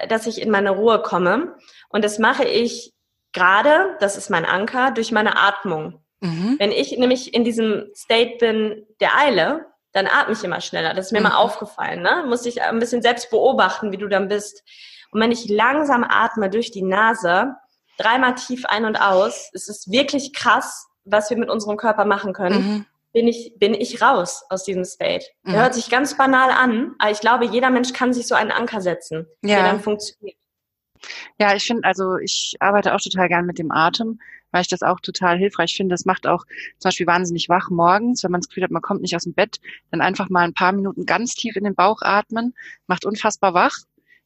dass 0.10 0.28
ich 0.28 0.42
in 0.42 0.52
meine 0.52 0.72
Ruhe 0.72 1.02
komme. 1.02 1.56
Und 1.90 2.04
das 2.04 2.20
mache 2.20 2.46
ich 2.46 2.94
gerade, 3.34 3.96
das 4.00 4.18
ist 4.18 4.30
mein 4.30 4.46
Anker, 4.46 4.92
durch 4.92 5.12
meine 5.12 5.38
Atmung. 5.38 6.02
Mhm. 6.20 6.56
Wenn 6.60 6.72
ich 6.72 6.98
nämlich 6.98 7.34
in 7.34 7.44
diesem 7.44 7.90
State 7.96 8.38
bin 8.40 8.86
der 9.00 9.18
Eile, 9.18 9.66
dann 9.94 10.08
atme 10.08 10.34
ich 10.34 10.44
immer 10.44 10.62
schneller. 10.62 10.94
Das 10.94 11.08
ist 11.08 11.12
mir 11.12 11.20
mhm. 11.20 11.28
mal 11.28 11.36
aufgefallen. 11.36 12.02
Ne? 12.02 12.26
Muss 12.28 12.46
ich 12.46 12.62
ein 12.62 12.80
bisschen 12.80 13.02
selbst 13.02 13.30
beobachten, 13.30 13.92
wie 13.92 13.98
du 13.98 14.08
dann 14.08 14.28
bist. 14.28 14.64
Und 15.12 15.22
wenn 15.22 15.32
ich 15.32 15.48
langsam 15.50 16.04
atme 16.04 16.50
durch 16.50 16.72
die 16.72 16.84
Nase, 16.84 17.56
dreimal 17.98 18.36
tief 18.36 18.66
ein 18.66 18.86
und 18.86 19.00
aus, 19.00 19.50
es 19.54 19.68
ist 19.68 19.92
wirklich 19.92 20.34
krass, 20.34 20.88
was 21.06 21.30
wir 21.30 21.38
mit 21.38 21.50
unserem 21.50 21.78
Körper 21.78 22.06
machen 22.06 22.34
können. 22.34 22.56
Mhm. 22.58 22.86
Bin 23.18 23.28
ich, 23.28 23.56
bin 23.58 23.74
ich 23.74 24.00
raus 24.00 24.44
aus 24.50 24.64
diesem 24.64 24.86
State. 24.86 25.26
Mhm. 25.42 25.52
Der 25.54 25.62
hört 25.64 25.74
sich 25.74 25.90
ganz 25.90 26.16
banal 26.16 26.52
an, 26.52 26.94
aber 27.00 27.10
ich 27.10 27.20
glaube, 27.20 27.46
jeder 27.46 27.72
Mensch 27.72 27.92
kann 27.92 28.14
sich 28.14 28.28
so 28.28 28.36
einen 28.36 28.52
Anker 28.52 28.80
setzen, 28.80 29.26
ja. 29.42 29.56
der 29.56 29.64
dann 29.64 29.80
funktioniert. 29.80 30.38
Ja, 31.40 31.56
ich 31.56 31.64
finde, 31.64 31.88
also 31.88 32.18
ich 32.18 32.58
arbeite 32.60 32.94
auch 32.94 33.00
total 33.00 33.28
gern 33.28 33.46
mit 33.46 33.58
dem 33.58 33.72
Atem 33.72 34.20
weil 34.52 34.62
ich 34.62 34.68
das 34.68 34.82
auch 34.82 35.00
total 35.00 35.38
hilfreich 35.38 35.76
finde. 35.76 35.94
Das 35.94 36.06
macht 36.06 36.28
auch 36.28 36.46
zum 36.80 36.90
Beispiel 36.90 37.08
wahnsinnig 37.08 37.50
wach 37.50 37.70
morgens, 37.70 38.24
wenn 38.24 38.32
man 38.32 38.42
das 38.42 38.48
Gefühl 38.48 38.64
hat, 38.64 38.72
man 38.72 38.82
kommt 38.82 39.02
nicht 39.02 39.16
aus 39.16 39.24
dem 39.24 39.34
Bett, 39.34 39.60
dann 39.92 40.02
einfach 40.02 40.30
mal 40.30 40.44
ein 40.44 40.54
paar 40.54 40.72
Minuten 40.72 41.06
ganz 41.06 41.36
tief 41.36 41.56
in 41.56 41.64
den 41.64 41.76
Bauch 41.76 42.02
atmen, 42.02 42.56
macht 42.88 43.06
unfassbar 43.06 43.54
wach, 43.54 43.76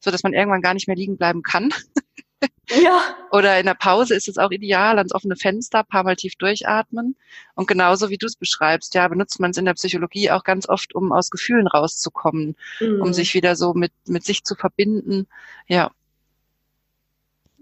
so 0.00 0.10
dass 0.10 0.22
man 0.22 0.32
irgendwann 0.32 0.62
gar 0.62 0.74
nicht 0.74 0.86
mehr 0.86 0.96
liegen 0.96 1.16
bleiben 1.16 1.42
kann. 1.42 1.72
Ja. 2.68 3.16
Oder 3.30 3.58
in 3.58 3.66
der 3.66 3.74
Pause 3.74 4.14
ist 4.14 4.28
es 4.28 4.38
auch 4.38 4.50
ideal, 4.50 4.98
ans 4.98 5.14
offene 5.14 5.36
Fenster, 5.36 5.84
paar 5.84 6.04
Mal 6.04 6.16
tief 6.16 6.36
durchatmen. 6.36 7.16
Und 7.54 7.66
genauso 7.66 8.08
wie 8.08 8.18
du 8.18 8.26
es 8.26 8.36
beschreibst, 8.36 8.94
ja, 8.94 9.06
benutzt 9.08 9.40
man 9.40 9.50
es 9.50 9.56
in 9.56 9.64
der 9.64 9.74
Psychologie 9.74 10.30
auch 10.30 10.44
ganz 10.44 10.68
oft, 10.68 10.94
um 10.94 11.12
aus 11.12 11.30
Gefühlen 11.30 11.66
rauszukommen, 11.66 12.56
mhm. 12.80 13.02
um 13.02 13.12
sich 13.12 13.34
wieder 13.34 13.56
so 13.56 13.74
mit, 13.74 13.92
mit 14.06 14.24
sich 14.24 14.44
zu 14.44 14.54
verbinden. 14.54 15.26
Ja. 15.66 15.90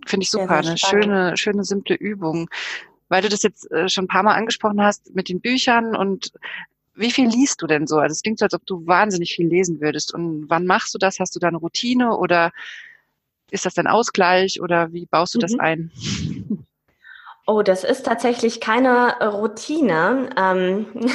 Finde 0.07 0.25
ich 0.25 0.31
super, 0.31 0.59
eine 0.59 0.79
schöne, 0.79 1.37
schöne, 1.37 1.64
simple 1.64 1.97
Übung. 1.97 2.49
Weil 3.09 3.23
du 3.23 3.29
das 3.29 3.43
jetzt 3.43 3.71
äh, 3.71 3.88
schon 3.88 4.05
ein 4.05 4.09
paar 4.09 4.23
Mal 4.23 4.35
angesprochen 4.35 4.81
hast 4.81 5.14
mit 5.14 5.29
den 5.29 5.40
Büchern 5.40 5.97
und 5.97 6.33
wie 6.95 7.11
viel 7.11 7.29
liest 7.29 7.62
du 7.62 7.66
denn 7.66 7.87
so? 7.87 7.99
Also 7.99 8.12
es 8.12 8.23
klingt 8.23 8.38
so, 8.38 8.45
als 8.45 8.55
ob 8.55 8.66
du 8.66 8.87
wahnsinnig 8.87 9.35
viel 9.35 9.47
lesen 9.47 9.81
würdest. 9.81 10.12
Und 10.12 10.51
wann 10.51 10.66
machst 10.66 10.95
du 10.95 10.99
das? 10.99 11.19
Hast 11.19 11.35
du 11.35 11.40
da 11.40 11.49
eine 11.49 11.57
Routine 11.57 12.16
oder 12.16 12.53
ist 13.51 13.67
das 13.67 13.75
dein 13.75 13.87
Ausgleich 13.87 14.61
oder 14.61 14.93
wie 14.93 15.07
baust 15.07 15.35
du 15.35 15.39
mhm. 15.39 15.43
das 15.43 15.59
ein? 15.59 15.91
Oh, 17.47 17.63
das 17.63 17.83
ist 17.83 18.05
tatsächlich 18.07 18.61
keine 18.61 19.17
Routine. 19.21 20.31
Ähm, 20.37 20.87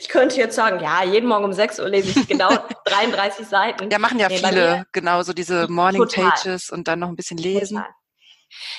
ich 0.00 0.08
könnte 0.08 0.36
jetzt 0.36 0.56
sagen, 0.56 0.80
ja, 0.82 1.04
jeden 1.04 1.28
Morgen 1.28 1.44
um 1.44 1.52
6 1.52 1.78
Uhr 1.78 1.88
lese 1.88 2.18
ich 2.18 2.26
genau 2.26 2.48
33 2.86 3.46
Seiten. 3.46 3.90
Ja, 3.90 3.98
machen 3.98 4.18
ja 4.18 4.28
nee, 4.28 4.38
viele, 4.38 4.84
genau, 4.92 5.22
so 5.22 5.32
diese 5.32 5.68
Morning 5.68 6.00
Total. 6.00 6.30
Pages 6.30 6.70
und 6.70 6.88
dann 6.88 6.98
noch 6.98 7.08
ein 7.08 7.16
bisschen 7.16 7.38
lesen. 7.38 7.76
Total. 7.76 7.94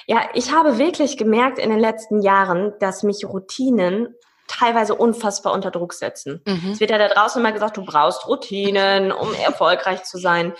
Ja, 0.06 0.30
ich 0.34 0.52
habe 0.52 0.78
wirklich 0.78 1.18
gemerkt 1.18 1.60
in 1.60 1.70
den 1.70 1.80
letzten 1.80 2.22
Jahren, 2.22 2.74
dass 2.80 3.04
mich 3.04 3.24
Routinen 3.24 4.14
teilweise 4.48 4.96
unfassbar 4.96 5.54
unter 5.54 5.72
Druck 5.72 5.94
setzen. 5.94 6.42
Mhm. 6.46 6.72
Es 6.74 6.80
wird 6.80 6.92
ja 6.92 6.98
da 6.98 7.08
draußen 7.08 7.40
immer 7.40 7.54
gesagt, 7.54 7.78
du 7.78 7.86
brauchst 7.86 8.28
Routinen, 8.28 9.12
um 9.12 9.34
erfolgreich 9.34 10.04
zu 10.04 10.18
sein. 10.18 10.54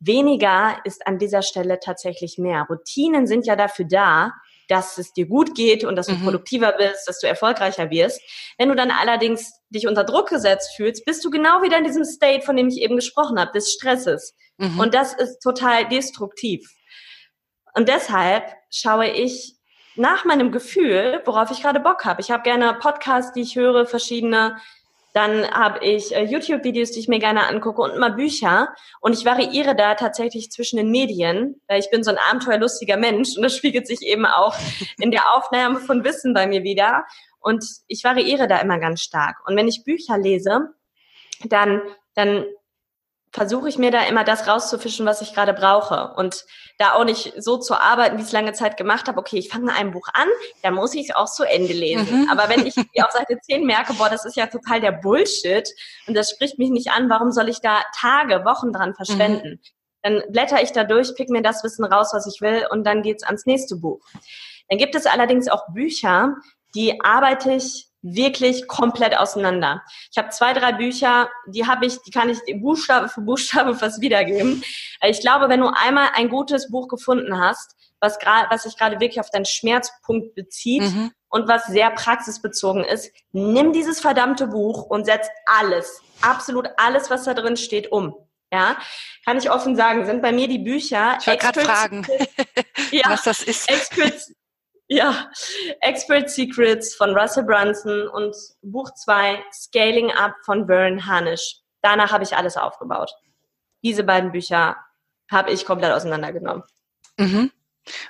Weniger 0.00 0.78
ist 0.84 1.06
an 1.06 1.18
dieser 1.18 1.42
Stelle 1.42 1.78
tatsächlich 1.78 2.38
mehr. 2.38 2.66
Routinen 2.68 3.26
sind 3.26 3.46
ja 3.46 3.54
dafür 3.54 3.84
da, 3.84 4.32
dass 4.66 4.98
es 4.98 5.12
dir 5.12 5.26
gut 5.26 5.54
geht 5.54 5.84
und 5.84 5.96
dass 5.96 6.06
du 6.06 6.14
mhm. 6.14 6.24
produktiver 6.24 6.72
bist, 6.72 7.06
dass 7.06 7.20
du 7.20 7.26
erfolgreicher 7.26 7.90
wirst. 7.90 8.20
Wenn 8.56 8.68
du 8.68 8.74
dann 8.74 8.90
allerdings 8.90 9.52
dich 9.68 9.86
unter 9.86 10.04
Druck 10.04 10.28
gesetzt 10.28 10.74
fühlst, 10.76 11.04
bist 11.04 11.24
du 11.24 11.30
genau 11.30 11.62
wieder 11.62 11.76
in 11.76 11.84
diesem 11.84 12.04
State, 12.04 12.42
von 12.42 12.56
dem 12.56 12.68
ich 12.68 12.80
eben 12.80 12.96
gesprochen 12.96 13.38
habe, 13.38 13.52
des 13.52 13.72
Stresses. 13.72 14.34
Mhm. 14.58 14.78
Und 14.78 14.94
das 14.94 15.12
ist 15.12 15.40
total 15.40 15.88
destruktiv. 15.88 16.66
Und 17.74 17.88
deshalb 17.88 18.44
schaue 18.70 19.08
ich 19.08 19.56
nach 19.96 20.24
meinem 20.24 20.52
Gefühl, 20.52 21.20
worauf 21.26 21.50
ich 21.50 21.62
gerade 21.62 21.80
Bock 21.80 22.04
habe. 22.04 22.20
Ich 22.20 22.30
habe 22.30 22.42
gerne 22.42 22.74
Podcasts, 22.80 23.32
die 23.32 23.42
ich 23.42 23.56
höre, 23.56 23.86
verschiedene. 23.86 24.56
Dann 25.12 25.50
habe 25.50 25.84
ich 25.84 26.14
äh, 26.14 26.24
YouTube-Videos, 26.24 26.92
die 26.92 27.00
ich 27.00 27.08
mir 27.08 27.18
gerne 27.18 27.46
angucke 27.48 27.82
und 27.82 27.98
mal 27.98 28.12
Bücher. 28.12 28.68
Und 29.00 29.12
ich 29.12 29.24
variiere 29.24 29.74
da 29.74 29.94
tatsächlich 29.94 30.50
zwischen 30.50 30.76
den 30.76 30.90
Medien, 30.90 31.60
weil 31.66 31.80
ich 31.80 31.90
bin 31.90 32.04
so 32.04 32.10
ein 32.10 32.18
abenteuerlustiger 32.30 32.96
Mensch 32.96 33.36
und 33.36 33.42
das 33.42 33.56
spiegelt 33.56 33.86
sich 33.86 34.02
eben 34.02 34.26
auch 34.26 34.56
in 34.98 35.10
der 35.10 35.34
Aufnahme 35.34 35.80
von 35.80 36.04
Wissen 36.04 36.34
bei 36.34 36.46
mir 36.46 36.62
wieder. 36.62 37.04
Und 37.40 37.64
ich 37.88 38.04
variiere 38.04 38.46
da 38.46 38.58
immer 38.58 38.78
ganz 38.78 39.00
stark. 39.00 39.36
Und 39.46 39.56
wenn 39.56 39.68
ich 39.68 39.84
Bücher 39.84 40.18
lese, 40.18 40.74
dann, 41.44 41.80
dann 42.14 42.44
versuche 43.32 43.68
ich 43.68 43.78
mir 43.78 43.90
da 43.90 44.02
immer 44.04 44.24
das 44.24 44.48
rauszufischen, 44.48 45.06
was 45.06 45.22
ich 45.22 45.34
gerade 45.34 45.52
brauche. 45.52 46.14
Und 46.16 46.44
da 46.78 46.94
auch 46.94 47.04
nicht 47.04 47.34
so 47.36 47.58
zu 47.58 47.74
arbeiten, 47.74 48.16
wie 48.16 48.22
ich 48.22 48.26
es 48.26 48.32
lange 48.32 48.52
Zeit 48.52 48.76
gemacht 48.76 49.06
habe. 49.06 49.18
Okay, 49.18 49.38
ich 49.38 49.48
fange 49.48 49.66
mit 49.66 49.76
einem 49.76 49.92
Buch 49.92 50.08
an, 50.14 50.28
dann 50.62 50.74
muss 50.74 50.94
ich 50.94 51.10
es 51.10 51.14
auch 51.14 51.30
zu 51.30 51.44
Ende 51.44 51.72
lesen. 51.72 52.22
Mhm. 52.22 52.28
Aber 52.30 52.48
wenn 52.48 52.66
ich 52.66 52.76
auf 53.02 53.12
Seite 53.12 53.38
10 53.40 53.64
merke, 53.64 53.92
boah, 53.94 54.08
das 54.08 54.24
ist 54.24 54.36
ja 54.36 54.46
total 54.46 54.80
der 54.80 54.92
Bullshit 54.92 55.68
und 56.06 56.14
das 56.14 56.30
spricht 56.30 56.58
mich 56.58 56.70
nicht 56.70 56.90
an, 56.90 57.08
warum 57.08 57.30
soll 57.30 57.48
ich 57.48 57.60
da 57.60 57.82
Tage, 57.96 58.44
Wochen 58.44 58.72
dran 58.72 58.94
verschwenden? 58.94 59.50
Mhm. 59.50 59.60
Dann 60.02 60.22
blätter 60.30 60.62
ich 60.62 60.72
da 60.72 60.84
durch, 60.84 61.14
pick 61.14 61.28
mir 61.28 61.42
das 61.42 61.62
Wissen 61.62 61.84
raus, 61.84 62.10
was 62.12 62.26
ich 62.26 62.40
will 62.40 62.66
und 62.70 62.84
dann 62.84 63.02
geht's 63.02 63.22
ans 63.22 63.46
nächste 63.46 63.76
Buch. 63.76 64.00
Dann 64.68 64.78
gibt 64.78 64.94
es 64.94 65.06
allerdings 65.06 65.48
auch 65.48 65.68
Bücher, 65.68 66.36
die 66.74 67.00
arbeite 67.02 67.52
ich 67.52 67.89
wirklich 68.02 68.66
komplett 68.66 69.16
auseinander. 69.16 69.82
Ich 70.10 70.18
habe 70.18 70.30
zwei, 70.30 70.52
drei 70.52 70.72
Bücher, 70.72 71.28
die 71.46 71.66
habe 71.66 71.86
ich, 71.86 72.00
die 72.02 72.10
kann 72.10 72.30
ich 72.30 72.38
Buchstabe 72.60 73.08
für 73.08 73.20
Buchstabe 73.20 73.74
fast 73.76 74.00
wiedergeben. 74.00 74.62
Ich 75.02 75.20
glaube, 75.20 75.48
wenn 75.48 75.60
du 75.60 75.68
einmal 75.68 76.08
ein 76.14 76.28
gutes 76.28 76.70
Buch 76.70 76.88
gefunden 76.88 77.38
hast, 77.38 77.76
was 78.00 78.18
gerade, 78.18 78.48
was 78.50 78.62
sich 78.62 78.76
gerade 78.78 78.98
wirklich 78.98 79.20
auf 79.20 79.30
deinen 79.30 79.44
Schmerzpunkt 79.44 80.34
bezieht 80.34 80.82
mhm. 80.82 81.12
und 81.28 81.48
was 81.48 81.66
sehr 81.66 81.90
praxisbezogen 81.90 82.84
ist, 82.84 83.12
nimm 83.32 83.72
dieses 83.72 84.00
verdammte 84.00 84.46
Buch 84.46 84.84
und 84.84 85.04
setz 85.04 85.28
alles, 85.44 86.00
absolut 86.22 86.68
alles, 86.78 87.10
was 87.10 87.24
da 87.24 87.34
drin 87.34 87.56
steht, 87.56 87.92
um. 87.92 88.14
Ja, 88.52 88.76
kann 89.24 89.38
ich 89.38 89.48
offen 89.48 89.76
sagen, 89.76 90.06
sind 90.06 90.22
bei 90.22 90.32
mir 90.32 90.48
die 90.48 90.58
Bücher. 90.58 91.16
Ich 91.20 91.26
wollte 91.28 91.44
gerade 91.44 91.60
fragen, 91.60 92.06
ja, 92.90 93.04
was 93.06 93.22
das 93.22 93.42
ist. 93.44 93.70
Ja, 94.92 95.30
Expert 95.82 96.28
Secrets 96.28 96.96
von 96.96 97.16
Russell 97.16 97.44
Brunson 97.44 98.08
und 98.08 98.34
Buch 98.60 98.92
2 98.92 99.40
Scaling 99.52 100.10
Up 100.10 100.34
von 100.44 100.66
Vern 100.66 101.06
Harnish. 101.06 101.60
Danach 101.80 102.10
habe 102.10 102.24
ich 102.24 102.36
alles 102.36 102.56
aufgebaut. 102.56 103.12
Diese 103.84 104.02
beiden 104.02 104.32
Bücher 104.32 104.76
habe 105.30 105.52
ich 105.52 105.64
komplett 105.64 105.92
auseinandergenommen. 105.92 106.64
Mhm. 107.18 107.52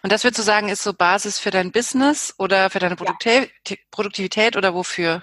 Und 0.03 0.11
das 0.11 0.25
würdest 0.25 0.39
du 0.39 0.43
sagen, 0.43 0.71
ist 0.71 0.83
so 0.83 0.95
Basis 0.95 1.39
für 1.39 1.51
dein 1.51 1.71
Business 1.71 2.35
oder 2.39 2.71
für 2.71 2.79
deine 2.79 2.97
Produktivität, 2.97 3.53
ja. 3.69 3.77
Produktivität 3.91 4.57
oder 4.57 4.73
wofür? 4.73 5.23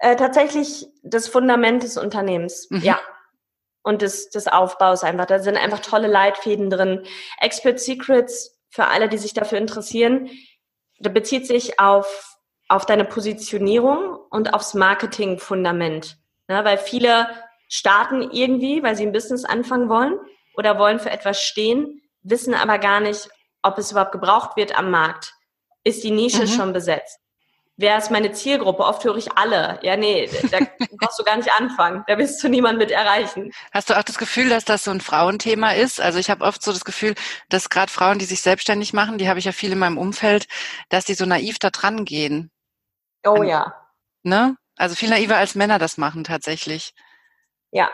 Äh, 0.00 0.16
tatsächlich 0.16 0.86
das 1.02 1.28
Fundament 1.28 1.82
des 1.82 1.96
Unternehmens, 1.96 2.68
mhm. 2.68 2.82
ja. 2.82 3.00
Und 3.82 4.02
des, 4.02 4.28
des 4.28 4.48
Aufbaus 4.48 5.02
einfach. 5.02 5.24
Da 5.24 5.38
sind 5.38 5.56
einfach 5.56 5.80
tolle 5.80 6.08
Leitfäden 6.08 6.68
drin. 6.68 7.06
Expert 7.40 7.80
Secrets 7.80 8.55
für 8.76 8.88
alle, 8.88 9.08
die 9.08 9.16
sich 9.16 9.32
dafür 9.32 9.56
interessieren, 9.56 10.30
da 10.98 11.08
bezieht 11.08 11.46
sich 11.46 11.80
auf, 11.80 12.36
auf 12.68 12.84
deine 12.84 13.06
Positionierung 13.06 14.18
und 14.30 14.52
aufs 14.52 14.74
Marketing-Fundament. 14.74 16.18
Ne? 16.46 16.62
Weil 16.62 16.76
viele 16.76 17.26
starten 17.68 18.30
irgendwie, 18.30 18.82
weil 18.82 18.94
sie 18.94 19.06
ein 19.06 19.12
Business 19.12 19.46
anfangen 19.46 19.88
wollen 19.88 20.18
oder 20.56 20.78
wollen 20.78 21.00
für 21.00 21.10
etwas 21.10 21.40
stehen, 21.40 22.02
wissen 22.22 22.52
aber 22.52 22.78
gar 22.78 23.00
nicht, 23.00 23.30
ob 23.62 23.78
es 23.78 23.92
überhaupt 23.92 24.12
gebraucht 24.12 24.56
wird 24.56 24.76
am 24.76 24.90
Markt. 24.90 25.32
Ist 25.82 26.04
die 26.04 26.10
Nische 26.10 26.42
mhm. 26.42 26.48
schon 26.48 26.72
besetzt? 26.74 27.18
Wer 27.76 27.98
ist 27.98 28.10
meine 28.10 28.32
Zielgruppe? 28.32 28.84
Oft 28.84 29.04
höre 29.04 29.16
ich 29.16 29.32
alle. 29.32 29.78
Ja, 29.82 29.96
nee, 29.96 30.28
da 30.50 30.58
brauchst 30.98 31.18
du 31.18 31.24
gar 31.24 31.36
nicht 31.36 31.50
anfangen. 31.52 32.04
Da 32.06 32.18
willst 32.18 32.42
du 32.42 32.48
niemand 32.48 32.78
mit 32.78 32.90
erreichen. 32.90 33.52
Hast 33.72 33.90
du 33.90 33.98
auch 33.98 34.02
das 34.02 34.18
Gefühl, 34.18 34.48
dass 34.48 34.64
das 34.64 34.84
so 34.84 34.90
ein 34.90 35.00
Frauenthema 35.00 35.72
ist? 35.72 36.00
Also 36.00 36.18
ich 36.18 36.30
habe 36.30 36.44
oft 36.44 36.62
so 36.62 36.72
das 36.72 36.84
Gefühl, 36.84 37.14
dass 37.48 37.70
gerade 37.70 37.90
Frauen, 37.90 38.18
die 38.18 38.24
sich 38.24 38.40
selbstständig 38.40 38.92
machen, 38.92 39.18
die 39.18 39.28
habe 39.28 39.38
ich 39.38 39.44
ja 39.44 39.52
viel 39.52 39.72
in 39.72 39.78
meinem 39.78 39.98
Umfeld, 39.98 40.46
dass 40.88 41.04
die 41.04 41.14
so 41.14 41.26
naiv 41.26 41.58
da 41.58 41.70
dran 41.70 42.04
gehen. 42.04 42.50
Oh 43.24 43.42
ja. 43.42 43.74
Ne? 44.22 44.56
Also 44.76 44.94
viel 44.94 45.10
naiver 45.10 45.36
als 45.36 45.54
Männer 45.54 45.78
das 45.78 45.98
machen 45.98 46.24
tatsächlich. 46.24 46.94
Ja. 47.70 47.90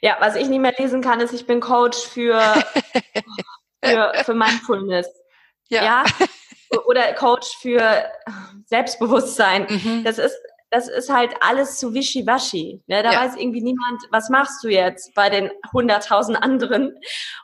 Ja, 0.00 0.16
was 0.20 0.34
ich 0.34 0.48
nicht 0.48 0.60
mehr 0.60 0.74
lesen 0.76 1.02
kann, 1.02 1.20
ist, 1.20 1.32
ich 1.32 1.46
bin 1.46 1.60
Coach 1.60 1.98
für 1.98 2.40
für, 3.84 4.12
für 4.24 4.34
Mindfulness. 4.34 5.08
Ja. 5.68 5.84
ja. 5.84 6.04
Oder 6.86 7.12
Coach 7.14 7.56
für 7.60 8.04
Selbstbewusstsein. 8.66 9.66
Mhm. 9.68 10.04
Das 10.04 10.18
ist 10.18 10.36
das 10.70 10.88
ist 10.88 11.10
halt 11.10 11.34
alles 11.40 11.78
zu 11.78 11.94
wischiwaschi. 11.94 12.82
Ne? 12.86 13.02
Da 13.02 13.12
ja. 13.12 13.20
weiß 13.20 13.36
irgendwie 13.36 13.62
niemand, 13.62 14.02
was 14.10 14.28
machst 14.28 14.62
du 14.62 14.68
jetzt 14.68 15.14
bei 15.14 15.30
den 15.30 15.50
hunderttausend 15.72 16.42
anderen. 16.42 16.94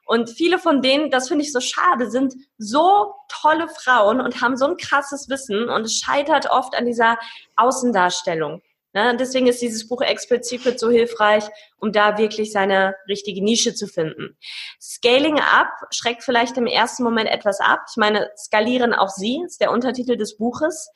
Und 0.04 0.30
viele 0.30 0.58
von 0.58 0.82
denen, 0.82 1.10
das 1.10 1.28
finde 1.28 1.44
ich 1.44 1.52
so 1.52 1.60
schade, 1.60 2.10
sind 2.10 2.34
so 2.58 3.14
tolle 3.28 3.68
Frauen 3.68 4.20
und 4.20 4.40
haben 4.42 4.56
so 4.56 4.66
ein 4.66 4.76
krasses 4.76 5.28
Wissen 5.28 5.68
und 5.68 5.82
es 5.82 5.98
scheitert 5.98 6.50
oft 6.50 6.76
an 6.76 6.86
dieser 6.86 7.18
Außendarstellung. 7.56 8.60
Ne? 8.94 9.16
Deswegen 9.18 9.46
ist 9.46 9.60
dieses 9.60 9.86
Buch 9.86 10.00
explizit 10.00 10.78
so 10.78 10.90
hilfreich, 10.90 11.44
um 11.78 11.92
da 11.92 12.16
wirklich 12.16 12.52
seine 12.52 12.94
richtige 13.08 13.42
Nische 13.42 13.74
zu 13.74 13.86
finden. 13.86 14.38
Scaling 14.80 15.38
up 15.40 15.68
schreckt 15.90 16.22
vielleicht 16.22 16.56
im 16.56 16.66
ersten 16.66 17.02
Moment 17.02 17.28
etwas 17.28 17.60
ab. 17.60 17.80
Ich 17.90 17.96
meine, 17.96 18.30
skalieren 18.36 18.94
auch 18.94 19.10
Sie 19.10 19.42
ist 19.44 19.60
der 19.60 19.72
Untertitel 19.72 20.16
des 20.16 20.38
Buches. 20.38 20.90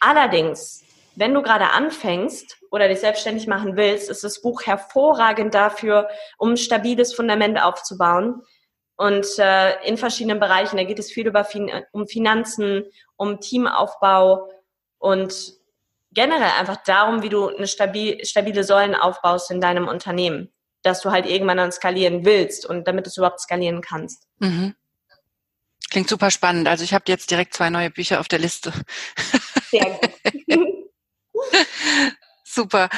Allerdings 0.00 0.84
wenn 1.14 1.34
du 1.34 1.42
gerade 1.42 1.70
anfängst 1.70 2.58
oder 2.70 2.88
dich 2.88 3.00
selbstständig 3.00 3.46
machen 3.46 3.76
willst, 3.76 4.08
ist 4.08 4.24
das 4.24 4.40
Buch 4.40 4.62
hervorragend 4.62 5.54
dafür, 5.54 6.08
um 6.38 6.50
ein 6.52 6.56
stabiles 6.56 7.14
Fundament 7.14 7.62
aufzubauen. 7.62 8.42
Und 8.96 9.26
äh, 9.38 9.82
in 9.86 9.96
verschiedenen 9.96 10.40
Bereichen, 10.40 10.76
da 10.76 10.84
geht 10.84 10.98
es 10.98 11.12
viel 11.12 11.26
über 11.26 11.44
fin 11.44 11.70
um 11.92 12.06
Finanzen, 12.06 12.84
um 13.16 13.40
Teamaufbau 13.40 14.48
und 14.98 15.54
generell 16.12 16.52
einfach 16.58 16.78
darum, 16.84 17.22
wie 17.22 17.28
du 17.28 17.48
eine 17.48 17.66
stabil, 17.66 18.24
stabile 18.24 18.64
Säulen 18.64 18.94
aufbaust 18.94 19.50
in 19.50 19.60
deinem 19.60 19.88
Unternehmen, 19.88 20.52
dass 20.82 21.00
du 21.00 21.10
halt 21.10 21.26
irgendwann 21.26 21.56
dann 21.56 21.72
skalieren 21.72 22.24
willst 22.24 22.66
und 22.66 22.86
damit 22.86 23.06
du 23.06 23.10
es 23.10 23.16
überhaupt 23.16 23.40
skalieren 23.40 23.80
kannst. 23.80 24.26
Mhm. 24.38 24.74
Klingt 25.90 26.08
super 26.08 26.30
spannend. 26.30 26.68
Also 26.68 26.84
ich 26.84 26.94
habe 26.94 27.04
jetzt 27.08 27.30
direkt 27.30 27.54
zwei 27.54 27.68
neue 27.68 27.90
Bücher 27.90 28.20
auf 28.20 28.28
der 28.28 28.38
Liste. 28.38 28.72
Sehr 29.70 30.00
gut. 30.46 30.72
Super. 32.44 32.88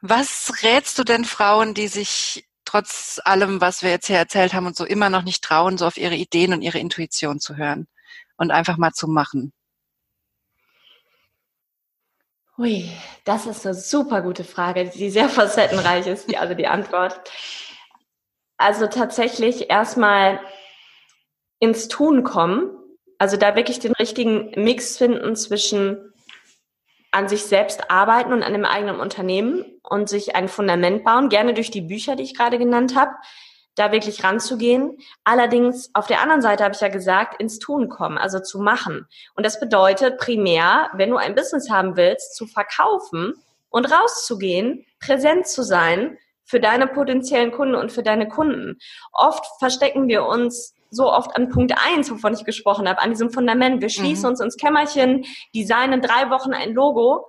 Was 0.00 0.62
rätst 0.62 0.98
du 0.98 1.04
denn 1.04 1.24
Frauen, 1.24 1.74
die 1.74 1.88
sich 1.88 2.46
trotz 2.64 3.20
allem, 3.24 3.60
was 3.60 3.82
wir 3.82 3.90
jetzt 3.90 4.06
hier 4.06 4.18
erzählt 4.18 4.54
haben 4.54 4.66
und 4.66 4.76
so 4.76 4.84
immer 4.84 5.10
noch 5.10 5.22
nicht 5.22 5.42
trauen, 5.42 5.78
so 5.78 5.86
auf 5.86 5.96
ihre 5.96 6.16
Ideen 6.16 6.52
und 6.52 6.62
ihre 6.62 6.78
Intuition 6.78 7.40
zu 7.40 7.56
hören 7.56 7.86
und 8.36 8.50
einfach 8.50 8.76
mal 8.76 8.92
zu 8.92 9.06
machen? 9.06 9.52
Hui, 12.56 12.88
das 13.24 13.46
ist 13.46 13.66
eine 13.66 13.74
super 13.74 14.22
gute 14.22 14.44
Frage, 14.44 14.84
die 14.88 15.10
sehr 15.10 15.28
facettenreich 15.40 16.06
ist, 16.06 16.30
die, 16.30 16.36
also 16.36 16.54
die 16.54 16.68
Antwort. 16.68 17.20
Also 18.56 18.86
tatsächlich 18.86 19.70
erstmal 19.70 20.40
ins 21.58 21.88
Tun 21.88 22.22
kommen, 22.22 22.70
also 23.18 23.36
da 23.36 23.56
wirklich 23.56 23.80
den 23.80 23.92
richtigen 23.92 24.52
Mix 24.62 24.96
finden 24.96 25.34
zwischen 25.34 26.12
an 27.10 27.28
sich 27.28 27.44
selbst 27.44 27.90
arbeiten 27.90 28.32
und 28.32 28.42
an 28.42 28.52
dem 28.52 28.64
eigenen 28.64 29.00
Unternehmen 29.00 29.64
und 29.82 30.08
sich 30.08 30.34
ein 30.34 30.48
Fundament 30.48 31.04
bauen, 31.04 31.28
gerne 31.28 31.54
durch 31.54 31.70
die 31.70 31.80
Bücher, 31.80 32.16
die 32.16 32.24
ich 32.24 32.36
gerade 32.36 32.58
genannt 32.58 32.96
habe, 32.96 33.12
da 33.76 33.92
wirklich 33.92 34.22
ranzugehen. 34.22 34.98
Allerdings 35.24 35.90
auf 35.94 36.06
der 36.06 36.20
anderen 36.20 36.42
Seite 36.42 36.64
habe 36.64 36.74
ich 36.74 36.80
ja 36.80 36.88
gesagt, 36.88 37.40
ins 37.40 37.58
Tun 37.58 37.88
kommen, 37.88 38.18
also 38.18 38.40
zu 38.40 38.58
machen. 38.60 39.06
Und 39.34 39.44
das 39.44 39.60
bedeutet 39.60 40.18
primär, 40.18 40.90
wenn 40.94 41.10
du 41.10 41.16
ein 41.16 41.34
Business 41.34 41.70
haben 41.70 41.96
willst, 41.96 42.36
zu 42.36 42.46
verkaufen 42.46 43.34
und 43.70 43.86
rauszugehen, 43.86 44.86
präsent 45.00 45.46
zu 45.46 45.62
sein 45.62 46.18
für 46.44 46.60
deine 46.60 46.86
potenziellen 46.86 47.52
Kunden 47.52 47.74
und 47.74 47.90
für 47.90 48.02
deine 48.02 48.28
Kunden. 48.28 48.78
Oft 49.12 49.44
verstecken 49.58 50.08
wir 50.08 50.26
uns 50.26 50.74
so 50.90 51.12
oft 51.12 51.34
an 51.36 51.48
Punkt 51.48 51.74
eins, 51.76 52.10
wovon 52.10 52.34
ich 52.34 52.44
gesprochen 52.44 52.88
habe, 52.88 53.00
an 53.00 53.10
diesem 53.10 53.30
Fundament. 53.30 53.82
Wir 53.82 53.88
schließen 53.88 54.24
mhm. 54.24 54.30
uns 54.30 54.40
ins 54.40 54.56
Kämmerchen, 54.56 55.24
designen 55.54 56.00
drei 56.00 56.30
Wochen 56.30 56.52
ein 56.52 56.72
Logo 56.72 57.26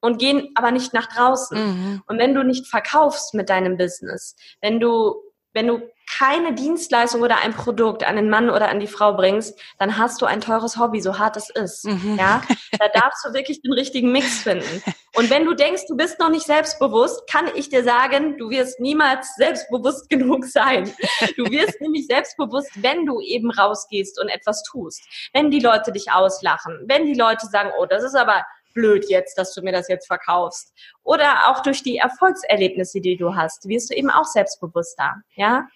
und 0.00 0.18
gehen 0.18 0.50
aber 0.54 0.70
nicht 0.70 0.92
nach 0.94 1.06
draußen. 1.06 1.58
Mhm. 1.58 2.02
Und 2.06 2.18
wenn 2.18 2.34
du 2.34 2.44
nicht 2.44 2.66
verkaufst 2.68 3.34
mit 3.34 3.48
deinem 3.48 3.76
Business, 3.76 4.36
wenn 4.60 4.80
du, 4.80 5.14
wenn 5.52 5.66
du 5.66 5.82
keine 6.18 6.54
Dienstleistung 6.54 7.22
oder 7.22 7.38
ein 7.38 7.54
Produkt 7.54 8.04
an 8.04 8.16
den 8.16 8.28
Mann 8.28 8.50
oder 8.50 8.68
an 8.68 8.80
die 8.80 8.86
Frau 8.86 9.14
bringst, 9.14 9.58
dann 9.78 9.96
hast 9.96 10.20
du 10.20 10.26
ein 10.26 10.40
teures 10.40 10.76
Hobby, 10.76 11.00
so 11.00 11.18
hart 11.18 11.36
es 11.36 11.48
ist. 11.50 11.86
Mhm. 11.86 12.16
Ja, 12.18 12.42
da 12.78 12.88
darfst 12.88 13.24
du 13.24 13.32
wirklich 13.32 13.62
den 13.62 13.72
richtigen 13.72 14.12
Mix 14.12 14.42
finden. 14.42 14.82
Und 15.14 15.30
wenn 15.30 15.44
du 15.44 15.54
denkst, 15.54 15.82
du 15.88 15.96
bist 15.96 16.18
noch 16.18 16.30
nicht 16.30 16.46
selbstbewusst, 16.46 17.30
kann 17.30 17.48
ich 17.54 17.68
dir 17.68 17.84
sagen, 17.84 18.36
du 18.38 18.50
wirst 18.50 18.80
niemals 18.80 19.34
selbstbewusst 19.36 20.08
genug 20.10 20.44
sein. 20.44 20.92
Du 21.36 21.44
wirst 21.50 21.80
nämlich 21.80 22.06
selbstbewusst, 22.06 22.70
wenn 22.82 23.06
du 23.06 23.20
eben 23.20 23.50
rausgehst 23.50 24.20
und 24.20 24.28
etwas 24.28 24.62
tust. 24.64 25.02
Wenn 25.32 25.50
die 25.50 25.60
Leute 25.60 25.92
dich 25.92 26.12
auslachen, 26.12 26.84
wenn 26.86 27.06
die 27.06 27.14
Leute 27.14 27.46
sagen, 27.46 27.70
oh, 27.78 27.86
das 27.86 28.02
ist 28.02 28.14
aber 28.14 28.44
blöd 28.72 29.08
jetzt, 29.08 29.38
dass 29.38 29.54
du 29.54 29.62
mir 29.62 29.72
das 29.72 29.88
jetzt 29.88 30.06
verkaufst. 30.06 30.72
Oder 31.02 31.48
auch 31.48 31.62
durch 31.62 31.82
die 31.82 31.98
Erfolgserlebnisse, 31.98 33.00
die 33.00 33.16
du 33.16 33.34
hast, 33.34 33.68
wirst 33.68 33.90
du 33.90 33.94
eben 33.94 34.10
auch 34.10 34.24
selbstbewusster. 34.24 35.16
Ja, 35.34 35.66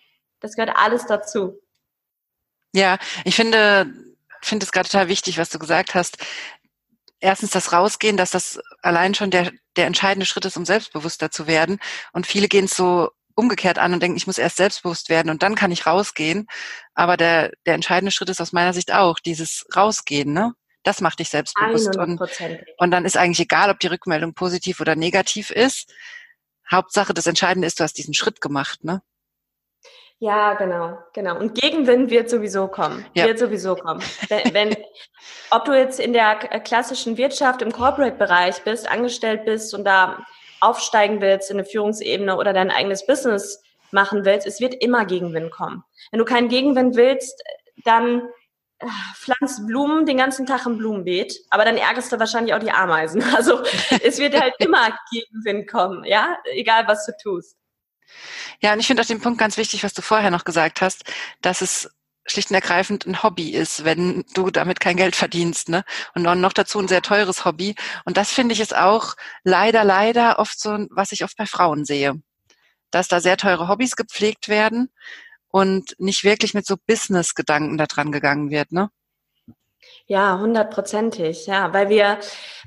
das 0.41 0.55
gehört 0.55 0.77
alles 0.77 1.07
dazu. 1.07 1.59
Ja, 2.75 2.99
ich 3.25 3.37
finde, 3.37 3.93
finde 4.43 4.65
es 4.65 4.73
gerade 4.73 4.89
total 4.89 5.09
wichtig, 5.09 5.39
was 5.39 5.51
du 5.51 5.59
gesagt 5.59 5.95
hast. 5.95 6.19
Erstens 7.21 7.51
das 7.51 7.73
Rausgehen, 7.73 8.17
dass 8.17 8.31
das 8.31 8.61
allein 8.83 9.15
schon 9.15 9.31
der, 9.31 9.51
der 9.77 9.87
entscheidende 9.87 10.27
Schritt 10.27 10.45
ist, 10.45 10.57
um 10.57 10.67
selbstbewusster 10.67 11.31
zu 11.31 11.47
werden. 11.47 11.79
Und 12.13 12.27
viele 12.27 12.49
gehen 12.49 12.67
es 12.67 12.77
so 12.77 13.11
umgekehrt 13.35 13.79
an 13.79 13.93
und 13.93 14.03
denken, 14.03 14.17
ich 14.17 14.27
muss 14.27 14.39
erst 14.39 14.57
selbstbewusst 14.57 15.09
werden 15.09 15.31
und 15.31 15.43
dann 15.43 15.55
kann 15.55 15.71
ich 15.71 15.87
rausgehen. 15.87 16.47
Aber 16.95 17.17
der, 17.17 17.53
der 17.67 17.75
entscheidende 17.75 18.11
Schritt 18.11 18.31
ist 18.31 18.41
aus 18.41 18.53
meiner 18.53 18.73
Sicht 18.73 18.93
auch 18.93 19.19
dieses 19.21 19.67
Rausgehen, 19.75 20.33
ne? 20.33 20.55
Das 20.87 21.01
macht 21.01 21.19
dich 21.19 21.31
selbstbewusst. 21.31 21.97
Und, 21.97 22.21
und 22.79 22.91
dann 22.93 23.05
ist 23.05 23.17
eigentlich 23.17 23.41
egal, 23.41 23.71
ob 23.71 23.81
die 23.81 23.89
Rückmeldung 23.89 24.35
positiv 24.35 24.81
oder 24.81 24.95
negativ 24.95 25.51
ist. 25.51 25.93
Hauptsache, 26.71 27.13
das 27.13 27.27
Entscheidende 27.27 27.67
ist, 27.67 27.81
du 27.81 27.85
hast 27.85 27.99
diesen 27.99 28.15
Schritt 28.15 28.41
gemacht, 28.41 28.85
ne? 28.85 29.03
Ja, 30.21 30.55
genau, 30.55 30.97
genau. 31.13 31.39
Und 31.39 31.61
Gegenwind 31.61 32.11
wird 32.11 32.31
sowieso 32.31 32.69
kommen. 32.69 33.05
Ja. 33.15 33.27
Wird 33.27 33.41
sowieso 33.41 33.75
kommen. 33.75 34.01
wenn, 34.29 34.55
wenn, 34.55 34.77
ob 35.51 35.65
du 35.65 35.73
jetzt 35.73 35.99
in 35.99 36.13
der 36.13 36.37
klassischen 36.37 37.17
Wirtschaft 37.17 37.63
im 37.63 37.73
Corporate-Bereich 37.73 38.63
bist, 38.63 38.89
angestellt 38.89 39.45
bist 39.45 39.75
und 39.75 39.85
da 39.85 40.25
aufsteigen 40.61 41.21
willst 41.21 41.51
in 41.51 41.59
eine 41.59 41.67
Führungsebene 41.67 42.37
oder 42.37 42.53
dein 42.53 42.71
eigenes 42.71 43.05
Business 43.05 43.61
machen 43.91 44.25
willst, 44.25 44.47
es 44.47 44.61
wird 44.61 44.75
immer 44.75 45.05
Gegenwind 45.05 45.51
kommen. 45.51 45.83
Wenn 46.13 46.19
du 46.19 46.25
keinen 46.25 46.49
Gegenwind 46.49 46.97
willst, 46.97 47.43
dann 47.85 48.23
pflanzt 49.15 49.67
Blumen 49.67 50.05
den 50.05 50.19
ganzen 50.19 50.47
Tag 50.47 50.67
im 50.67 50.77
Blumenbeet, 50.79 51.41
aber 51.51 51.65
dann 51.65 51.77
ärgerst 51.77 52.13
du 52.13 52.19
wahrscheinlich 52.19 52.55
auch 52.55 52.59
die 52.59 52.71
Ameisen. 52.71 53.23
Also 53.37 53.63
es 54.03 54.19
wird 54.19 54.39
halt 54.39 54.55
immer 54.59 54.97
Gegenwind 55.11 55.71
kommen, 55.71 56.05
ja, 56.05 56.37
egal 56.45 56.87
was 56.87 57.07
du 57.07 57.13
tust. 57.23 57.57
Ja, 58.61 58.73
und 58.73 58.81
ich 58.81 58.87
finde 58.87 59.03
auch 59.03 59.07
den 59.07 59.21
Punkt 59.21 59.39
ganz 59.39 59.57
wichtig, 59.57 59.85
was 59.85 59.95
du 59.95 60.03
vorher 60.03 60.31
noch 60.31 60.45
gesagt 60.45 60.81
hast, 60.81 61.05
dass 61.43 61.61
es 61.61 61.91
schlicht 62.27 62.51
und 62.51 62.55
ergreifend 62.55 63.07
ein 63.07 63.23
Hobby 63.23 63.51
ist, 63.51 63.85
wenn 63.85 64.25
du 64.35 64.51
damit 64.51 64.81
kein 64.81 64.97
Geld 64.97 65.17
verdienst, 65.17 65.69
ne? 65.69 65.85
Und 66.15 66.23
noch 66.23 66.53
dazu 66.53 66.79
ein 66.81 66.89
sehr 66.89 67.03
teures 67.03 67.45
Hobby. 67.45 67.75
Und 68.05 68.17
das 68.17 68.33
finde 68.33 68.53
ich 68.55 68.61
ist 68.61 68.77
auch 68.77 69.15
leider, 69.45 69.85
leider 69.85 70.39
oft 70.39 70.59
so, 70.59 70.87
was 70.91 71.13
ich 71.13 71.25
oft 71.25 71.37
bei 71.37 71.47
Frauen 71.47 71.85
sehe. 71.85 72.21
Dass 72.91 73.09
da 73.09 73.21
sehr 73.21 73.37
teure 73.37 73.69
Hobbys 73.69 73.97
gepflegt 73.97 74.49
werden 74.49 74.91
und 75.51 75.95
nicht 75.99 76.25
wirklich 76.25 76.55
mit 76.55 76.67
so 76.67 76.77
Business-Gedanken 76.87 77.79
da 77.79 77.87
dran 77.87 78.13
gegangen 78.13 78.51
wird, 78.51 78.73
ne? 78.73 78.91
Ja, 80.09 80.39
hundertprozentig, 80.39 81.47
ja, 81.47 81.73
weil 81.73 81.89
wir, 81.89 82.19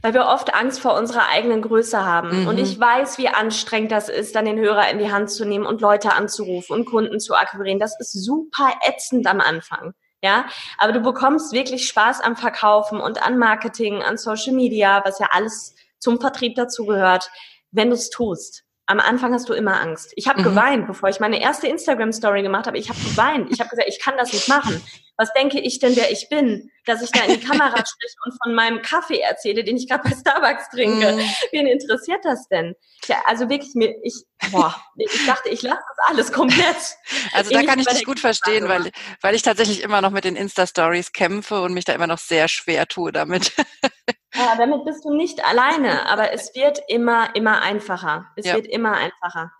weil 0.02 0.14
wir 0.14 0.26
oft 0.26 0.54
Angst 0.54 0.82
vor 0.82 0.98
unserer 0.98 1.30
eigenen 1.30 1.62
Größe 1.62 2.06
haben. 2.06 2.42
Mhm. 2.42 2.48
Und 2.48 2.58
ich 2.58 2.78
weiß, 2.78 3.18
wie 3.18 3.30
anstrengend 3.30 3.92
das 3.92 4.10
ist, 4.10 4.36
dann 4.36 4.46
den 4.46 4.60
Hörer 4.60 4.90
in 4.90 5.00
die 5.00 5.12
Hand 5.12 5.32
zu 5.32 5.46
nehmen 5.46 5.66
und 5.66 5.80
Leute 5.80 6.12
anzurufen 6.14 6.74
und 6.74 6.86
Kunden 6.86 7.20
zu 7.20 7.36
akquirieren. 7.36 7.80
Das 7.80 7.98
ist 8.00 8.12
super 8.12 8.74
ätzend 8.86 9.26
am 9.28 9.40
Anfang. 9.40 9.94
Ja, 10.22 10.48
aber 10.78 10.92
du 10.92 11.00
bekommst 11.00 11.54
wirklich 11.54 11.88
Spaß 11.88 12.20
am 12.20 12.36
Verkaufen 12.36 13.00
und 13.00 13.26
an 13.26 13.38
Marketing, 13.38 14.04
an 14.04 14.18
Social 14.18 14.54
Media, 14.54 15.02
was 15.06 15.20
ja 15.20 15.30
alles 15.32 15.76
zum 15.98 16.20
Vertrieb 16.20 16.56
dazugehört, 16.56 17.32
wenn 17.72 17.90
du 17.90 17.96
es 17.96 18.10
tust. 18.10 18.66
Am 18.90 19.00
Anfang 19.00 19.34
hast 19.34 19.48
du 19.48 19.54
immer 19.54 19.80
Angst. 19.80 20.14
Ich 20.16 20.28
habe 20.28 20.40
mhm. 20.40 20.46
geweint, 20.46 20.88
bevor 20.88 21.10
ich 21.10 21.20
meine 21.20 21.40
erste 21.40 21.68
Instagram-Story 21.68 22.42
gemacht 22.42 22.66
habe. 22.66 22.78
Ich 22.78 22.90
habe 22.90 23.00
geweint. 23.00 23.52
Ich 23.52 23.60
habe 23.60 23.70
gesagt, 23.70 23.88
ich 23.88 24.00
kann 24.00 24.18
das 24.18 24.34
nicht 24.34 24.50
machen 24.50 24.82
was 25.20 25.34
denke 25.34 25.60
ich 25.60 25.80
denn, 25.80 25.98
wer 25.98 26.10
ich 26.12 26.30
bin, 26.30 26.72
dass 26.86 27.02
ich 27.02 27.12
da 27.12 27.26
in 27.26 27.38
die 27.38 27.46
Kamera 27.46 27.76
spreche 27.76 28.16
und 28.24 28.38
von 28.42 28.56
meinem 28.56 28.82
Kaffee 28.82 29.20
erzähle, 29.20 29.66
den 29.66 29.76
ich 29.76 29.90
gerade 29.90 30.10
bei 30.10 30.16
Starbucks 30.16 30.70
trinke. 30.70 31.12
Mm. 31.12 31.20
Wen 31.52 31.68
interessiert 31.68 32.22
das 32.24 32.48
denn? 32.48 32.74
Ja, 33.06 33.22
also 33.26 33.50
wirklich, 33.50 33.76
mir, 33.76 33.94
ich, 34.02 34.16
boah, 34.50 34.74
ich 34.96 35.26
dachte, 35.26 35.50
ich 35.50 35.62
lasse 35.62 35.82
das 35.98 36.08
alles 36.08 36.32
komplett. 36.32 36.78
Also 37.34 37.52
da 37.52 37.64
kann 37.64 37.80
ich 37.80 37.86
dich 37.86 38.06
gut 38.06 38.20
verstehen, 38.20 38.70
weil, 38.70 38.92
weil 39.22 39.36
ich 39.36 39.42
tatsächlich 39.42 39.84
immer 39.84 40.02
noch 40.02 40.12
mit 40.12 40.24
den 40.24 40.36
Insta-Stories 40.36 41.12
kämpfe 41.12 41.62
und 41.62 41.74
mich 41.74 41.86
da 41.86 41.94
immer 41.94 42.08
noch 42.08 42.18
sehr 42.18 42.48
schwer 42.48 42.88
tue 42.88 43.12
damit. 43.12 43.52
Ja, 44.36 44.56
damit 44.56 44.86
bist 44.86 45.04
du 45.06 45.14
nicht 45.14 45.44
alleine, 45.44 46.06
aber 46.08 46.32
es 46.32 46.54
wird 46.54 46.80
immer, 46.88 47.36
immer 47.36 47.62
einfacher. 47.62 48.32
Es 48.36 48.46
ja. 48.46 48.56
wird 48.56 48.68
immer 48.68 48.94
einfacher. 48.94 49.52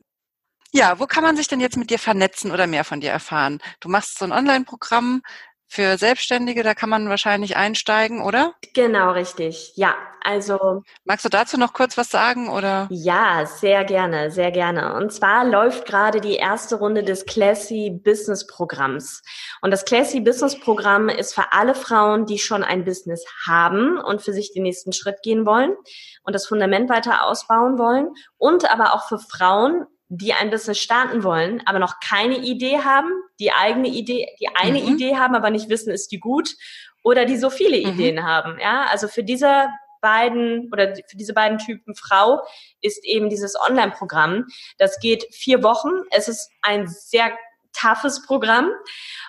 Ja, 0.72 1.00
wo 1.00 1.08
kann 1.08 1.24
man 1.24 1.36
sich 1.36 1.48
denn 1.48 1.60
jetzt 1.60 1.78
mit 1.78 1.90
dir 1.90 1.98
vernetzen 1.98 2.52
oder 2.52 2.68
mehr 2.68 2.84
von 2.84 3.02
dir 3.02 3.10
erfahren? 3.10 3.60
Du 3.80 3.90
machst 3.90 4.20
so 4.20 4.26
ein 4.26 4.32
Online-Programm 4.32 5.24
für 5.70 5.98
Selbstständige, 5.98 6.64
da 6.64 6.74
kann 6.74 6.90
man 6.90 7.10
wahrscheinlich 7.10 7.56
einsteigen, 7.56 8.24
oder? 8.24 8.56
Genau, 8.74 9.12
richtig. 9.12 9.72
Ja, 9.76 9.96
also. 10.24 10.82
Magst 11.06 11.26
du 11.26 11.30
dazu 11.30 11.58
noch 11.58 11.74
kurz 11.74 11.96
was 11.96 12.10
sagen, 12.10 12.50
oder? 12.50 12.88
Ja, 12.90 13.46
sehr 13.46 13.86
gerne, 13.86 14.32
sehr 14.32 14.52
gerne. 14.52 14.96
Und 14.96 15.14
zwar 15.14 15.46
läuft 15.46 15.86
gerade 15.86 16.22
die 16.22 16.36
erste 16.36 16.76
Runde 16.76 17.04
des 17.04 17.26
Classy 17.26 17.92
Business 17.92 18.48
Programms. 18.48 19.22
Und 19.62 19.70
das 19.70 19.86
Classy 19.86 20.22
Business 20.22 20.60
Programm 20.60 21.08
ist 21.08 21.36
für 21.36 21.54
alle 21.54 21.76
Frauen, 21.76 22.26
die 22.26 22.40
schon 22.40 22.64
ein 22.64 22.84
Business 22.84 23.24
haben 23.48 24.00
und 24.00 24.24
für 24.24 24.34
sich 24.34 24.52
den 24.52 24.64
nächsten 24.64 24.92
Schritt 24.92 25.22
gehen 25.22 25.46
wollen 25.46 25.76
und 26.24 26.34
das 26.34 26.48
Fundament 26.48 26.90
weiter 26.90 27.26
ausbauen 27.26 27.78
wollen 27.78 28.10
und 28.38 28.70
aber 28.72 28.96
auch 28.96 29.08
für 29.08 29.20
Frauen, 29.20 29.86
die 30.10 30.34
ein 30.34 30.50
Business 30.50 30.80
starten 30.80 31.24
wollen, 31.24 31.62
aber 31.66 31.80
noch 31.80 32.00
keine 32.00 32.38
Idee 32.38 32.80
haben, 32.80 33.10
die 33.40 33.52
eigene 33.52 33.88
Idee, 33.88 34.28
die 34.40 34.50
eine 34.56 34.82
mhm. 34.82 34.96
Idee 34.96 35.18
haben, 35.18 35.36
aber 35.36 35.52
nicht 35.52 35.70
wissen, 35.70 35.92
ist 35.92 36.12
die 36.12 36.20
gut, 36.20 36.56
oder 37.04 37.26
die 37.26 37.38
so 37.38 37.50
viele 37.50 37.78
mhm. 37.78 37.94
Ideen 37.94 38.26
haben. 38.26 38.60
Ja, 38.60 38.88
also 38.90 39.08
für 39.08 39.24
diese 39.24 39.68
beiden 40.02 40.70
oder 40.72 40.96
für 40.96 41.18
diese 41.18 41.34
beiden 41.34 41.58
Typen 41.58 41.96
Frau 41.96 42.42
ist 42.82 43.06
eben 43.06 43.30
dieses 43.30 43.56
Online-Programm. 43.60 44.48
Das 44.78 45.00
geht 45.00 45.26
vier 45.32 45.62
Wochen. 45.62 45.92
Es 46.12 46.28
ist 46.28 46.50
ein 46.62 46.88
sehr 46.88 47.32
toughes 47.74 48.26
Programm. 48.26 48.72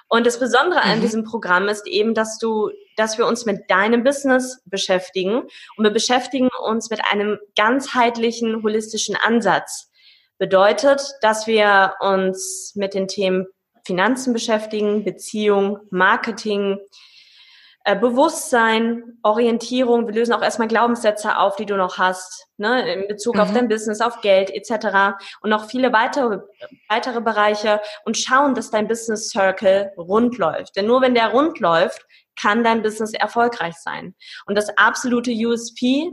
Und 0.09 0.27
das 0.27 0.39
Besondere 0.39 0.83
an 0.83 0.99
mhm. 0.99 1.03
diesem 1.03 1.25
Programm 1.25 1.69
ist 1.69 1.87
eben, 1.87 2.15
dass 2.15 2.39
du, 2.39 2.71
dass 2.97 3.19
wir 3.19 3.27
uns 3.27 3.47
mit 3.47 3.71
deinem 3.71 4.03
Business 4.03 4.61
beschäftigen 4.65 5.43
und 5.77 5.85
wir 5.85 5.91
beschäftigen 5.91 6.49
uns 6.67 6.91
mit 6.91 7.01
einem 7.05 7.39
ganzheitlichen, 7.57 8.63
holistischen 8.63 9.17
Ansatz. 9.17 9.90
Bedeutet, 10.41 11.03
dass 11.21 11.47
wir 11.47 11.97
uns 12.01 12.73
mit 12.75 12.95
den 12.95 13.09
Themen 13.09 13.47
Finanzen 13.85 14.33
beschäftigen, 14.33 15.05
Beziehung, 15.05 15.81
Marketing, 15.91 16.79
äh, 17.85 17.95
Bewusstsein, 17.95 19.19
Orientierung. 19.23 20.07
Wir 20.07 20.15
lösen 20.15 20.33
auch 20.33 20.41
erstmal 20.41 20.69
Glaubenssätze 20.69 21.37
auf, 21.37 21.57
die 21.57 21.67
du 21.67 21.77
noch 21.77 21.99
hast, 21.99 22.47
ne, 22.57 22.91
in 22.91 23.07
Bezug 23.07 23.35
mhm. 23.35 23.41
auf 23.43 23.53
dein 23.53 23.69
Business, 23.69 24.01
auf 24.01 24.23
Geld 24.23 24.49
etc. 24.49 25.19
und 25.43 25.51
noch 25.51 25.67
viele 25.67 25.93
weitere, 25.93 26.39
weitere 26.89 27.21
Bereiche 27.21 27.83
und 28.07 28.17
schauen, 28.17 28.55
dass 28.55 28.71
dein 28.71 28.89
Business 28.89 29.29
Circle 29.29 29.93
rund 29.99 30.39
läuft. 30.39 30.75
Denn 30.75 30.87
nur 30.87 31.03
wenn 31.03 31.15
der 31.15 31.29
rund 31.33 31.61
läuft, 31.61 32.07
kann 32.41 32.65
dein 32.65 32.81
Business 32.81 33.13
erfolgreich 33.13 33.75
sein. 33.75 34.15
Und 34.47 34.55
das 34.55 34.71
absolute 34.79 35.33
USP 35.33 36.11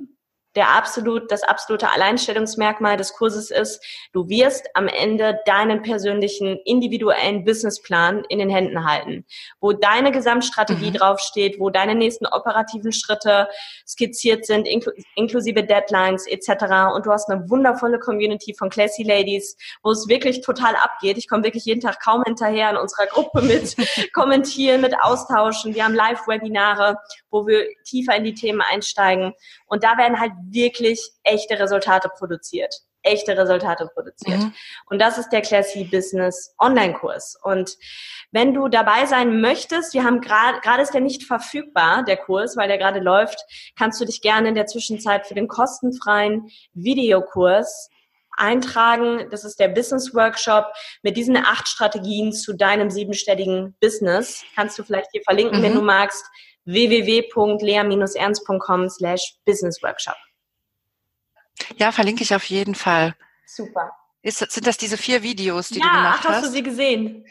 der 0.57 0.75
absolut, 0.75 1.31
das 1.31 1.43
absolute 1.43 1.91
Alleinstellungsmerkmal 1.91 2.97
des 2.97 3.13
Kurses 3.13 3.51
ist, 3.51 3.79
du 4.11 4.27
wirst 4.27 4.67
am 4.73 4.87
Ende 4.87 5.39
deinen 5.45 5.83
persönlichen 5.83 6.57
individuellen 6.65 7.43
Businessplan 7.43 8.23
in 8.27 8.39
den 8.39 8.49
Händen 8.49 8.83
halten, 8.83 9.23
wo 9.61 9.71
deine 9.71 10.11
Gesamtstrategie 10.11 10.89
mhm. 10.89 10.95
draufsteht, 10.95 11.59
wo 11.59 11.69
deine 11.69 11.93
nächsten 11.93 12.25
operativen 12.25 12.91
Schritte 12.91 13.47
skizziert 13.87 14.47
sind, 14.47 14.67
inkl 14.67 14.91
inklusive 15.15 15.63
Deadlines 15.63 16.25
etc. 16.25 16.95
Und 16.95 17.05
du 17.05 17.11
hast 17.11 17.29
eine 17.29 17.47
wundervolle 17.51 17.99
Community 17.99 18.55
von 18.57 18.71
Classy 18.71 19.03
Ladies, 19.03 19.57
wo 19.83 19.91
es 19.91 20.07
wirklich 20.07 20.41
total 20.41 20.75
abgeht. 20.75 21.19
Ich 21.19 21.29
komme 21.29 21.43
wirklich 21.43 21.65
jeden 21.65 21.81
Tag 21.81 21.99
kaum 22.03 22.23
hinterher 22.23 22.71
in 22.71 22.77
unserer 22.77 23.05
Gruppe 23.05 23.43
mit 23.43 23.75
kommentieren, 24.13 24.81
mit 24.81 24.95
austauschen. 24.99 25.75
Wir 25.75 25.85
haben 25.85 25.93
Live-Webinare, 25.93 26.97
wo 27.29 27.45
wir 27.45 27.67
tiefer 27.83 28.15
in 28.15 28.23
die 28.23 28.33
Themen 28.33 28.61
einsteigen. 28.61 29.33
Und 29.67 29.83
da 29.83 29.97
werden 29.99 30.19
halt 30.19 30.31
wirklich 30.51 31.01
echte 31.23 31.59
Resultate 31.59 32.09
produziert. 32.17 32.73
Echte 33.03 33.37
Resultate 33.37 33.89
produziert. 33.93 34.39
Mhm. 34.39 34.53
Und 34.89 34.99
das 34.99 35.17
ist 35.17 35.29
der 35.29 35.41
Classy 35.41 35.85
Business 35.85 36.53
Online-Kurs. 36.59 37.37
Und 37.41 37.77
wenn 38.31 38.53
du 38.53 38.67
dabei 38.67 39.05
sein 39.05 39.39
möchtest, 39.39 39.93
wir 39.93 40.03
haben 40.03 40.19
gerade, 40.19 40.59
gerade 40.59 40.83
ist 40.83 40.93
der 40.93 41.01
nicht 41.01 41.23
verfügbar, 41.23 42.03
der 42.03 42.17
Kurs, 42.17 42.57
weil 42.57 42.67
der 42.67 42.77
gerade 42.77 42.99
läuft, 42.99 43.39
kannst 43.77 44.01
du 44.01 44.05
dich 44.05 44.21
gerne 44.21 44.49
in 44.49 44.55
der 44.55 44.65
Zwischenzeit 44.65 45.25
für 45.25 45.35
den 45.35 45.47
kostenfreien 45.47 46.49
Videokurs 46.73 47.89
eintragen. 48.37 49.27
Das 49.31 49.43
ist 49.43 49.59
der 49.59 49.67
Business 49.69 50.13
Workshop 50.13 50.67
mit 51.01 51.17
diesen 51.17 51.35
acht 51.37 51.67
Strategien 51.67 52.31
zu 52.31 52.53
deinem 52.53 52.89
siebenstelligen 52.89 53.75
Business. 53.81 54.45
Kannst 54.55 54.79
du 54.79 54.83
vielleicht 54.83 55.09
hier 55.11 55.23
verlinken, 55.23 55.59
mhm. 55.59 55.63
wenn 55.63 55.75
du 55.75 55.81
magst 55.81 56.23
www.lea-ernst.com 56.65 58.89
slash 58.89 59.35
businessworkshop. 59.45 60.15
Ja, 61.77 61.91
verlinke 61.91 62.23
ich 62.23 62.33
auf 62.33 62.43
jeden 62.45 62.75
Fall. 62.75 63.15
Super. 63.45 63.91
Ist, 64.21 64.39
sind 64.39 64.67
das 64.67 64.77
diese 64.77 64.97
vier 64.97 65.23
Videos, 65.23 65.69
die 65.69 65.79
ja, 65.79 65.85
du 65.85 65.91
gemacht 65.91 66.19
ach, 66.21 66.25
hast? 66.25 66.35
hast 66.37 66.45
du 66.47 66.51
sie 66.51 66.63
gesehen? 66.63 67.25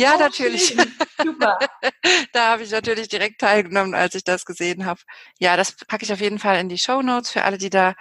Ja, 0.00 0.14
oh, 0.14 0.18
natürlich. 0.20 0.76
Super. 1.22 1.58
da 2.32 2.52
habe 2.52 2.62
ich 2.62 2.70
natürlich 2.70 3.08
direkt 3.08 3.40
teilgenommen, 3.40 3.94
als 3.94 4.14
ich 4.14 4.22
das 4.22 4.44
gesehen 4.44 4.86
habe. 4.86 5.00
Ja, 5.40 5.56
das 5.56 5.72
packe 5.72 6.04
ich 6.04 6.12
auf 6.12 6.20
jeden 6.20 6.38
Fall 6.38 6.58
in 6.60 6.68
die 6.68 6.78
Show 6.78 7.02
Notes 7.02 7.30
für 7.32 7.42
alle, 7.42 7.58
die 7.58 7.70
da 7.70 7.94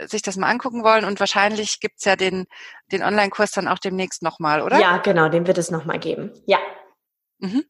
sich 0.00 0.22
das 0.22 0.36
mal 0.36 0.50
angucken 0.50 0.84
wollen. 0.84 1.04
Und 1.04 1.20
wahrscheinlich 1.20 1.80
gibt's 1.80 2.04
ja 2.04 2.16
den, 2.16 2.46
den 2.92 3.02
Online-Kurs 3.02 3.52
dann 3.52 3.68
auch 3.68 3.78
demnächst 3.78 4.22
nochmal, 4.22 4.60
oder? 4.60 4.78
Ja, 4.78 4.98
genau, 4.98 5.28
den 5.28 5.46
wird 5.46 5.56
es 5.56 5.70
nochmal 5.70 5.98
geben. 5.98 6.32
Ja. 6.46 6.58
Mhm. 7.38 7.64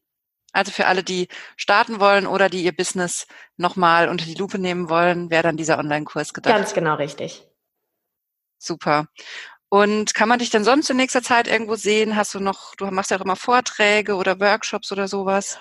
Also 0.55 0.71
für 0.71 0.87
alle, 0.87 1.03
die 1.03 1.29
starten 1.57 2.01
wollen 2.01 2.27
oder 2.27 2.49
die 2.49 2.63
ihr 2.63 2.75
Business 2.75 3.27
nochmal 3.57 4.09
unter 4.09 4.25
die 4.25 4.37
Lupe 4.37 4.59
nehmen 4.59 4.89
wollen, 4.89 5.29
wäre 5.29 5.43
dann 5.43 5.57
dieser 5.57 5.79
Online-Kurs 5.79 6.33
gedacht. 6.33 6.55
Ganz 6.55 6.73
genau 6.73 6.95
richtig. 6.95 7.43
Super. 8.57 9.09
Und 9.69 10.15
kann 10.15 10.29
man 10.29 10.39
dich 10.39 10.51
denn 10.51 10.63
sonst 10.63 10.89
in 10.89 10.97
nächster 10.97 11.23
Zeit 11.23 11.49
irgendwo 11.49 11.75
sehen? 11.75 12.15
Hast 12.15 12.35
du 12.35 12.41
noch, 12.41 12.77
du 12.77 12.87
machst 12.87 13.11
ja 13.11 13.19
auch 13.19 13.25
immer 13.25 13.35
Vorträge 13.35 14.15
oder 14.15 14.39
Workshops 14.39 14.93
oder 14.93 15.09
sowas? 15.09 15.59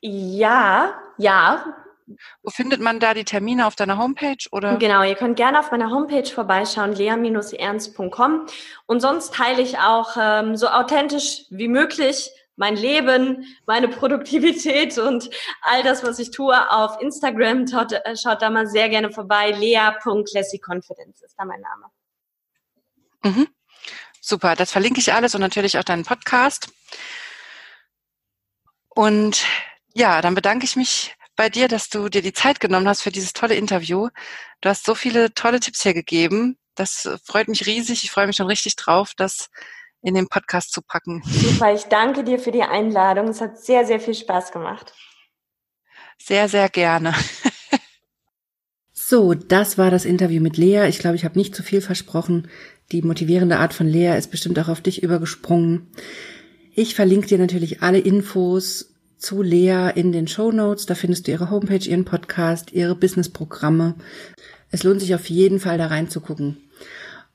Ja, 0.00 0.94
ja. 1.18 1.64
Wo 2.42 2.50
findet 2.50 2.80
man 2.80 3.00
da 3.00 3.14
die 3.14 3.24
Termine 3.24 3.66
auf 3.66 3.74
deiner 3.74 3.98
Homepage 3.98 4.36
oder? 4.52 4.76
Genau, 4.76 5.02
ihr 5.02 5.16
könnt 5.16 5.36
gerne 5.36 5.58
auf 5.58 5.72
meiner 5.72 5.90
Homepage 5.90 6.28
vorbeischauen, 6.28 6.92
lea-ernst.com. 6.92 8.46
Und 8.86 9.00
sonst 9.00 9.34
teile 9.34 9.60
ich 9.62 9.78
auch 9.78 10.16
ähm, 10.20 10.56
so 10.56 10.68
authentisch 10.68 11.46
wie 11.50 11.68
möglich 11.68 12.30
mein 12.60 12.76
Leben, 12.76 13.46
meine 13.66 13.88
Produktivität 13.88 14.98
und 14.98 15.30
all 15.62 15.82
das, 15.82 16.04
was 16.04 16.18
ich 16.18 16.30
tue 16.30 16.70
auf 16.70 17.00
Instagram. 17.00 17.66
Schaut, 17.66 17.92
äh, 17.92 18.16
schaut 18.16 18.42
da 18.42 18.50
mal 18.50 18.66
sehr 18.66 18.90
gerne 18.90 19.10
vorbei. 19.10 19.52
Lea.classyconfidence 19.52 21.22
ist 21.22 21.34
da 21.38 21.46
mein 21.46 21.62
Name. 21.62 21.86
Mhm. 23.22 23.48
Super, 24.20 24.56
das 24.56 24.72
verlinke 24.72 25.00
ich 25.00 25.14
alles 25.14 25.34
und 25.34 25.40
natürlich 25.40 25.78
auch 25.78 25.84
deinen 25.84 26.04
Podcast. 26.04 26.68
Und 28.90 29.46
ja, 29.94 30.20
dann 30.20 30.34
bedanke 30.34 30.66
ich 30.66 30.76
mich 30.76 31.16
bei 31.36 31.48
dir, 31.48 31.66
dass 31.66 31.88
du 31.88 32.10
dir 32.10 32.20
die 32.20 32.34
Zeit 32.34 32.60
genommen 32.60 32.86
hast 32.86 33.00
für 33.00 33.10
dieses 33.10 33.32
tolle 33.32 33.54
Interview. 33.54 34.10
Du 34.60 34.68
hast 34.68 34.84
so 34.84 34.94
viele 34.94 35.32
tolle 35.32 35.60
Tipps 35.60 35.82
hier 35.82 35.94
gegeben. 35.94 36.58
Das 36.74 37.08
freut 37.24 37.48
mich 37.48 37.64
riesig. 37.64 38.04
Ich 38.04 38.10
freue 38.10 38.26
mich 38.26 38.36
schon 38.36 38.48
richtig 38.48 38.76
drauf, 38.76 39.14
dass 39.16 39.48
in 40.02 40.14
den 40.14 40.28
Podcast 40.28 40.72
zu 40.72 40.82
packen. 40.82 41.22
Super, 41.24 41.74
ich 41.74 41.84
danke 41.84 42.24
dir 42.24 42.38
für 42.38 42.52
die 42.52 42.62
Einladung. 42.62 43.28
Es 43.28 43.40
hat 43.40 43.58
sehr, 43.58 43.84
sehr 43.84 44.00
viel 44.00 44.14
Spaß 44.14 44.52
gemacht. 44.52 44.94
Sehr, 46.18 46.48
sehr 46.48 46.68
gerne. 46.68 47.14
So, 49.10 49.34
das 49.34 49.76
war 49.76 49.90
das 49.90 50.04
Interview 50.04 50.40
mit 50.40 50.56
Lea. 50.56 50.86
Ich 50.88 51.00
glaube, 51.00 51.16
ich 51.16 51.24
habe 51.24 51.36
nicht 51.36 51.56
zu 51.56 51.64
viel 51.64 51.80
versprochen. 51.80 52.46
Die 52.92 53.02
motivierende 53.02 53.58
Art 53.58 53.74
von 53.74 53.88
Lea 53.88 54.16
ist 54.16 54.30
bestimmt 54.30 54.56
auch 54.60 54.68
auf 54.68 54.82
dich 54.82 55.02
übergesprungen. 55.02 55.88
Ich 56.76 56.94
verlinke 56.94 57.26
dir 57.26 57.38
natürlich 57.38 57.82
alle 57.82 57.98
Infos 57.98 58.94
zu 59.16 59.42
Lea 59.42 59.90
in 59.96 60.12
den 60.12 60.28
Show 60.28 60.52
Notes. 60.52 60.86
Da 60.86 60.94
findest 60.94 61.26
du 61.26 61.32
ihre 61.32 61.50
Homepage, 61.50 61.88
ihren 61.88 62.04
Podcast, 62.04 62.70
ihre 62.70 62.94
Businessprogramme. 62.94 63.96
Es 64.70 64.84
lohnt 64.84 65.00
sich 65.00 65.12
auf 65.16 65.28
jeden 65.28 65.58
Fall 65.58 65.76
da 65.76 65.88
reinzugucken. 65.88 66.69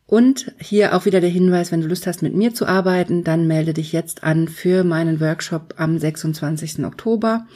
Und 0.07 0.51
hier 0.59 0.95
auch 0.95 1.05
wieder 1.05 1.19
der 1.19 1.31
Hinweis, 1.31 1.71
wenn 1.71 1.81
du 1.81 1.87
Lust 1.87 2.05
hast, 2.05 2.21
mit 2.21 2.35
mir 2.35 2.53
zu 2.53 2.67
arbeiten, 2.67 3.23
dann 3.23 3.47
melde 3.47 3.73
dich 3.73 3.91
jetzt 3.91 4.23
an 4.23 4.47
für 4.47 4.83
meinen 4.83 5.19
Workshop 5.19 5.73
am 5.77 5.97
26. 5.97 6.85
Oktober. 6.85 7.47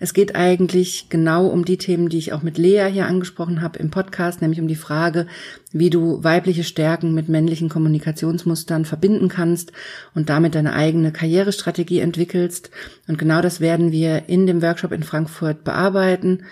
Es 0.00 0.14
geht 0.14 0.34
eigentlich 0.34 1.10
genau 1.10 1.48
um 1.48 1.66
die 1.66 1.76
Themen, 1.76 2.08
die 2.08 2.16
ich 2.16 2.32
auch 2.32 2.42
mit 2.42 2.56
Lea 2.56 2.88
hier 2.90 3.04
angesprochen 3.04 3.60
habe 3.60 3.78
im 3.78 3.90
Podcast, 3.90 4.40
nämlich 4.40 4.58
um 4.58 4.68
die 4.68 4.74
Frage, 4.74 5.26
wie 5.70 5.90
du 5.90 6.24
weibliche 6.24 6.64
Stärken 6.64 7.12
mit 7.12 7.28
männlichen 7.28 7.68
Kommunikationsmustern 7.68 8.86
verbinden 8.86 9.28
kannst 9.28 9.72
und 10.14 10.30
damit 10.30 10.54
deine 10.54 10.72
eigene 10.72 11.12
Karrierestrategie 11.12 12.00
entwickelst. 12.00 12.70
Und 13.06 13.18
genau 13.18 13.42
das 13.42 13.60
werden 13.60 13.92
wir 13.92 14.30
in 14.30 14.46
dem 14.46 14.62
Workshop 14.62 14.92
in 14.92 15.02
Frankfurt 15.02 15.62
bearbeiten. 15.62 16.44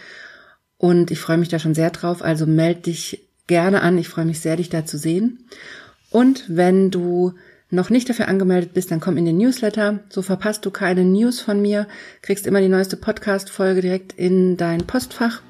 Und 0.77 1.11
ich 1.11 1.19
freue 1.19 1.39
mich 1.39 1.49
da 1.49 1.59
schon 1.59 1.75
sehr 1.75 1.89
drauf. 1.89 2.23
Also 2.23 2.45
melde 2.45 2.83
dich 2.83 3.26
gerne 3.47 3.83
an. 3.83 3.99
Ich 3.99 4.09
freue 4.09 4.25
mich 4.25 4.41
sehr, 4.41 4.57
dich 4.57 4.69
da 4.69 4.85
zu 4.85 4.99
sehen. 4.99 5.45
Und 6.11 6.45
wenn 6.49 6.91
du 6.91 7.35
noch 7.71 7.91
nicht 7.91 8.09
dafür 8.09 8.29
angemeldet 8.29 8.75
bist, 8.75 8.91
dann 8.91 9.01
komm 9.01 9.17
in 9.17 9.25
den 9.25 9.39
Newsletter. 9.39 10.01
So 10.09 10.23
verpasst 10.23 10.65
du 10.65 10.71
keine 10.71 11.05
News 11.05 11.41
von 11.41 11.61
mir, 11.61 11.87
kriegst 12.23 12.47
immer 12.47 12.61
die 12.61 12.69
neueste 12.69 12.97
Podcast-Folge 12.97 13.81
direkt 13.81 14.13
in 14.13 14.57
dein 14.57 14.87
Postfach. 14.87 15.43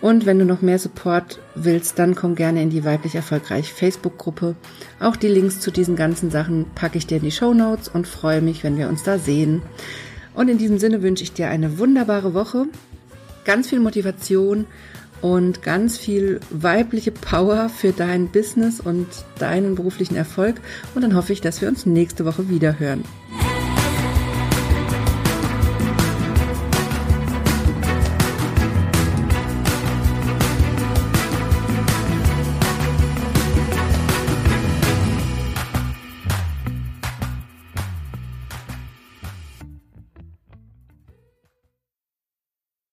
Und 0.00 0.26
wenn 0.26 0.38
du 0.38 0.44
noch 0.44 0.60
mehr 0.60 0.78
Support 0.78 1.40
willst, 1.54 1.98
dann 1.98 2.14
komm 2.14 2.34
gerne 2.34 2.62
in 2.62 2.70
die 2.70 2.84
weiblich 2.84 3.14
erfolgreich 3.14 3.72
Facebook-Gruppe. 3.72 4.54
Auch 5.00 5.16
die 5.16 5.28
Links 5.28 5.60
zu 5.60 5.70
diesen 5.70 5.96
ganzen 5.96 6.30
Sachen 6.30 6.66
packe 6.74 6.98
ich 6.98 7.06
dir 7.06 7.16
in 7.16 7.24
die 7.24 7.30
Show 7.30 7.54
Notes 7.54 7.88
und 7.88 8.06
freue 8.06 8.42
mich, 8.42 8.62
wenn 8.62 8.76
wir 8.76 8.88
uns 8.88 9.04
da 9.04 9.18
sehen. 9.18 9.62
Und 10.34 10.48
in 10.48 10.58
diesem 10.58 10.78
Sinne 10.78 11.02
wünsche 11.02 11.24
ich 11.24 11.32
dir 11.32 11.48
eine 11.48 11.78
wunderbare 11.78 12.34
Woche, 12.34 12.66
ganz 13.46 13.70
viel 13.70 13.80
Motivation 13.80 14.66
und 15.22 15.62
ganz 15.62 15.96
viel 15.96 16.40
weibliche 16.50 17.10
Power 17.10 17.68
für 17.68 17.92
dein 17.92 18.28
Business 18.28 18.80
und 18.80 19.06
deinen 19.38 19.74
beruflichen 19.74 20.16
Erfolg. 20.16 20.56
Und 20.94 21.02
dann 21.02 21.14
hoffe 21.14 21.32
ich, 21.32 21.40
dass 21.40 21.60
wir 21.60 21.68
uns 21.68 21.86
nächste 21.86 22.24
Woche 22.24 22.48
wieder 22.48 22.78
hören. 22.78 23.04